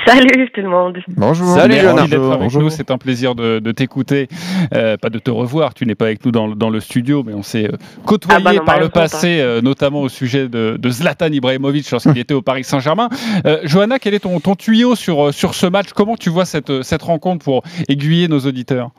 Salut 0.06 0.50
tout 0.54 0.62
le 0.62 0.70
monde. 0.70 0.98
Bonjour. 1.10 1.56
Salut, 1.56 1.74
Merci 1.74 1.86
Johanna. 1.88 2.08
d'être 2.08 2.24
avec 2.28 2.40
Bonjour. 2.40 2.62
nous, 2.62 2.70
c'est 2.70 2.90
un 2.90 2.98
plaisir 2.98 3.36
de, 3.36 3.60
de 3.60 3.72
t'écouter, 3.74 4.30
Euh, 4.74 4.96
pas 4.96 5.10
de 5.10 5.20
te 5.20 5.30
revoir, 5.30 5.74
tu 5.74 5.86
n'es 5.86 5.96
pas 5.96 6.06
avec 6.06 6.26
nous 6.26 6.32
dans, 6.32 6.48
le- 6.48 6.56
dans 6.56 6.70
le 6.70 6.80
studio, 6.80 7.22
mais 7.26 7.34
on 7.34 7.44
s'est 7.44 7.66
euh, 7.66 7.76
côtoyé 8.06 8.38
Ah 8.40 8.44
bah 8.44 8.54
non, 8.54 8.64
par 8.64 8.80
le 8.80 8.88
passé, 8.88 9.42
euh, 9.42 9.60
notamment 9.62 10.00
au 10.02 10.08
sujet 10.08 10.48
de, 10.48 10.78
de 10.80 10.90
Zlatan 10.90 11.28
Ibrahimovic 11.34 11.92
lorsqu'il 11.92 12.18
était 12.18 12.34
au 12.34 12.42
Paris 12.42 12.64
Saint-Germain. 12.64 13.10
Euh, 13.46 13.60
Johanna, 13.66 14.00
quel 14.00 14.14
est 14.14 14.20
ton, 14.20 14.40
ton 14.40 14.56
tuyau 14.56 14.96
sur, 14.96 15.34
sur 15.34 15.54
ce 15.54 15.66
match? 15.66 15.88
Comment 15.94 16.16
tu 16.16 16.30
vois 16.30 16.46
cette, 16.46 16.82
cette 16.84 17.02
rencontre 17.02 17.44
pour 17.44 17.64
aiguiller 17.90 18.30
nos 18.30 18.40
auditeurs? 18.40 18.92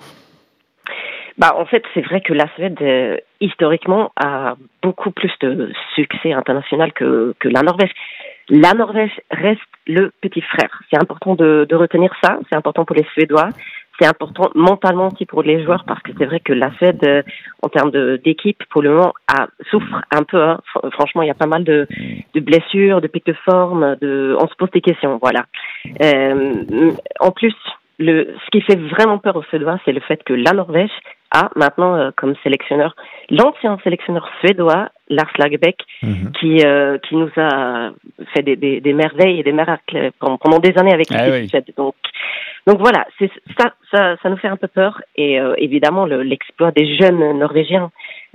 Bah, 1.39 1.55
en 1.57 1.65
fait, 1.65 1.83
c'est 1.95 2.03
vrai 2.03 2.21
que 2.21 2.33
la 2.33 2.49
Suède, 2.55 2.77
euh, 2.83 3.17
historiquement, 3.41 4.13
a 4.17 4.55
beaucoup 4.83 5.11
plus 5.11 5.33
de 5.41 5.73
succès 5.95 6.33
international 6.33 6.93
que, 6.93 7.35
que 7.39 7.49
la 7.49 7.63
Norvège. 7.63 7.91
La 8.49 8.75
Norvège 8.75 9.13
reste 9.31 9.61
le 9.87 10.13
petit 10.21 10.41
frère. 10.43 10.83
C'est 10.91 11.01
important 11.01 11.35
de, 11.35 11.67
de 11.69 11.77
retenir 11.77 12.13
ça. 12.23 12.39
C'est 12.49 12.57
important 12.57 12.85
pour 12.85 12.97
les 12.97 13.07
Suédois. 13.15 13.49
C'est 13.99 14.07
important 14.07 14.51
mentalement 14.55 15.09
aussi 15.09 15.27
pour 15.27 15.43
les 15.43 15.63
joueurs 15.63 15.85
parce 15.87 16.03
que 16.03 16.11
c'est 16.19 16.25
vrai 16.25 16.41
que 16.41 16.55
la 16.55 16.73
Suède, 16.77 17.01
euh, 17.05 17.23
en 17.63 17.69
termes 17.69 17.91
d'équipe, 18.19 18.63
pour 18.71 18.83
le 18.83 18.91
moment, 18.91 19.13
a, 19.29 19.47
souffre 19.71 20.01
un 20.11 20.23
peu. 20.23 20.43
hein. 20.43 20.59
Fr- 20.75 20.91
Franchement, 20.93 21.23
il 21.23 21.29
y 21.29 21.31
a 21.31 21.35
pas 21.35 21.47
mal 21.47 21.65
de, 21.65 21.87
de 22.35 22.41
blessures, 22.41 23.01
de 23.01 23.09
pics 23.09 23.27
de 23.27 23.35
forme. 23.45 23.97
De, 24.01 24.37
on 24.41 24.49
se 24.49 24.55
pose 24.57 24.71
des 24.71 24.81
questions. 24.81 25.19
Voilà. 25.21 25.45
Euh, 26.03 26.63
en 27.21 27.31
plus, 27.31 27.55
le, 28.01 28.35
ce 28.45 28.51
qui 28.51 28.61
fait 28.63 28.77
vraiment 28.95 29.19
peur 29.19 29.37
aux 29.37 29.43
Suédois, 29.45 29.79
c'est 29.85 29.93
le 29.93 30.01
fait 30.01 30.21
que 30.25 30.33
la 30.33 30.53
Norvège 30.53 30.91
a 31.33 31.49
maintenant 31.55 31.95
euh, 31.95 32.11
comme 32.17 32.35
sélectionneur 32.43 32.97
l'ancien 33.31 33.79
sélectionneur 33.85 34.29
suédois 34.41 34.89
Lars 35.09 35.31
Lagerbäck, 35.39 35.79
qui 36.41 36.65
euh, 36.67 36.99
qui 37.05 37.15
nous 37.15 37.31
a 37.37 37.91
fait 38.35 38.43
des, 38.43 38.57
des, 38.57 38.81
des 38.81 38.93
merveilles 38.93 39.39
et 39.41 39.43
des 39.45 39.53
miracles 39.53 40.11
pendant, 40.19 40.39
pendant 40.39 40.59
des 40.59 40.77
années 40.79 40.93
avec 40.93 41.07
Ah 41.13 41.29
l'équipe 41.29 41.55
oui. 41.69 41.75
Donc 41.77 41.95
donc 42.67 42.79
voilà, 42.81 43.07
c'est 43.19 43.31
ça, 43.59 43.73
ça 43.93 44.17
ça 44.23 44.29
nous 44.29 44.37
fait 44.39 44.49
un 44.49 44.57
peu 44.57 44.67
peur 44.69 45.01
et 45.17 45.39
euh, 45.41 45.55
évidemment 45.59 46.05
le- 46.07 46.23
l'exploit 46.23 46.73
des 46.73 46.97
jeunes 46.97 47.39
Norvégiens. 47.39 47.91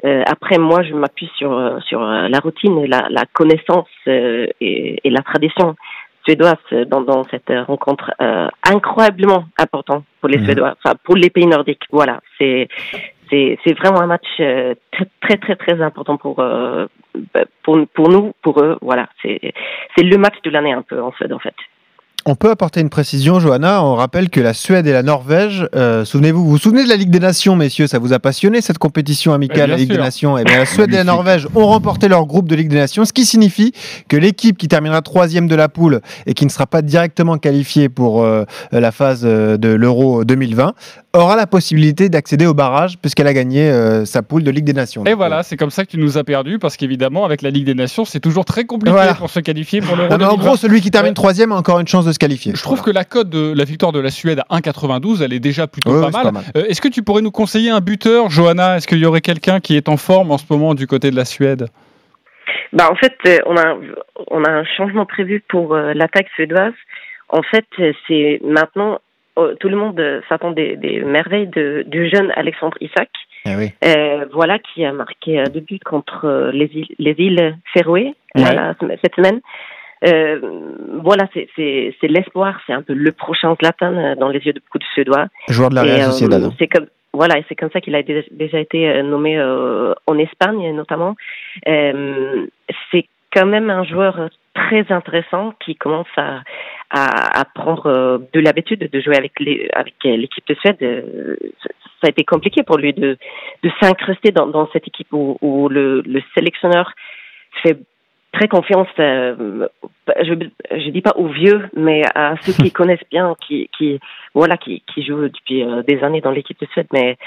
Euh, 0.05 0.23
après 0.27 0.57
moi, 0.57 0.83
je 0.83 0.93
m'appuie 0.93 1.29
sur 1.37 1.51
euh, 1.53 1.79
sur 1.87 2.01
euh, 2.01 2.27
la 2.29 2.39
routine 2.39 2.85
la, 2.85 3.07
la 3.09 3.23
connaissance 3.33 3.87
euh, 4.07 4.47
et, 4.61 4.99
et 5.03 5.09
la 5.09 5.21
tradition 5.21 5.75
suédoise 6.25 6.55
dans, 6.87 7.01
dans 7.01 7.23
cette 7.25 7.49
euh, 7.49 7.63
rencontre 7.63 8.11
euh, 8.21 8.47
incroyablement 8.63 9.45
important 9.57 10.03
pour 10.19 10.29
les 10.29 10.37
Mhm. 10.39 10.45
Suédois, 10.45 10.75
enfin 10.83 10.95
pour 11.03 11.15
les 11.15 11.29
pays 11.29 11.45
nordiques. 11.45 11.83
Voilà, 11.91 12.19
c'est 12.37 12.67
c'est 13.29 13.57
c'est 13.63 13.73
vraiment 13.73 14.01
un 14.01 14.07
match 14.07 14.27
euh, 14.39 14.75
très 14.91 15.07
très 15.21 15.37
très 15.37 15.55
très 15.55 15.81
important 15.81 16.17
pour 16.17 16.39
euh, 16.39 16.87
bah, 17.33 17.45
pour 17.63 17.77
pour 17.93 18.09
nous, 18.09 18.33
pour 18.41 18.61
eux. 18.61 18.77
Voilà, 18.81 19.07
c'est 19.21 19.39
c'est 19.95 20.03
le 20.03 20.17
match 20.17 20.35
de 20.43 20.49
l'année 20.49 20.73
un 20.73 20.81
peu 20.81 21.01
en 21.01 21.11
Suède 21.13 21.33
en 21.33 21.39
fait. 21.39 21.55
On 22.27 22.33
peut 22.33 22.49
apporter 22.49 22.81
une 22.81 22.89
précision, 22.89 23.39
Johanna. 23.39 23.83
On 23.83 23.93
rappelle 23.93 24.31
que 24.31 24.41
la 24.41 24.55
Suède 24.55 24.87
et 24.87 24.91
la 24.91 25.03
Norvège, 25.03 25.69
euh, 25.75 26.05
souvenez-vous, 26.05 26.43
vous 26.43 26.49
vous 26.49 26.57
souvenez 26.57 26.83
de 26.83 26.89
la 26.89 26.95
Ligue 26.95 27.11
des 27.11 27.19
Nations, 27.19 27.55
messieurs, 27.55 27.85
ça 27.85 27.99
vous 27.99 28.13
a 28.13 28.19
passionné 28.19 28.61
cette 28.61 28.79
compétition 28.79 29.31
amicale, 29.31 29.65
Eh 29.67 29.71
la 29.71 29.75
Ligue 29.77 29.89
sûr. 29.89 29.97
des 29.97 30.01
Nations? 30.01 30.35
Et 30.39 30.43
bien, 30.43 30.57
la 30.57 30.65
Suède 30.65 30.91
et 30.91 30.97
la. 30.97 31.03
Norvège 31.03 31.47
ont 31.53 31.67
remporté 31.67 32.07
leur 32.07 32.25
groupe 32.25 32.47
de 32.49 32.55
Ligue 32.55 32.69
des 32.69 32.77
Nations, 32.77 33.05
ce 33.05 33.13
qui 33.13 33.25
signifie 33.27 33.73
que 34.07 34.17
l'équipe 34.17 34.57
qui 34.57 34.67
terminera 34.67 35.03
troisième 35.03 35.47
de 35.47 35.53
la 35.53 35.69
poule 35.69 36.01
et 36.25 36.33
qui 36.33 36.45
ne 36.45 36.49
sera 36.49 36.65
pas 36.65 36.81
directement 36.81 37.37
qualifiée 37.37 37.89
pour 37.89 38.23
euh, 38.23 38.43
la 38.71 38.91
phase 38.91 39.21
euh, 39.23 39.57
de 39.57 39.69
l'Euro 39.69 40.25
2020 40.25 40.73
aura 41.19 41.35
la 41.35 41.47
possibilité 41.47 42.09
d'accéder 42.09 42.45
au 42.45 42.53
barrage 42.53 42.97
puisqu'elle 42.99 43.27
a 43.27 43.33
gagné 43.33 43.69
euh, 43.69 44.05
sa 44.05 44.21
poule 44.23 44.43
de 44.43 44.51
Ligue 44.51 44.65
des 44.65 44.73
Nations. 44.73 45.03
Et 45.05 45.13
voilà, 45.13 45.43
c'est 45.43 45.57
comme 45.57 45.69
ça 45.69 45.85
que 45.85 45.91
tu 45.91 45.97
nous 45.97 46.17
as 46.17 46.23
perdu 46.23 46.59
parce 46.59 46.77
qu'évidemment, 46.77 47.25
avec 47.25 47.41
la 47.41 47.49
Ligue 47.49 47.65
des 47.65 47.73
Nations, 47.73 48.05
c'est 48.05 48.19
toujours 48.19 48.45
très 48.45 48.65
compliqué 48.65 48.91
Voilà. 48.91 49.13
pour 49.15 49.29
se 49.29 49.39
qualifier 49.39 49.81
pour 49.81 49.95
l'Euro. 49.95 50.13
En 50.13 50.17
2020. 50.17 50.35
gros, 50.37 50.55
celui 50.55 50.81
qui 50.81 50.91
termine 50.91 51.13
troisième 51.13 51.51
a 51.51 51.55
encore 51.55 51.79
une 51.79 51.87
chance 51.87 52.05
de 52.05 52.11
se 52.11 52.19
qualifier. 52.19 52.53
Je 52.55 52.61
trouve 52.61 52.81
que 52.81 52.91
la 52.91 53.03
cote 53.05 53.29
de 53.29 53.53
la 53.55 53.63
victoire 53.63 53.91
de 53.91 53.99
la 53.99 54.09
Suède 54.11 54.41
à 54.49 54.57
1,92, 54.59 55.21
elle 55.23 55.33
est 55.33 55.39
déjà 55.39 55.67
plutôt 55.67 55.91
Ouais, 55.93 56.01
pas, 56.01 56.09
mal. 56.11 56.23
pas 56.23 56.31
mal. 56.31 56.43
Euh, 56.57 56.65
Est-ce 56.69 56.81
que 56.81 56.87
tu 56.89 57.03
pourrais 57.03 57.21
nous 57.21 57.31
conseiller 57.31 57.69
un 57.69 57.81
buteur, 57.81 58.29
Johanna? 58.29 58.77
Est-ce 58.77 58.87
qu'il 58.87 58.99
y 58.99 59.05
aurait 59.05 59.21
quelqu'un 59.21 59.59
qui 59.59 59.75
est 59.75 59.89
en 59.89 59.97
forme 59.97 60.31
en 60.31 60.37
ce 60.37 60.45
moment 60.49 60.73
du 60.75 60.87
côté 60.87 61.11
de 61.11 61.15
la 61.15 61.25
Suède? 61.25 61.67
Bah 62.73 62.89
en 62.91 62.95
fait, 62.95 63.13
euh, 63.27 63.37
on 63.45 63.55
a 63.57 63.75
on 64.31 64.43
a 64.43 64.49
un 64.51 64.63
changement 64.77 65.05
prévu 65.05 65.41
pour 65.47 65.73
euh, 65.75 65.93
l'attaque 65.93 66.27
suédoise. 66.35 66.73
En 67.29 67.41
fait, 67.41 67.65
euh, 67.79 67.91
c'est 68.07 68.39
maintenant 68.43 68.93
euh, 68.95 68.97
tout 69.59 69.69
le 69.69 69.75
monde 69.75 69.99
euh, 69.99 70.21
s'attend 70.29 70.51
des, 70.51 70.75
des 70.77 71.01
merveilles 71.01 71.47
de, 71.47 71.83
du 71.87 72.09
jeune 72.09 72.31
Alexandre 72.35 72.77
Isaac. 72.81 73.09
Euh, 73.47 74.25
voilà 74.33 74.57
qui 74.59 74.83
a 74.83 74.91
marqué 74.91 75.39
euh, 75.39 75.45
deux 75.45 75.59
buts 75.59 75.79
contre 75.85 76.25
euh, 76.25 76.51
les 76.51 76.65
îles 76.73 76.95
les 76.97 77.15
îles 77.19 77.55
Féroé 77.73 78.15
Ouais. 78.35 78.43
cette 79.01 79.15
semaine. 79.15 79.39
Euh, 80.05 80.39
voilà, 81.01 81.27
c'est 81.33 81.93
l'espoir, 82.03 82.59
c'est 82.67 82.73
un 82.73 82.81
peu 82.81 82.93
le 82.93 83.11
prochain 83.11 83.55
Zlatan 83.59 84.15
dans 84.17 84.27
les 84.27 84.39
yeux 84.39 84.51
de 84.53 84.59
beaucoup 84.59 84.77
de 84.77 84.83
Suédois. 84.93 85.27
Joueur 85.47 85.69
de 85.69 85.75
la 85.75 85.83
Real 85.83 86.01
euh, 86.01 86.03
Sociedad. 86.11 86.51
c'est 86.59 86.67
comme 86.67 86.87
voilà, 87.13 87.37
et 87.37 87.45
c'est 87.47 87.55
comme 87.55 87.69
ça 87.71 87.79
qu'il 87.79 87.95
a 87.95 88.03
déjà, 88.03 88.59
été 88.59 89.01
nommé 89.03 89.37
euh, 89.37 89.93
en 90.05 90.17
Espagne 90.17 90.75
notamment. 90.75 91.15
C'est 91.65 93.05
quand 93.35 93.45
même 93.45 93.69
un 93.69 93.83
joueur 93.83 94.29
très 94.53 94.85
intéressant 94.91 95.53
qui 95.63 95.75
commence 95.75 96.07
à, 96.17 96.41
à, 96.89 97.41
à 97.41 97.45
prendre 97.45 97.87
euh, 97.87 98.17
de 98.33 98.39
l'habitude 98.39 98.89
de 98.91 98.99
jouer 99.01 99.17
avec 99.17 99.33
les, 99.39 99.69
avec 99.73 99.95
euh, 100.05 100.15
l'équipe 100.15 100.47
de 100.47 100.55
Suède. 100.55 100.77
Euh, 100.81 101.35
ça- 101.61 101.69
a 102.03 102.09
été 102.09 102.23
compliqué 102.23 102.61
pour 102.61 102.77
lui 102.77 102.93
de, 102.93 103.17
de 103.63 103.71
s'incruster 103.81 104.31
dans, 104.31 104.45
dans 104.45 104.69
cette 104.71 104.87
équipe 104.87 105.11
où, 105.11 105.39
où 105.41 105.69
le, 105.69 106.01
le 106.01 106.21
sélectionneur 106.35 106.91
fait 107.63 107.79
très 108.31 108.47
confiance, 108.47 108.87
euh, 108.99 109.67
je 110.21 110.33
je 110.71 110.89
dis 110.91 111.01
pas 111.01 111.13
aux 111.15 111.29
vieux, 111.29 111.67
mais 111.75 112.03
à 112.13 112.35
ceux 112.41 112.53
qui 112.53 112.71
connaissent 112.71 113.09
bien, 113.09 113.33
qui 113.47 113.69
qui 113.75 113.99
voilà, 114.35 114.55
qui 114.57 114.83
qui 114.93 115.03
jouent 115.03 115.29
depuis 115.29 115.63
euh, 115.63 115.81
des 115.81 116.03
années 116.03 116.21
dans 116.21 116.29
l'équipe 116.31 116.59
de 116.59 116.67
Suède. 116.67 116.87
Mais 116.93 117.17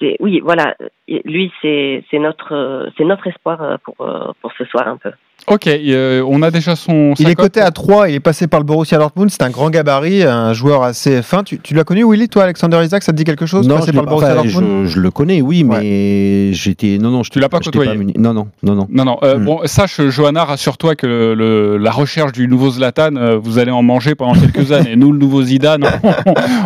c'est 0.00 0.16
oui, 0.20 0.40
voilà, 0.44 0.74
lui 1.08 1.52
c'est 1.62 2.04
c'est 2.10 2.18
notre 2.18 2.88
c'est 2.96 3.04
notre 3.04 3.26
espoir 3.26 3.62
euh, 3.62 3.76
pour 3.84 3.94
euh, 4.06 4.32
pour 4.42 4.52
ce 4.58 4.64
soir 4.64 4.88
un 4.88 4.96
peu. 4.96 5.10
Ok, 5.48 5.66
euh, 5.66 6.24
on 6.26 6.40
a 6.42 6.50
déjà 6.50 6.74
son. 6.76 7.12
Il 7.18 7.28
est 7.28 7.34
coté 7.34 7.60
à 7.60 7.70
3, 7.70 8.08
il 8.08 8.14
est 8.14 8.20
passé 8.20 8.46
par 8.46 8.60
le 8.60 8.64
Borussia 8.64 8.96
Dortmund, 8.98 9.30
c'est 9.30 9.42
un 9.42 9.50
grand 9.50 9.68
gabarit, 9.68 10.22
un 10.22 10.52
joueur 10.54 10.84
assez 10.84 11.20
fin. 11.22 11.42
Tu, 11.42 11.58
tu 11.58 11.74
l'as 11.74 11.82
connu, 11.84 12.04
Willy, 12.04 12.28
toi, 12.28 12.44
Alexander 12.44 12.80
Isaac, 12.82 13.02
ça 13.02 13.12
te 13.12 13.16
dit 13.16 13.24
quelque 13.24 13.44
chose 13.44 13.66
Non, 13.68 13.74
passé 13.76 13.88
je, 13.88 13.92
par 13.96 14.04
le 14.04 14.08
Borussia 14.10 14.32
enfin, 14.32 14.42
Dortmund 14.44 14.86
je, 14.86 14.92
je 14.94 15.00
le 15.00 15.10
connais, 15.10 15.42
oui, 15.42 15.64
mais 15.64 16.52
j'étais. 16.54 16.98
Non, 16.98 17.10
non, 17.10 17.24
je 17.24 17.30
Tu 17.30 17.40
l'as 17.40 17.48
pas 17.48 17.58
côtoyé 17.58 17.94
muni- 17.96 18.14
Non, 18.16 18.32
non, 18.32 18.46
non, 18.62 18.74
non. 18.74 18.86
Non, 18.88 19.04
non. 19.04 19.18
euh, 19.22 19.36
Hmm. 19.38 19.44
Bon, 19.44 19.60
sache, 19.64 20.00
Johanna, 20.08 20.44
rassure-toi 20.44 20.94
que 20.94 21.06
le- 21.06 21.34
le- 21.34 21.76
la 21.78 21.90
recherche 21.90 22.32
du 22.32 22.46
nouveau 22.48 22.70
Zlatan, 22.70 23.16
euh, 23.16 23.36
vous 23.36 23.58
allez 23.58 23.72
en 23.72 23.82
manger 23.82 24.14
pendant 24.14 24.34
quelques 24.40 24.70
années. 24.72 24.94
Nous, 24.96 25.12
le 25.12 25.18
nouveau 25.18 25.42
Zidane, 25.42 25.84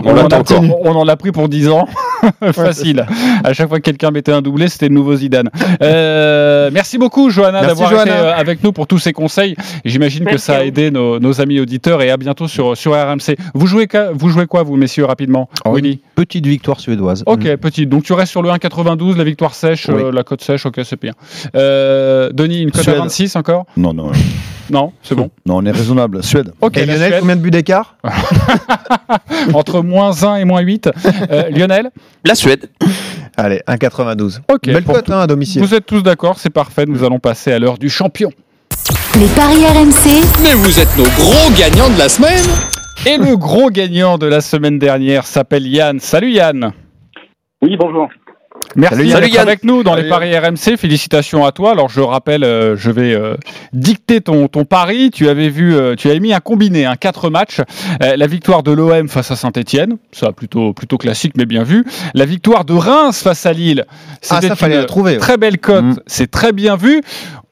on, 0.04 0.10
on 0.10 0.18
en, 0.18 0.26
a 0.28 0.42
on 0.84 0.94
en 0.94 1.08
a 1.08 1.16
pris 1.16 1.32
pour 1.32 1.48
10 1.48 1.68
ans. 1.70 1.88
Facile. 2.52 3.06
À 3.44 3.52
chaque 3.52 3.68
fois 3.68 3.78
que 3.78 3.82
quelqu'un 3.84 4.10
mettait 4.10 4.32
un 4.32 4.42
doublé, 4.42 4.68
c'était 4.68 4.88
le 4.88 4.94
nouveau 4.94 5.16
Zidane. 5.16 5.50
Euh, 5.82 6.70
merci 6.72 6.98
beaucoup, 6.98 7.30
Johanna, 7.30 7.62
d'avoir 7.64 7.92
été 7.92 8.10
euh, 8.10 8.34
avec 8.34 8.62
nous 8.64 8.72
pour 8.72 8.86
tous 8.86 8.98
ces 8.98 9.12
conseils. 9.12 9.56
J'imagine 9.84 10.24
que 10.24 10.38
ça 10.38 10.56
a 10.56 10.64
aidé 10.64 10.90
nos, 10.90 11.18
nos 11.20 11.40
amis 11.40 11.60
auditeurs. 11.60 12.02
Et 12.02 12.10
à 12.10 12.16
bientôt 12.16 12.48
sur, 12.48 12.76
sur 12.76 12.92
RMC. 12.92 13.36
Vous 13.54 13.66
jouez, 13.66 13.86
quoi- 13.86 14.10
vous 14.12 14.28
jouez 14.28 14.46
quoi, 14.46 14.62
vous, 14.62 14.76
messieurs, 14.76 15.04
rapidement 15.04 15.48
Oh, 15.64 15.74
Willy 15.74 16.00
petite 16.14 16.46
victoire 16.46 16.80
suédoise. 16.80 17.22
Ok, 17.26 17.44
Mm. 17.44 17.56
petite. 17.56 17.88
Donc 17.88 18.02
tu 18.04 18.12
restes 18.12 18.32
sur 18.32 18.42
le 18.42 18.50
1,92, 18.50 19.16
la 19.16 19.24
victoire 19.24 19.54
sèche, 19.54 19.88
Oui. 19.88 20.02
euh, 20.02 20.12
la 20.12 20.22
cote 20.24 20.42
sèche, 20.42 20.66
ok, 20.66 20.80
c'est 20.84 21.00
bien. 21.00 21.12
Euh, 21.56 22.30
Denis, 22.32 22.62
une 22.62 22.70
cote 22.70 22.80
à 22.80 22.84
Suède. 22.84 22.96
26 22.98 23.36
encore 23.36 23.66
Non, 23.76 23.92
non. 23.92 24.10
Non, 24.70 24.92
c'est 25.02 25.14
bon. 25.14 25.30
Non, 25.46 25.56
on 25.58 25.64
est 25.64 25.70
raisonnable. 25.70 26.22
Suède. 26.22 26.52
Ok, 26.60 26.76
Et 26.76 26.86
la 26.86 26.94
Lionel, 26.94 27.08
Suède, 27.08 27.20
combien 27.20 27.36
de 27.36 27.40
buts 27.40 27.50
d'écart 27.50 27.96
entre 29.54 29.82
moins 29.82 30.22
1 30.22 30.36
et 30.36 30.44
moins 30.44 30.60
8. 30.60 30.90
Euh, 31.30 31.48
Lionel 31.50 31.90
La 32.24 32.34
Suède. 32.34 32.68
Allez, 33.36 33.62
1,92. 33.66 34.40
Ok, 34.52 34.66
Belle 34.66 34.82
pour 34.82 34.94
cote 34.94 35.10
hein, 35.10 35.20
à 35.20 35.26
domicile. 35.26 35.62
Vous 35.62 35.74
êtes 35.74 35.86
tous 35.86 36.02
d'accord, 36.02 36.38
c'est 36.38 36.50
parfait. 36.50 36.84
Nous 36.86 37.04
allons 37.04 37.18
passer 37.18 37.52
à 37.52 37.58
l'heure 37.58 37.78
du 37.78 37.88
champion. 37.88 38.30
Les 39.18 39.26
paris 39.28 39.64
RMC, 39.64 40.42
Mais 40.42 40.54
vous 40.54 40.78
êtes 40.78 40.96
nos 40.96 41.04
gros 41.04 41.50
gagnants 41.58 41.90
de 41.90 41.98
la 41.98 42.08
semaine 42.08 42.44
Et 43.06 43.16
le 43.16 43.36
gros 43.36 43.70
gagnant 43.70 44.18
de 44.18 44.26
la 44.26 44.40
semaine 44.40 44.78
dernière 44.78 45.26
s'appelle 45.26 45.66
Yann. 45.66 45.98
Salut 46.00 46.30
Yann. 46.30 46.72
Oui, 47.62 47.76
bonjour. 47.78 48.08
Merci 48.76 49.10
Salut 49.10 49.28
Yann. 49.28 49.42
avec 49.42 49.64
nous 49.64 49.82
dans 49.82 49.94
les 49.94 50.08
paris 50.08 50.36
RMC. 50.36 50.76
Félicitations 50.76 51.44
à 51.44 51.52
toi. 51.52 51.72
Alors 51.72 51.88
je 51.88 52.00
rappelle, 52.00 52.44
euh, 52.44 52.76
je 52.76 52.90
vais 52.90 53.14
euh, 53.14 53.34
dicter 53.72 54.20
ton, 54.20 54.46
ton 54.48 54.64
pari. 54.64 55.10
Tu 55.10 55.28
avais 55.28 55.48
vu, 55.48 55.74
euh, 55.74 55.94
tu 55.96 56.10
avais 56.10 56.20
mis 56.20 56.32
un 56.34 56.40
combiné, 56.40 56.84
un 56.84 56.94
4 56.96 57.30
matchs. 57.30 57.60
Euh, 58.02 58.16
la 58.16 58.26
victoire 58.26 58.62
de 58.62 58.72
l'OM 58.72 59.08
face 59.08 59.30
à 59.30 59.36
Saint-Etienne, 59.36 59.96
ça 60.12 60.32
plutôt 60.32 60.74
plutôt 60.74 60.98
classique 60.98 61.32
mais 61.36 61.46
bien 61.46 61.62
vu. 61.62 61.84
La 62.14 62.26
victoire 62.26 62.64
de 62.64 62.74
Reims 62.74 63.22
face 63.22 63.46
à 63.46 63.52
Lille, 63.52 63.84
Ah, 63.88 64.16
c'était 64.20 64.48
ça, 64.48 64.56
fallait 64.56 64.74
une 64.74 64.80
la 64.82 64.86
trouver, 64.86 65.12
ouais. 65.12 65.18
Très 65.18 65.38
belle 65.38 65.58
cote, 65.58 65.84
Mm. 65.84 65.96
c'est 66.06 66.30
très 66.30 66.52
bien 66.52 66.76
vu. 66.76 67.00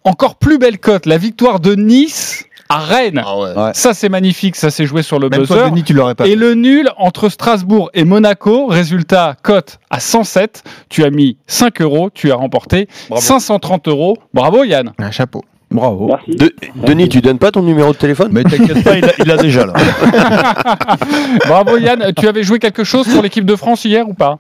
Encore 0.05 0.37
plus 0.37 0.59
belle 0.59 0.79
cote, 0.79 1.07
la 1.07 1.19
victoire 1.19 1.59
de 1.61 1.75
Nice 1.75 2.45
à 2.69 2.79
Rennes. 2.79 3.23
Ouais. 3.37 3.71
Ça 3.75 3.95
c'est 3.95 4.09
magnifique, 4.09 4.57
ça 4.57 4.71
s'est 4.71 4.87
joué 4.87 5.03
sur 5.03 5.19
le 5.19 5.29
Même 5.29 5.41
buzzer. 5.41 5.55
toi, 5.55 5.71
Denis, 5.71 5.83
tu 5.85 5.93
l'aurais 5.93 6.15
pas. 6.15 6.27
Et 6.27 6.35
le 6.37 6.55
nul 6.55 6.89
entre 6.97 7.29
Strasbourg 7.29 7.91
et 7.95 8.05
Monaco, 8.05 8.67
résultat 8.67 9.37
cote 9.43 9.79
à 9.91 10.01
107. 10.01 10.63
Tu 10.89 11.05
as 11.05 11.11
mis 11.11 11.37
5 11.47 11.81
euros, 11.83 12.11
tu 12.13 12.31
as 12.33 12.37
remporté 12.37 12.89
530 13.15 13.89
euros. 13.89 14.17
Bravo 14.35 14.65
Yann. 14.65 14.93
Un 14.99 15.11
chapeau. 15.11 15.45
Bravo. 15.71 16.07
Merci. 16.07 16.31
De- 16.37 16.55
Denis, 16.87 17.09
tu 17.09 17.21
donnes 17.21 17.39
pas 17.41 17.51
ton 17.51 17.63
numéro 17.63 17.93
de 17.93 17.97
téléphone 17.99 18.29
Mais 18.33 18.45
t'inquiète 18.45 18.85
pas, 18.85 18.97
il 18.99 19.05
a, 19.05 19.13
il 19.19 19.31
a 19.31 19.37
déjà 19.37 19.67
là. 19.67 19.73
Bravo 21.47 21.77
Yann. 21.79 22.13
Tu 22.17 22.29
avais 22.29 22.43
joué 22.43 22.59
quelque 22.59 22.85
chose 22.85 23.09
pour 23.13 23.23
l'équipe 23.23 23.45
de 23.45 23.57
France 23.57 23.85
hier 23.85 24.09
ou 24.09 24.15
pas? 24.15 24.39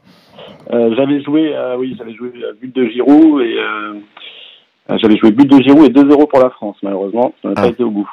Euh, 0.72 0.94
j'avais 0.96 1.22
joué, 1.22 1.52
euh, 1.54 1.76
oui, 1.78 1.94
j'avais 1.98 2.14
joué 2.14 2.28
euh, 2.42 2.52
but 2.60 2.74
de 2.74 2.86
Giroud 2.88 3.40
et 3.40 3.56
euh, 3.58 3.94
j'avais 4.88 5.16
joué 5.16 5.30
but 5.32 5.46
de 5.50 5.60
Giroud 5.62 5.84
et 5.84 5.88
2-0 5.90 6.26
pour 6.28 6.38
la 6.40 6.50
France. 6.50 6.76
Malheureusement, 6.82 7.32
ça 7.42 7.48
n'a 7.48 7.54
Ah. 7.56 7.62
pas 7.62 7.68
été 7.68 7.82
au 7.84 7.90
bout. 7.90 8.08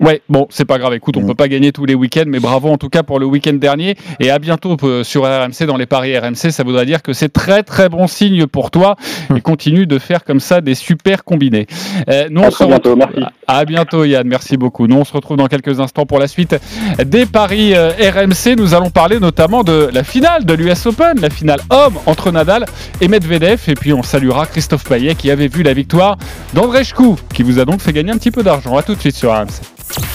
Ouais, 0.00 0.22
bon, 0.28 0.46
c'est 0.50 0.64
pas 0.64 0.78
grave. 0.78 0.94
Écoute, 0.94 1.16
on 1.16 1.22
Mm. 1.22 1.26
peut 1.28 1.34
pas 1.34 1.48
gagner 1.48 1.72
tous 1.72 1.84
les 1.86 1.94
week-ends, 1.94 2.24
mais 2.26 2.40
bravo 2.40 2.68
en 2.68 2.76
tout 2.78 2.88
cas 2.88 3.02
pour 3.02 3.18
le 3.20 3.26
week-end 3.26 3.52
dernier. 3.54 3.96
Et 4.20 4.30
à 4.30 4.38
bientôt 4.38 4.76
euh, 4.82 5.04
sur 5.04 5.22
RMC 5.24 5.66
dans 5.66 5.76
les 5.76 5.86
paris 5.86 6.18
RMC. 6.18 6.50
Ça 6.50 6.62
voudrait 6.64 6.86
dire 6.86 7.02
que 7.02 7.12
c'est 7.12 7.28
très 7.32 7.62
très 7.62 7.88
bon 7.88 8.06
signe 8.06 8.46
pour 8.46 8.70
toi. 8.70 8.96
Et 9.36 9.40
continue 9.40 9.86
de 9.86 9.98
faire 9.98 10.24
comme 10.24 10.40
ça 10.40 10.60
des 10.60 10.74
super 10.74 11.24
combinés. 11.24 11.66
Euh, 12.08 12.26
nous, 12.30 12.42
À 12.42 12.46
on 12.46 12.50
très 12.50 12.64
se 12.64 12.68
bientôt, 12.68 12.90
retrouve- 12.94 13.14
merci. 13.16 13.32
À 13.46 13.64
bientôt 13.64 14.04
Yann, 14.04 14.26
merci 14.26 14.56
beaucoup. 14.56 14.86
Nous 14.86 14.96
on 14.96 15.04
se 15.04 15.12
retrouve 15.12 15.36
dans 15.36 15.46
quelques 15.46 15.78
instants 15.80 16.06
pour 16.06 16.18
la 16.18 16.26
suite 16.26 16.56
des 17.04 17.26
paris 17.26 17.74
euh, 17.74 17.90
RMC. 17.98 18.56
Nous 18.56 18.74
allons 18.74 18.90
parler 18.90 19.20
notamment 19.20 19.62
de 19.62 19.90
la 19.92 20.02
finale 20.04 20.44
de 20.44 20.54
l'US 20.54 20.86
Open, 20.86 21.20
la 21.20 21.30
finale 21.30 21.60
homme 21.70 21.94
entre 22.06 22.30
Nadal 22.32 22.64
et 23.00 23.08
Medvedev. 23.08 23.60
Et 23.68 23.74
puis 23.74 23.92
on 23.92 24.02
saluera 24.02 24.46
Christophe 24.46 24.84
Payet 24.84 25.14
qui 25.14 25.30
avait 25.30 25.48
vu 25.48 25.62
la 25.62 25.72
victoire 25.72 26.16
d'André 26.52 26.84
Chkou, 26.84 27.16
qui 27.32 27.42
vous 27.42 27.58
a 27.58 27.64
donc 27.64 27.80
fait 27.80 27.92
gagner 27.92 28.10
un 28.12 28.16
petit 28.18 28.30
peu 28.30 28.42
d'argent. 28.42 28.76
À 28.76 28.82
tout 28.82 28.94
de 28.94 29.00
suite 29.00 29.14
sur 29.16 29.30
RMC. 29.32 29.60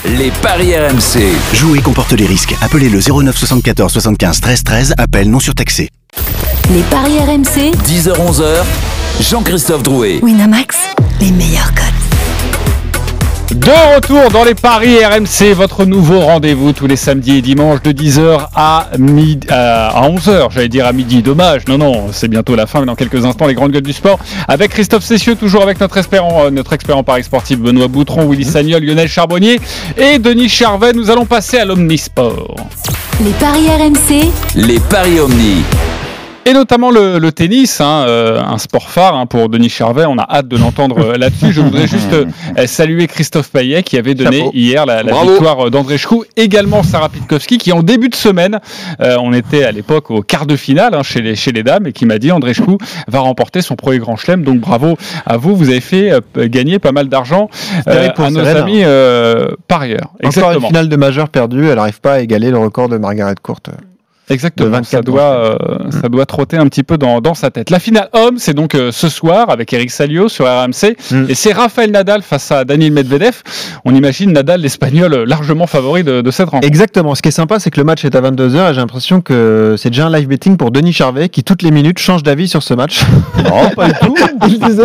Les 0.04 0.30
paris 0.42 0.74
RMC. 0.76 1.32
Jouer 1.54 1.80
comporte 1.80 2.12
les 2.12 2.26
risques. 2.26 2.54
Appelez 2.60 2.88
le 2.88 3.00
09 3.00 3.36
74 3.36 3.92
75 3.92 4.40
13 4.40 4.62
13. 4.64 4.94
Appel 4.98 5.30
non 5.30 5.40
surtaxé. 5.40 5.88
les 6.72 6.82
paris 6.82 7.18
RMC, 7.18 7.72
10h-11h. 7.86 8.64
Jean-Christophe 9.20 9.82
Drouet. 9.82 10.20
Winamax, 10.22 10.76
les 11.20 11.30
meilleurs 11.30 11.72
cotes. 11.74 12.09
De 13.54 13.96
retour 13.96 14.30
dans 14.30 14.44
les 14.44 14.54
paris 14.54 15.04
RMC, 15.04 15.54
votre 15.54 15.84
nouveau 15.84 16.20
rendez-vous 16.20 16.72
tous 16.72 16.86
les 16.86 16.94
samedis 16.94 17.38
et 17.38 17.42
dimanches 17.42 17.82
de 17.82 17.90
10h 17.90 18.46
à, 18.54 18.90
midi, 18.96 19.44
euh, 19.50 19.88
à 19.88 20.08
11h, 20.08 20.52
j'allais 20.52 20.68
dire 20.68 20.86
à 20.86 20.92
midi, 20.92 21.20
dommage, 21.20 21.62
non, 21.66 21.76
non, 21.76 22.06
c'est 22.12 22.28
bientôt 22.28 22.54
la 22.54 22.66
fin, 22.68 22.78
mais 22.78 22.86
dans 22.86 22.94
quelques 22.94 23.24
instants, 23.24 23.48
les 23.48 23.54
grandes 23.54 23.72
gueules 23.72 23.82
du 23.82 23.92
sport, 23.92 24.20
avec 24.46 24.70
Christophe 24.70 25.02
Cessieux, 25.02 25.34
toujours 25.34 25.64
avec 25.64 25.80
notre 25.80 25.96
expert 25.96 26.24
en, 26.24 26.44
euh, 26.44 26.50
notre 26.50 26.74
expert 26.74 26.96
en 26.96 27.02
paris 27.02 27.24
sportif, 27.24 27.58
Benoît 27.58 27.88
Boutron, 27.88 28.28
Willy 28.30 28.44
Sagnol, 28.44 28.84
Lionel 28.84 29.08
Charbonnier 29.08 29.58
et 29.96 30.20
Denis 30.20 30.48
Charvet, 30.48 30.92
nous 30.92 31.10
allons 31.10 31.26
passer 31.26 31.58
à 31.58 31.64
l'Omnisport. 31.64 32.54
Les 33.24 33.32
paris 33.32 33.66
RMC, 33.68 34.30
Les 34.54 34.78
paris 34.78 35.18
Omni. 35.18 35.64
Et 36.46 36.52
notamment 36.54 36.90
le, 36.90 37.18
le 37.18 37.32
tennis, 37.32 37.80
hein, 37.82 38.04
euh, 38.08 38.40
un 38.42 38.56
sport 38.56 38.88
phare 38.88 39.14
hein, 39.14 39.26
pour 39.26 39.50
Denis 39.50 39.68
Charvet. 39.68 40.06
On 40.06 40.16
a 40.18 40.26
hâte 40.28 40.48
de 40.48 40.56
l'entendre 40.56 40.98
euh, 40.98 41.18
là-dessus. 41.18 41.52
Je 41.52 41.60
voudrais 41.60 41.86
juste 41.86 42.12
euh, 42.12 42.66
saluer 42.66 43.06
Christophe 43.08 43.50
Payet 43.50 43.82
qui 43.82 43.98
avait 43.98 44.14
donné 44.14 44.38
Chapeau. 44.38 44.50
hier 44.54 44.86
la, 44.86 45.02
la 45.02 45.12
victoire 45.22 45.66
euh, 45.66 45.70
d'André 45.70 45.98
Chkou. 45.98 46.24
Également 46.36 46.82
Sarah 46.82 47.10
Pitkowski 47.10 47.58
qui 47.58 47.72
en 47.72 47.82
début 47.82 48.08
de 48.08 48.14
semaine, 48.14 48.58
euh, 49.00 49.16
on 49.20 49.34
était 49.34 49.64
à 49.64 49.72
l'époque 49.72 50.10
au 50.10 50.22
quart 50.22 50.46
de 50.46 50.56
finale 50.56 50.94
hein, 50.94 51.02
chez, 51.02 51.20
les, 51.20 51.36
chez 51.36 51.52
les 51.52 51.62
dames 51.62 51.86
et 51.86 51.92
qui 51.92 52.06
m'a 52.06 52.18
dit 52.18 52.32
André 52.32 52.54
Chkou 52.54 52.78
va 53.06 53.20
remporter 53.20 53.60
son 53.60 53.76
premier 53.76 53.98
grand 53.98 54.16
chelem. 54.16 54.42
Donc 54.42 54.60
bravo 54.60 54.96
à 55.26 55.36
vous. 55.36 55.54
Vous 55.54 55.68
avez 55.68 55.80
fait 55.82 56.10
gagner 56.36 56.78
pas 56.78 56.92
mal 56.92 57.08
d'argent 57.08 57.50
euh, 57.86 58.08
à 58.16 58.30
nos 58.30 58.40
amis 58.46 58.80
euh, 58.82 59.48
parieurs. 59.68 60.12
Encore 60.14 60.20
une 60.22 60.28
Exactement. 60.28 60.68
finale 60.68 60.88
de 60.88 60.96
majeur 60.96 61.28
perdue, 61.28 61.68
elle 61.68 61.76
n'arrive 61.76 62.00
pas 62.00 62.14
à 62.14 62.20
égaler 62.20 62.50
le 62.50 62.58
record 62.58 62.88
de 62.88 62.96
Margaret 62.96 63.34
Court. 63.42 63.60
Exactement. 64.30 64.68
de 64.68 64.72
24 64.72 64.90
ça 64.90 65.02
doit, 65.02 65.22
euh, 65.22 65.90
ça 65.90 66.08
doit 66.08 66.26
trotter 66.26 66.56
un 66.56 66.66
petit 66.66 66.82
peu 66.82 66.98
dans, 66.98 67.20
dans 67.20 67.34
sa 67.34 67.50
tête. 67.50 67.70
La 67.70 67.78
finale 67.78 68.08
homme, 68.12 68.38
c'est 68.38 68.54
donc 68.54 68.74
euh, 68.74 68.92
ce 68.92 69.08
soir 69.08 69.50
avec 69.50 69.72
Eric 69.72 69.90
Salio 69.90 70.28
sur 70.28 70.46
RMC. 70.46 70.96
Mm. 71.10 71.24
Et 71.28 71.34
c'est 71.34 71.52
Rafael 71.52 71.90
Nadal 71.90 72.22
face 72.22 72.50
à 72.52 72.64
Daniel 72.64 72.92
Medvedev. 72.92 73.42
On 73.84 73.94
imagine 73.94 74.32
Nadal, 74.32 74.60
l'Espagnol, 74.60 75.12
euh, 75.12 75.24
largement 75.26 75.66
favori 75.66 76.04
de, 76.04 76.20
de 76.20 76.30
cette 76.30 76.48
rencontre. 76.48 76.66
Exactement. 76.66 77.14
Ce 77.14 77.22
qui 77.22 77.28
est 77.28 77.32
sympa, 77.32 77.58
c'est 77.58 77.70
que 77.70 77.80
le 77.80 77.84
match 77.84 78.04
est 78.04 78.14
à 78.14 78.20
22h 78.20 78.70
et 78.70 78.74
j'ai 78.74 78.80
l'impression 78.80 79.20
que 79.20 79.74
c'est 79.78 79.90
déjà 79.90 80.06
un 80.06 80.16
live 80.16 80.28
betting 80.28 80.56
pour 80.56 80.70
Denis 80.70 80.92
Charvet 80.92 81.28
qui, 81.28 81.44
toutes 81.44 81.62
les 81.62 81.70
minutes, 81.70 81.98
change 81.98 82.22
d'avis 82.22 82.48
sur 82.48 82.62
ce 82.62 82.74
match. 82.74 83.00
Non, 83.44 83.70
pas 83.70 83.88
du 83.88 83.94
tout. 84.00 84.14
Il 84.48 84.58
disait. 84.58 84.82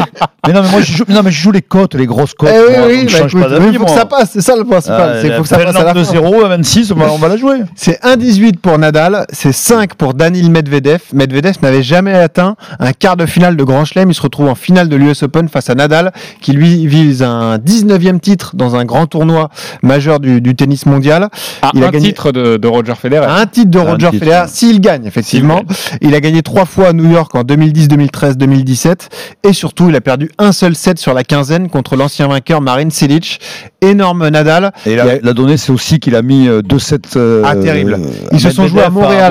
Mais 0.47 0.53
non, 0.53 0.61
mais 0.61 0.69
moi, 0.69 0.81
je 0.81 0.91
joue, 0.91 1.03
non, 1.07 1.21
mais 1.23 1.31
je 1.31 1.41
joue 1.41 1.51
les 1.51 1.61
cotes, 1.61 1.95
les 1.95 2.05
grosses 2.05 2.33
cotes. 2.33 2.49
Eh 2.53 2.59
oui, 2.59 2.77
moi, 2.77 2.87
oui, 2.87 3.05
bah 3.05 3.17
écoute, 3.17 3.41
pas 3.41 3.65
il 3.71 3.77
faut 3.77 3.85
que 3.85 3.91
ça 3.91 4.05
passe, 4.05 4.29
c'est 4.33 4.41
ça 4.41 4.55
le 4.55 4.63
principal. 4.63 5.13
Ah, 5.15 5.21
c'est 5.21 5.31
faut 5.35 5.41
que 5.43 5.47
ça 5.47 5.57
passe 5.57 5.75
à 5.75 5.83
la 5.83 5.93
de 5.93 6.03
fin. 6.03 6.11
0 6.11 6.43
à 6.43 6.47
26, 6.49 6.91
on 6.91 6.95
va, 6.95 7.11
on 7.11 7.17
va 7.17 7.27
la 7.29 7.37
jouer. 7.37 7.57
C'est 7.75 8.01
1,18 8.03 8.57
pour 8.57 8.77
Nadal, 8.77 9.25
c'est 9.35 9.51
5 9.51 9.95
pour 9.95 10.13
Daniil 10.13 10.49
Medvedev. 10.49 10.99
Medvedev 11.13 11.55
n'avait 11.61 11.83
jamais 11.83 12.13
atteint 12.13 12.55
un 12.79 12.93
quart 12.93 13.17
de 13.17 13.25
finale 13.25 13.55
de 13.57 13.63
Grand 13.63 13.85
Chelem. 13.85 14.09
Il 14.09 14.13
se 14.13 14.21
retrouve 14.21 14.47
en 14.47 14.55
finale 14.55 14.89
de 14.89 14.95
l'US 14.95 15.21
Open 15.23 15.49
face 15.49 15.69
à 15.69 15.75
Nadal, 15.75 16.11
qui 16.41 16.53
lui 16.53 16.87
vise 16.87 17.21
un 17.21 17.57
19e 17.57 18.19
titre 18.19 18.55
dans 18.55 18.75
un 18.75 18.85
grand 18.85 19.05
tournoi 19.07 19.49
majeur 19.83 20.19
du, 20.19 20.41
du 20.41 20.55
tennis 20.55 20.85
mondial. 20.85 21.29
Ah, 21.61 21.71
Il 21.73 21.83
a 21.83 21.87
un 21.87 21.91
gagné- 21.91 22.07
titre 22.07 22.31
de, 22.31 22.57
de 22.57 22.67
Roger 22.67 22.93
Federer. 22.95 23.27
Un 23.27 23.45
titre 23.45 23.69
de 23.71 23.79
Un 23.79 23.83
Roger 23.83 24.09
titre, 24.11 24.23
Federer, 24.25 24.45
s'il 24.47 24.79
gagne, 24.81 25.05
effectivement. 25.05 25.61
Il 26.01 26.15
a 26.15 26.21
gagné 26.21 26.41
trois 26.41 26.65
fois 26.65 26.87
à 26.89 26.93
New 26.93 27.11
York 27.11 27.35
en 27.35 27.43
2010, 27.43 27.87
2013, 27.89 28.37
2017. 28.37 29.09
Et 29.43 29.53
surtout, 29.53 29.89
il 29.89 29.95
a 29.95 30.01
perdu 30.01 30.31
un 30.37 30.51
seul 30.53 30.75
set 30.75 30.97
sur 30.97 31.13
la 31.13 31.23
quinzaine 31.23 31.69
contre 31.69 31.95
l'ancien 31.95 32.27
vainqueur 32.27 32.61
Marin 32.61 32.89
Cilic. 32.89 33.39
Énorme 33.81 34.27
Nadal. 34.29 34.71
Et 34.87 34.95
la, 34.95 35.19
la 35.21 35.33
donnée, 35.33 35.57
c'est 35.57 35.71
aussi 35.71 35.99
qu'il 35.99 36.15
a 36.15 36.21
mis 36.23 36.47
2 36.63 36.79
sets. 36.79 36.97
euh, 37.17 37.43
Ah, 37.45 37.55
terrible. 37.55 37.93
euh, 37.93 38.07
Ils 38.31 38.39
se 38.39 38.49
sont 38.49 38.67
joués 38.67 38.81
à 38.81 38.89
Montréal. 38.89 39.24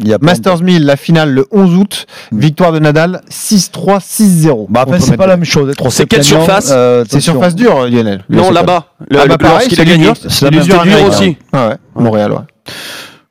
Il 0.00 0.08
y 0.08 0.14
a 0.14 0.18
Masters 0.20 0.62
1000, 0.62 0.84
la 0.84 0.96
finale 0.96 1.30
le 1.30 1.46
11 1.50 1.76
août. 1.76 2.06
Victoire 2.32 2.72
de 2.72 2.78
Nadal 2.78 3.22
6-3, 3.30 4.00
6-0. 4.00 4.66
Bah, 4.68 4.82
après, 4.82 5.00
c'est 5.00 5.16
pas 5.16 5.26
la 5.26 5.36
même 5.36 5.44
chose. 5.44 5.72
C'est 5.90 6.06
quelle 6.06 6.24
surface 6.24 6.70
euh, 6.70 7.04
C'est 7.08 7.20
surface 7.20 7.54
dure, 7.54 7.86
Lionel. 7.86 8.24
Non, 8.28 8.50
là-bas. 8.50 8.86
Ah 9.14 9.26
bah 9.26 9.38
pareil, 9.38 9.68
c'est 9.70 9.80
a 9.80 9.84
gagné. 9.84 10.08
l'usure. 10.08 10.16
C'est 10.16 10.30
C'est 10.30 10.44
la 10.46 10.50
même 10.50 10.60
l'usure 10.60 11.06
aussi. 11.06 11.36
Ah 11.52 11.68
ouais, 11.68 11.76
Montréal, 11.94 12.32
ouais. 12.32 12.38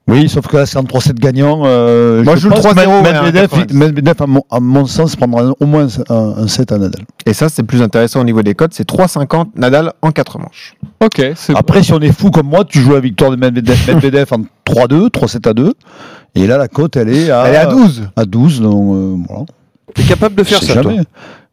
Oui, 0.05 0.27
sauf 0.27 0.47
que 0.47 0.57
là, 0.57 0.65
c'est 0.65 0.77
en 0.77 0.83
3-7 0.83 1.13
gagnant. 1.13 1.61
Euh, 1.65 2.23
Moi, 2.25 2.35
je 2.35 2.41
joue 2.41 2.49
le 2.49 2.55
pense 2.55 2.65
que 2.65 2.69
3-0, 2.77 2.87
ouais, 3.03 3.13
Medvedev, 3.13 3.47
90. 3.47 3.73
Medvedev, 3.73 4.15
à 4.21 4.27
mon, 4.27 4.43
à 4.51 4.59
mon 4.59 4.85
sens, 4.85 5.15
prendra 5.15 5.53
au 5.57 5.65
moins 5.65 5.87
un, 6.09 6.15
un 6.43 6.47
set 6.47 6.73
à 6.73 6.77
Nadal. 6.77 7.03
Et 7.25 7.31
ça, 7.33 7.47
c'est 7.47 7.63
plus 7.63 7.81
intéressant 7.81 8.19
au 8.19 8.25
niveau 8.25 8.41
des 8.43 8.53
codes. 8.53 8.73
C'est 8.73 8.85
3,50 8.87 9.51
Nadal 9.55 9.93
en 10.01 10.11
4 10.11 10.39
manches. 10.39 10.75
Ok, 11.01 11.21
Après, 11.55 11.83
si 11.83 11.93
on 11.93 12.01
est 12.01 12.11
fou 12.11 12.31
comme 12.31 12.47
moi, 12.47 12.65
tu 12.65 12.79
joues 12.79 12.91
la 12.93 12.99
victoire 12.99 13.31
de 13.31 13.37
Medvedev, 13.37 13.77
Medvedev 13.87 14.27
en 14.33 14.39
3-2, 14.69 15.09
3-7 15.09 15.49
à 15.49 15.53
2. 15.53 15.73
Et 16.35 16.47
là, 16.47 16.57
la 16.57 16.67
cote, 16.67 16.97
elle 16.97 17.09
est 17.09 17.31
à, 17.31 17.45
Elle 17.47 17.53
est 17.53 17.57
à 17.57 17.65
12. 17.67 18.09
À 18.17 18.25
12, 18.25 18.61
donc 18.61 18.95
euh, 18.95 19.15
voilà. 19.29 19.45
T'es 19.95 20.03
capable 20.03 20.35
de 20.35 20.43
faire 20.43 20.61
ça, 20.61 20.73
toi 20.81 20.91
jamais. 20.91 21.03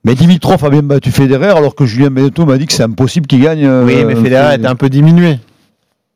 Mais 0.02 0.14
Dimitrov 0.14 0.64
a 0.64 0.70
bien 0.70 0.82
battu 0.82 1.10
Federer, 1.12 1.50
alors 1.50 1.74
que 1.74 1.84
Julien 1.84 2.10
Benetton 2.10 2.46
m'a 2.46 2.56
dit 2.56 2.66
que 2.66 2.72
c'est 2.72 2.82
impossible 2.82 3.26
qu'il 3.26 3.42
gagne. 3.42 3.64
euh, 3.64 3.84
Oui, 3.84 4.02
mais 4.06 4.16
Federer 4.16 4.54
était 4.56 4.66
un 4.66 4.74
peu 4.74 4.88
diminué. 4.88 5.38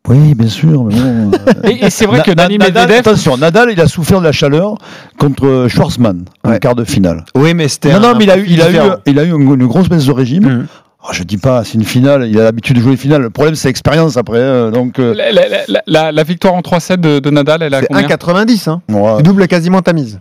Oui, 0.08 0.34
bien 0.34 0.48
sûr. 0.48 0.84
Mais 0.84 0.94
bon, 0.94 1.30
euh, 1.32 1.68
Et, 1.70 1.86
et 1.86 1.90
c'est 1.90 2.04
vrai 2.06 2.20
que 2.22 2.30
Nadal, 2.30 2.58
Medvedev. 2.58 2.98
attention, 2.98 3.36
Nadal, 3.38 3.70
il 3.72 3.80
a 3.80 3.88
souffert 3.88 4.18
de 4.20 4.24
la 4.24 4.32
chaleur 4.32 4.76
contre 5.18 5.46
euh, 5.46 5.68
Schwarzman 5.68 6.24
en 6.44 6.56
quart 6.58 6.74
de 6.74 6.84
finale. 6.84 7.24
Oui, 7.34 7.54
mais 7.54 7.68
c'était 7.68 7.92
Non, 7.94 8.00
non, 8.00 8.08
un 8.08 8.14
mais 8.18 8.24
il 8.24 8.30
a 8.30 8.36
eu, 8.36 8.40
profil 8.42 8.54
il 8.58 8.62
a 8.62 8.68
eu, 8.68 8.72
différent. 8.72 8.96
il 9.06 9.18
a 9.18 9.24
eu 9.24 9.28
une, 9.30 9.42
une 9.60 9.66
grosse 9.66 9.88
baisse 9.88 10.04
de 10.06 10.12
régime. 10.12 10.44
Mhm. 10.44 10.66
Ah, 11.06 11.10
je 11.12 11.22
dis 11.22 11.36
pas, 11.36 11.64
c'est 11.64 11.74
une 11.74 11.84
finale, 11.84 12.26
il 12.28 12.38
a 12.40 12.44
l'habitude 12.44 12.76
de 12.76 12.80
jouer 12.82 12.92
les 12.92 12.96
finales. 12.96 13.22
Le 13.22 13.30
problème, 13.30 13.54
c'est 13.54 13.68
l'expérience 13.68 14.16
après. 14.16 14.42
hein, 14.42 14.70
donc, 14.70 14.98
euh, 14.98 15.12
La, 15.14 15.32
la- 15.32 15.48
la- 15.68 15.82
la- 15.86 16.12
la 16.12 16.22
victoire 16.22 16.54
en 16.54 16.60
3-7 16.62 16.96
de, 17.00 17.18
de 17.18 17.30
Nadal, 17.30 17.62
elle 17.62 17.74
a 17.74 17.80
C'est 17.80 17.86
combien 17.88 18.06
1,90. 18.06 18.70
Hein. 18.70 18.80
ouais. 18.90 19.16
Tu 19.18 19.22
doubles 19.22 19.46
quasiment 19.46 19.82
ta 19.82 19.92
mise. 19.92 20.20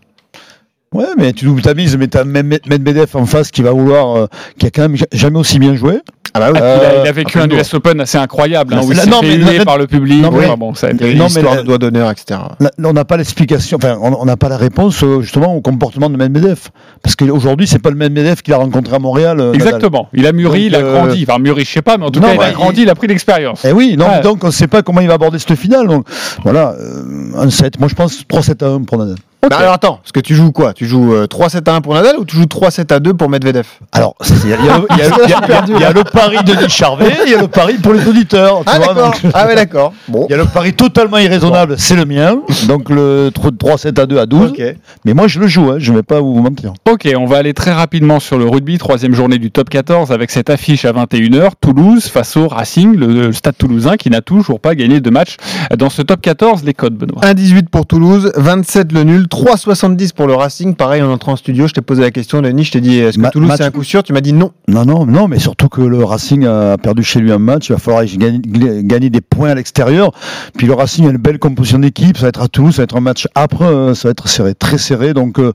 Ouais, 0.93 1.05
mais 1.17 1.31
tu 1.33 1.45
doubles 1.45 1.61
ta 1.61 1.73
mise, 1.73 1.97
mais 1.97 2.07
t'as 2.07 2.23
même 2.25 2.47
Medvedev 2.69 3.07
en 3.15 3.25
face 3.25 3.49
qui 3.49 3.61
va 3.61 3.71
vouloir, 3.71 4.15
euh, 4.17 4.27
qui 4.59 4.65
a 4.65 4.69
quand 4.71 4.81
même 4.83 4.95
ja- 4.97 5.05
jamais 5.11 5.39
aussi 5.39 5.57
bien 5.57 5.73
joué. 5.75 5.99
Ah 6.35 6.39
bah 6.39 6.49
oui. 6.51 6.57
il, 6.59 6.63
a, 6.63 7.01
il 7.03 7.07
a 7.07 7.09
Euh, 7.09 7.11
vécu 7.11 7.39
un. 7.39 7.47
US 7.47 7.73
Open 7.75 8.01
assez 8.01 8.17
incroyable, 8.17 8.73
hein, 8.73 8.81
où 8.83 8.91
il 8.91 8.97
s'est 8.97 9.09
fait 9.09 9.35
huer 9.35 9.63
par 9.65 9.77
le 9.77 9.85
public. 9.87 10.21
non, 10.21 10.31
mais- 10.31 10.45
Enfin, 10.45 10.57
bon, 10.57 10.73
ça 10.73 10.87
a 10.87 10.91
été- 10.91 11.13
mais 11.15 11.63
doigt 11.63 11.77
d'honneur, 11.77 12.09
etc. 12.11 12.39
On 12.83 12.93
n'a 12.93 13.05
pas 13.05 13.17
l'explication, 13.17 13.77
enfin, 13.77 13.97
on 14.01 14.25
n'a 14.25 14.35
pas 14.37 14.49
la 14.49 14.57
réponse 14.57 15.03
euh, 15.03 15.21
justement 15.21 15.55
au 15.55 15.61
comportement 15.61 16.09
de 16.09 16.17
Medvedev. 16.17 16.69
Parce 17.03 17.15
qu'aujourd'hui, 17.15 17.67
c'est 17.67 17.79
pas 17.79 17.89
le 17.91 17.95
Medvedev 17.95 18.41
qu'il 18.41 18.53
a 18.53 18.57
rencontré 18.57 18.95
à 18.95 18.99
Montréal. 18.99 19.39
euh, 19.39 19.51
Nadal. 19.51 19.55
Exactement. 19.55 20.09
Il 20.13 20.25
a 20.25 20.31
mûri, 20.31 20.69
Donc, 20.69 20.71
il 20.71 20.75
a 20.75 20.79
euh, 20.87 20.93
grandi. 21.03 21.25
Enfin, 21.29 21.39
mûri, 21.39 21.65
je 21.65 21.71
sais 21.71 21.81
pas, 21.81 21.97
mais 21.97 22.05
en 22.05 22.09
tout 22.11 22.19
Non, 22.19 22.27
cas, 22.29 22.33
il 22.35 22.41
a 22.41 22.51
grandi, 22.51 22.81
il 22.81 22.89
a 22.89 22.95
pris 22.95 23.07
l'expérience. 23.07 23.63
Eh 23.65 23.71
oui, 23.71 23.95
non, 23.97 24.07
Ouais. 24.07 24.21
donc 24.21 24.43
on 24.43 24.47
ne 24.47 24.51
sait 24.51 24.67
pas 24.67 24.81
comment 24.81 25.01
il 25.01 25.07
va 25.07 25.13
aborder 25.15 25.37
cette 25.39 25.55
finale. 25.55 25.87
Donc 25.87 26.05
voilà, 26.43 26.73
euh, 26.79 27.03
un 27.37 27.49
7. 27.49 27.79
Moi, 27.79 27.89
je 27.89 27.95
pense 27.95 28.23
3-7 28.27 28.63
à 28.63 28.69
1 28.69 28.81
pour 28.83 28.97
Nadal. 28.97 29.17
Bah 29.49 29.57
alors 29.57 29.73
attends, 29.73 29.95
parce 29.97 30.11
que 30.11 30.19
tu 30.19 30.35
joues 30.35 30.51
quoi? 30.51 30.73
Tu 30.73 30.85
joues 30.87 31.13
euh, 31.13 31.25
3-7 31.27 31.69
à 31.69 31.75
1 31.75 31.81
pour 31.81 31.93
Nadal 31.93 32.17
ou 32.17 32.25
tu 32.25 32.35
joues 32.35 32.43
3-7 32.45 32.93
à 32.93 32.99
2 32.99 33.13
pour 33.13 33.29
Medvedev? 33.29 33.65
Alors, 33.91 34.15
il 34.43 34.49
y 34.49 34.53
a, 34.53 35.91
le 35.91 36.03
pari 36.03 36.37
de 36.43 36.53
Denis 36.53 36.69
Charvet, 36.69 37.13
il 37.25 37.31
y 37.31 37.35
a 37.35 37.41
le 37.41 37.47
pari 37.47 37.73
pour 37.75 37.93
les 37.93 38.07
auditeurs. 38.07 38.59
tu 38.59 38.65
Ah 38.67 38.79
d'accord. 38.79 38.95
donc- 39.11 39.31
Ah 39.33 39.47
ouais 39.47 39.55
d'accord. 39.55 39.93
Bon. 40.07 40.25
Il 40.29 40.31
y 40.31 40.35
a 40.35 40.37
le 40.37 40.45
pari 40.45 40.73
totalement 40.73 41.17
irraisonnable, 41.17 41.75
c'est 41.77 41.95
le 41.95 42.05
mien. 42.05 42.37
Donc 42.67 42.89
le 42.89 43.29
3-7 43.33 43.99
à 43.99 44.05
2 44.05 44.17
à 44.19 44.25
12. 44.25 44.51
Ok. 44.51 44.61
Mais 45.05 45.13
moi, 45.13 45.27
je 45.27 45.39
le 45.39 45.47
joue, 45.47 45.71
hein, 45.71 45.75
je 45.77 45.91
ne 45.91 45.97
vais 45.97 46.03
pas 46.03 46.21
vous 46.21 46.35
mentir. 46.41 46.73
Ok, 46.89 47.07
on 47.17 47.25
va 47.25 47.37
aller 47.37 47.53
très 47.53 47.71
rapidement 47.73 48.19
sur 48.19 48.37
le 48.37 48.45
rugby, 48.47 48.77
troisième 48.77 49.13
journée 49.13 49.37
du 49.37 49.51
top 49.51 49.69
14 49.69 50.11
avec 50.11 50.31
cette 50.31 50.49
affiche 50.49 50.85
à 50.85 50.91
21h, 50.93 51.51
Toulouse 51.59 52.05
face 52.07 52.37
au 52.37 52.47
Racing, 52.47 52.95
le, 52.95 53.07
le 53.07 53.31
stade 53.33 53.57
toulousain 53.57 53.97
qui 53.97 54.09
n'a 54.09 54.21
toujours 54.21 54.59
pas 54.59 54.75
gagné 54.75 54.99
de 55.01 55.09
match 55.09 55.37
dans 55.77 55.89
ce 55.89 56.01
top 56.01 56.21
14. 56.21 56.63
Les 56.63 56.73
codes, 56.73 56.95
Benoît? 56.95 57.21
1,18 57.23 57.67
pour 57.69 57.85
Toulouse, 57.85 58.31
27 58.35 58.91
le 58.93 59.03
nul, 59.03 59.27
3,70 59.33 60.13
pour 60.13 60.27
le 60.27 60.35
Racing. 60.35 60.75
Pareil, 60.75 61.01
en 61.01 61.11
entrant 61.11 61.33
en 61.33 61.35
studio, 61.35 61.67
je 61.67 61.73
t'ai 61.73 61.81
posé 61.81 62.01
la 62.01 62.11
question, 62.11 62.41
Denis, 62.41 62.63
je 62.65 62.71
t'ai 62.71 62.81
dit 62.81 62.99
est-ce 62.99 63.17
que 63.17 63.21
Ma- 63.21 63.29
Toulouse 63.31 63.47
match- 63.49 63.57
c'est 63.57 63.65
un 63.65 63.71
coup 63.71 63.83
sûr? 63.83 64.03
Tu 64.03 64.13
m'as 64.13 64.21
dit 64.21 64.33
non. 64.33 64.51
Non, 64.67 64.85
non, 64.85 65.05
non, 65.05 65.27
mais 65.27 65.39
surtout 65.39 65.69
que 65.69 65.81
le 65.81 66.03
Racing 66.03 66.45
a 66.45 66.77
perdu 66.77 67.03
chez 67.03 67.19
lui 67.19 67.31
un 67.31 67.39
match. 67.39 67.69
Il 67.69 67.73
va 67.73 67.79
falloir 67.79 68.03
gagner, 68.05 68.39
gagner 68.83 69.09
des 69.09 69.21
points 69.21 69.49
à 69.49 69.55
l'extérieur. 69.55 70.11
Puis 70.57 70.67
le 70.67 70.73
Racing 70.73 71.07
a 71.07 71.09
une 71.09 71.17
belle 71.17 71.39
composition 71.39 71.79
d'équipe. 71.79 72.15
Ça 72.17 72.23
va 72.23 72.29
être 72.29 72.41
à 72.41 72.47
Toulouse, 72.47 72.75
ça 72.75 72.81
va 72.81 72.83
être 72.83 72.95
un 72.97 73.01
match 73.01 73.27
âpre, 73.35 73.61
euh, 73.63 73.93
ça 73.93 74.07
va 74.07 74.11
être 74.11 74.27
serré, 74.27 74.53
très 74.55 74.77
serré. 74.77 75.13
Donc 75.13 75.39
euh, 75.39 75.51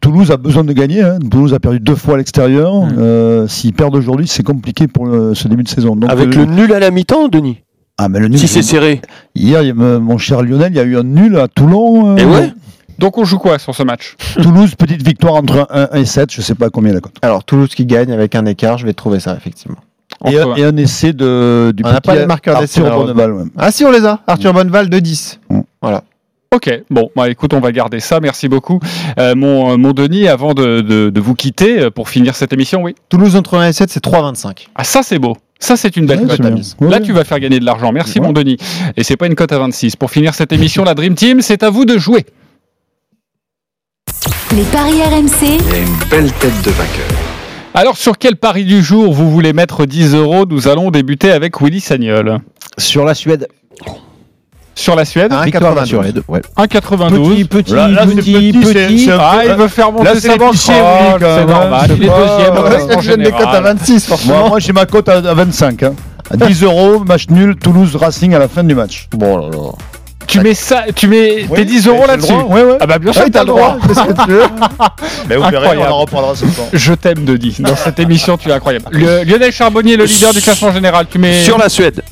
Toulouse 0.00 0.30
a 0.30 0.36
besoin 0.36 0.64
de 0.64 0.72
gagner. 0.72 1.02
hein. 1.02 1.18
Toulouse 1.30 1.54
a 1.54 1.58
perdu 1.58 1.80
deux 1.80 1.94
fois 1.96 2.14
à 2.14 2.16
l'extérieur. 2.18 2.72
Euh, 2.98 3.46
S'ils 3.48 3.72
perdent 3.72 3.96
aujourd'hui, 3.96 4.26
c'est 4.28 4.42
compliqué 4.42 4.86
pour 4.88 5.06
le- 5.06 5.34
ce 5.34 5.48
début 5.48 5.62
de 5.62 5.68
saison. 5.68 5.96
Donc, 5.96 6.10
Avec 6.10 6.28
euh, 6.36 6.40
le 6.40 6.44
nul 6.46 6.72
à 6.72 6.78
la 6.78 6.90
mi-temps, 6.90 7.28
Denis? 7.28 7.58
Ah, 7.98 8.08
mais 8.08 8.18
le 8.20 8.28
nul. 8.28 8.38
Si 8.38 8.48
c'est 8.48 8.62
serré. 8.62 9.00
Hier, 9.34 9.62
il 9.62 9.68
y 9.68 9.70
a, 9.70 9.74
euh, 9.74 9.98
mon 10.00 10.16
cher 10.18 10.42
Lionel, 10.42 10.72
il 10.72 10.76
y 10.76 10.80
a 10.80 10.84
eu 10.84 10.96
un 10.96 11.02
nul 11.02 11.36
à 11.38 11.48
Toulon. 11.48 12.12
euh, 12.12 12.16
Et 12.16 12.24
ouais 12.24 12.52
Donc 12.98 13.18
on 13.18 13.24
joue 13.24 13.38
quoi 13.38 13.58
sur 13.58 13.74
ce 13.74 13.82
match? 13.82 14.16
Toulouse, 14.40 14.74
petite 14.74 15.02
victoire 15.06 15.34
entre 15.34 15.66
1 15.70 15.96
et 15.98 16.04
7. 16.04 16.32
Je 16.32 16.40
sais 16.40 16.54
pas 16.54 16.70
combien 16.70 16.92
la 16.92 17.00
cote. 17.00 17.14
Alors 17.22 17.44
Toulouse 17.44 17.68
qui 17.74 17.84
gagne 17.86 18.10
avec 18.12 18.34
un 18.34 18.46
écart, 18.46 18.78
je 18.78 18.86
vais 18.86 18.94
trouver 18.94 19.20
ça 19.20 19.34
effectivement. 19.36 19.78
Et, 20.26 20.38
un- 20.38 20.54
et 20.56 20.64
un 20.64 20.76
essai 20.76 21.12
de, 21.12 21.72
du 21.76 21.84
On 21.84 21.88
n'a 21.92 22.00
petit 22.00 22.08
pas 22.08 22.16
les 22.16 22.26
marqueurs 22.26 22.58
d'essai, 22.60 22.80
Arthur. 22.80 23.04
Bonneval. 23.04 23.32
ouais. 23.34 23.44
Ah 23.56 23.70
si, 23.70 23.84
on 23.84 23.90
les 23.92 24.04
a. 24.04 24.20
Arthur 24.26 24.52
Bonneval 24.52 24.88
de 24.88 24.98
10. 24.98 25.38
Mm. 25.50 25.60
Voilà. 25.82 26.02
Ok, 26.50 26.70
bon, 26.90 27.10
bah, 27.14 27.28
écoute, 27.28 27.52
on 27.52 27.60
va 27.60 27.70
garder 27.72 28.00
ça. 28.00 28.20
Merci 28.20 28.48
beaucoup, 28.48 28.80
Euh, 29.18 29.34
mon, 29.36 29.76
mon 29.76 29.92
Denis. 29.92 30.26
Avant 30.28 30.54
de, 30.54 30.80
de- 30.80 31.10
de 31.10 31.20
vous 31.20 31.34
quitter 31.34 31.90
pour 31.90 32.08
finir 32.08 32.34
cette 32.34 32.52
émission, 32.54 32.82
oui. 32.82 32.94
Toulouse 33.10 33.36
entre 33.36 33.58
1 33.58 33.68
et 33.68 33.72
7, 33.74 33.90
c'est 33.90 34.02
3,25. 34.02 34.66
Ah, 34.74 34.82
ça 34.82 35.02
c'est 35.02 35.18
beau. 35.18 35.36
Ça 35.60 35.76
c'est 35.76 35.96
une 35.96 36.06
belle 36.06 36.20
Ouais, 36.20 36.26
cote 36.28 36.36
c'est 36.36 36.44
à 36.44 36.48
bien. 36.50 36.56
mise. 36.56 36.76
Ouais, 36.80 36.88
Là 36.90 37.00
tu 37.00 37.12
vas 37.12 37.24
faire 37.24 37.40
gagner 37.40 37.58
de 37.60 37.64
l'argent. 37.64 37.90
Merci 37.92 38.20
Ouais. 38.20 38.26
mon 38.26 38.32
Denis. 38.32 38.56
Et 38.96 39.02
c'est 39.04 39.16
pas 39.16 39.26
une 39.26 39.34
cote 39.34 39.52
à 39.52 39.58
26. 39.58 39.96
Pour 39.96 40.10
finir 40.10 40.34
cette 40.34 40.52
émission, 40.52 40.84
la 40.84 40.94
Dream 40.94 41.14
Team, 41.14 41.40
c'est 41.42 41.62
à 41.62 41.70
vous 41.70 41.84
de 41.84 41.98
jouer. 41.98 42.24
Les 44.54 44.62
paris 44.64 45.02
RMC, 45.02 45.42
Il 45.42 45.48
y 45.48 45.74
a 45.74 45.78
une 45.78 45.98
belle 46.10 46.32
tête 46.34 46.62
de 46.64 46.70
vainqueur. 46.70 47.06
Alors 47.74 47.96
sur 47.96 48.18
quel 48.18 48.36
pari 48.36 48.64
du 48.64 48.82
jour 48.82 49.12
vous 49.12 49.30
voulez 49.30 49.52
mettre 49.52 49.84
10 49.84 50.14
euros? 50.14 50.46
Nous 50.48 50.68
allons 50.68 50.90
débuter 50.90 51.30
avec 51.30 51.60
Willy 51.60 51.80
Sagnol. 51.80 52.38
Sur 52.78 53.04
la 53.04 53.14
Suède. 53.14 53.46
Sur 54.78 54.94
la 54.94 55.04
Suède, 55.04 55.32
Ah, 55.34 55.44
Victoire 55.44 55.72
de 55.72 55.76
la 55.80 55.82
1,92. 55.84 55.86
Suède. 55.88 56.22
Ouais. 56.28 56.40
1,92. 56.56 57.28
Petit, 57.34 57.44
petit, 57.46 57.74
Là, 57.74 57.88
là, 57.88 58.02
c'est 58.08 58.14
petit, 58.14 58.52
petit, 58.52 58.58
petit. 58.60 59.10
Ah, 59.10 59.40
il 59.44 59.52
veut 59.54 59.66
faire 59.68 59.90
monter 59.90 60.04
Là, 60.04 60.10
oui, 60.14 60.20
quand 60.22 60.52
c'est 60.54 60.68
même, 60.68 61.46
normal. 61.48 61.82
je 61.88 61.94
sais 61.94 61.98
Il 61.98 62.04
est 62.04 62.08
pas. 62.08 62.70
deuxième 62.70 63.00
je 63.02 63.10
donne 63.10 63.22
des 63.24 63.30
cotes 63.32 63.40
à 63.40 63.52
général. 63.56 63.62
26 63.76 64.06
forcément. 64.06 64.38
Moi, 64.38 64.48
moi, 64.50 64.58
j'ai 64.60 64.72
ma 64.72 64.86
cote 64.86 65.08
à, 65.08 65.14
à 65.16 65.34
25. 65.34 65.82
hein. 65.82 65.92
À 66.30 66.36
10 66.46 66.62
euros, 66.62 67.00
match 67.00 67.24
nul, 67.28 67.56
Toulouse 67.56 67.96
Racing 67.96 68.34
à 68.34 68.38
la 68.38 68.46
fin 68.48 68.62
du 68.62 68.74
match. 68.76 69.08
Bon 69.12 69.36
là 69.38 69.48
là. 69.50 69.58
Tu 70.28 70.40
mets 70.40 70.52
ça, 70.54 70.84
tu 70.94 71.08
mets 71.08 71.46
tes 71.54 71.64
10 71.64 71.86
euros 71.88 72.04
là-dessus. 72.06 72.32
Ouais, 72.34 72.62
ouais. 72.62 72.76
Ah 72.80 72.86
bah 72.86 72.98
bien 72.98 73.12
sûr, 73.12 73.22
Ouais, 73.22 73.30
t'as 73.30 73.40
le 73.40 73.46
droit. 73.46 73.78
fais 73.84 73.94
ce 73.94 74.00
que 74.00 74.24
tu 74.24 74.30
veux. 74.30 74.42
Mais 75.28 75.36
vous 75.36 75.42
verrez, 75.42 75.56
on 75.66 75.70
Incroyable. 75.70 75.92
en 75.92 75.98
reprendra 76.00 76.34
ce 76.36 76.46
soir. 76.46 76.68
Je 76.72 76.92
t'aime, 76.92 77.24
Denis. 77.24 77.56
Dans 77.60 77.74
cette 77.74 77.98
émission, 77.98 78.36
tu 78.36 78.50
es 78.50 78.52
incroyable. 78.52 78.84
Le- 78.92 79.24
Lionel 79.24 79.50
Charbonnier, 79.50 79.96
le 79.96 80.04
leader 80.04 80.32
du 80.34 80.40
classement 80.42 80.70
général. 80.72 81.06
Tu 81.10 81.18
mets 81.18 81.40
Sur 81.42 81.56
la 81.58 81.68
Suède. 81.70 82.02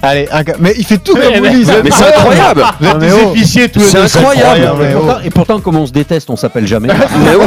Allez, 0.00 0.28
un 0.32 0.42
mais 0.60 0.74
il 0.78 0.84
fait 0.86 0.98
tout 0.98 1.14
comme 1.14 1.22
vous 1.34 1.42
mais- 1.42 1.50
dites. 1.54 1.70
mais 1.84 1.90
c'est 1.90 2.06
incroyable. 2.14 2.62
Vous 2.80 2.86
êtes 2.86 2.92
Non, 2.94 2.98
des 3.00 3.06
mais 3.06 3.12
oh. 3.26 3.30
épiciers 3.30 3.68
tous 3.68 3.80
les 3.80 3.84
C'est 3.86 3.98
deux. 3.98 4.18
incroyable. 4.18 4.82
Et 4.84 4.94
oh. 4.94 4.98
pourtant, 4.98 5.20
et 5.24 5.30
pourtant, 5.30 5.60
comme 5.60 5.76
on 5.76 5.86
se 5.86 5.92
déteste, 5.92 6.30
on 6.30 6.36
s'appelle 6.36 6.66
jamais. 6.66 6.88
Mais 6.88 7.34
ouais. 7.36 7.44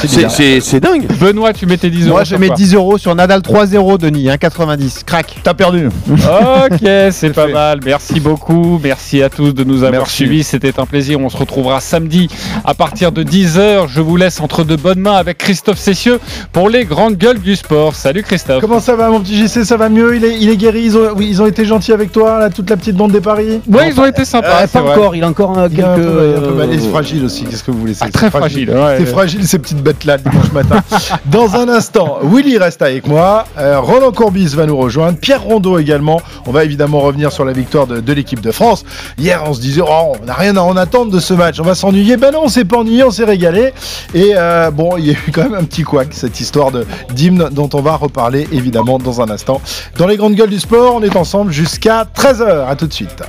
c'est 0.00 0.08
C'est- 0.08 0.16
bizarre. 0.16 0.30
C'est 0.30 0.60
c'est 0.60 0.80
dingue. 0.80 1.06
Benoît, 1.20 1.52
tu 1.52 1.66
mets 1.66 1.76
tes 1.76 1.90
10 1.90 2.04
euros. 2.06 2.10
Moi, 2.14 2.24
je 2.24 2.28
sur 2.30 2.38
mets 2.38 2.46
quoi 2.48 2.56
10 2.56 2.74
euros 2.74 2.98
sur 2.98 3.14
Nadal 3.14 3.40
3-0, 3.40 3.98
Denis, 3.98 4.28
1,90. 4.28 5.04
Crac. 5.04 5.34
T'as 5.42 5.54
perdu. 5.54 5.88
Ok, 6.10 6.80
c'est 7.10 7.32
pas 7.34 7.46
mal. 7.48 7.80
Merci 7.84 8.20
beaucoup. 8.20 8.80
Merci 8.82 9.22
à 9.22 9.28
tous 9.28 9.52
de 9.52 9.64
nous 9.64 9.78
avoir 9.84 10.02
Merci. 10.02 10.16
suivis. 10.16 10.44
C'était 10.44 10.78
un 10.80 10.86
plaisir. 10.86 11.20
On 11.20 11.28
se 11.28 11.36
retrouvera 11.36 11.80
samedi 11.80 12.28
à 12.64 12.74
partir 12.74 13.12
de 13.12 13.22
10h. 13.22 13.86
Je 13.88 14.00
vous 14.00 14.16
laisse 14.16 14.40
entre 14.40 14.64
de 14.64 14.76
bonnes 14.76 15.00
mains 15.00 15.16
avec 15.16 15.38
Christophe 15.38 15.78
Cessieux 15.78 16.20
pour 16.52 16.68
les 16.68 16.84
grandes 16.84 17.16
gueules 17.16 17.38
du 17.40 17.56
sport. 17.56 17.94
Salut 17.94 18.22
Christophe. 18.22 18.60
Comment 18.60 18.80
ça 18.80 18.96
va, 18.96 19.08
mon 19.10 19.20
petit 19.20 19.36
JC 19.46 19.64
Ça 19.64 19.76
va 19.76 19.88
mieux? 19.88 20.16
Il 20.16 20.24
est, 20.24 20.38
il 20.40 20.48
est 20.48 20.56
guéri? 20.56 20.82
Ils 20.84 20.96
ont, 20.96 21.10
oui, 21.16 21.26
ils 21.30 21.41
ont 21.41 21.41
été 21.46 21.64
gentils 21.64 21.92
avec 21.92 22.12
toi, 22.12 22.38
là, 22.38 22.50
toute 22.50 22.68
la 22.70 22.76
petite 22.76 22.96
bande 22.96 23.12
des 23.12 23.20
paris 23.20 23.60
Ouais, 23.70 23.90
ils 23.90 24.00
ont 24.00 24.06
été 24.06 24.24
sympas. 24.24 24.62
Euh, 24.62 24.66
pas 24.66 24.80
vrai. 24.82 24.92
encore, 24.92 25.16
il 25.16 25.24
a 25.24 25.28
encore 25.28 25.58
euh, 25.58 25.68
quelques. 25.68 25.84
peu, 25.96 26.22
il 26.24 26.30
est 26.32 26.36
un 26.36 26.40
peu 26.40 26.54
mal- 26.54 26.68
il 26.72 26.84
est 26.84 26.88
fragile 26.90 27.24
aussi, 27.24 27.44
qu'est-ce 27.44 27.64
que 27.64 27.70
vous 27.70 27.78
voulez 27.80 27.94
c'est- 27.94 28.04
Ah, 28.06 28.10
très 28.10 28.30
fragile, 28.30 28.70
ouais, 28.70 28.94
c'est 28.98 29.04
ouais. 29.04 29.06
fragile 29.10 29.46
ces 29.46 29.58
petites 29.58 29.82
bêtes-là 29.82 30.16
le 30.18 30.30
dimanche 30.30 30.52
matin. 30.52 30.76
Dans 31.26 31.54
un 31.56 31.68
instant, 31.68 32.18
Willy 32.22 32.58
reste 32.58 32.82
avec 32.82 33.06
moi, 33.06 33.44
euh, 33.58 33.80
Roland 33.80 34.12
Courbis 34.12 34.46
va 34.54 34.66
nous 34.66 34.76
rejoindre, 34.76 35.18
Pierre 35.18 35.42
Rondeau 35.42 35.78
également. 35.78 36.20
On 36.46 36.52
va 36.52 36.64
évidemment 36.64 37.00
revenir 37.00 37.32
sur 37.32 37.44
la 37.44 37.52
victoire 37.52 37.86
de, 37.86 38.00
de 38.00 38.12
l'équipe 38.12 38.40
de 38.40 38.50
France. 38.50 38.84
Hier, 39.18 39.42
on 39.46 39.54
se 39.54 39.60
disait, 39.60 39.82
oh, 39.84 40.12
on 40.20 40.24
n'a 40.26 40.34
rien 40.34 40.56
à 40.56 40.60
en 40.60 40.76
attendre 40.76 41.10
de 41.10 41.20
ce 41.20 41.34
match, 41.34 41.58
on 41.60 41.64
va 41.64 41.74
s'ennuyer. 41.74 42.16
Ben 42.16 42.32
non, 42.32 42.40
on 42.44 42.48
s'est 42.48 42.64
pas 42.64 42.78
ennuyé, 42.78 43.04
on 43.04 43.10
s'est 43.10 43.24
régalé. 43.24 43.72
Et 44.14 44.32
euh, 44.36 44.70
bon, 44.70 44.96
il 44.98 45.06
y 45.06 45.10
a 45.10 45.14
eu 45.14 45.32
quand 45.32 45.42
même 45.44 45.54
un 45.54 45.64
petit 45.64 45.82
couac, 45.82 46.08
cette 46.12 46.40
histoire 46.40 46.70
de 46.70 46.84
d'hymne 47.14 47.48
dont 47.52 47.68
on 47.74 47.80
va 47.80 47.96
reparler 47.96 48.46
évidemment 48.52 48.98
dans 48.98 49.20
un 49.20 49.30
instant. 49.30 49.60
Dans 49.98 50.06
les 50.06 50.16
grandes 50.16 50.34
gueules 50.34 50.50
du 50.50 50.60
sport, 50.60 50.94
on 50.96 51.02
est 51.02 51.08
ensemble 51.32 51.52
jusqu'à 51.52 52.04
13h. 52.14 52.68
À 52.68 52.76
tout 52.76 52.86
de 52.86 52.92
suite. 52.92 53.22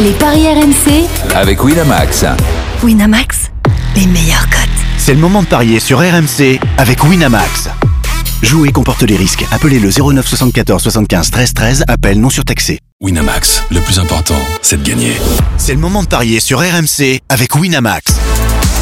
Les 0.00 0.12
paris 0.12 0.46
RMC, 0.48 1.06
Avec 1.34 1.62
Winamax. 1.62 2.24
Winamax, 2.82 3.50
les 3.96 4.06
meilleurs 4.06 4.48
cotes. 4.48 4.60
C'est 4.96 5.12
le 5.12 5.20
moment 5.20 5.42
de 5.42 5.46
parier 5.46 5.78
sur 5.78 5.98
RMC 5.98 6.58
avec 6.78 7.04
Winamax. 7.04 7.68
Jouer 8.42 8.72
comporte 8.72 9.02
les 9.02 9.16
risques. 9.16 9.44
Appelez 9.50 9.78
le 9.78 9.90
09 9.90 10.26
74 10.26 10.82
75 10.82 11.30
13 11.30 11.52
13. 11.52 11.84
Appel 11.86 12.18
non 12.18 12.30
surtaxé. 12.30 12.78
Winamax, 13.02 13.64
le 13.70 13.80
plus 13.80 13.98
important, 13.98 14.40
c'est 14.62 14.82
de 14.82 14.88
gagner. 14.88 15.12
C'est 15.58 15.74
le 15.74 15.80
moment 15.80 16.02
de 16.02 16.08
parier 16.08 16.40
sur 16.40 16.60
RMC 16.60 17.20
avec 17.28 17.54
Winamax. 17.56 18.16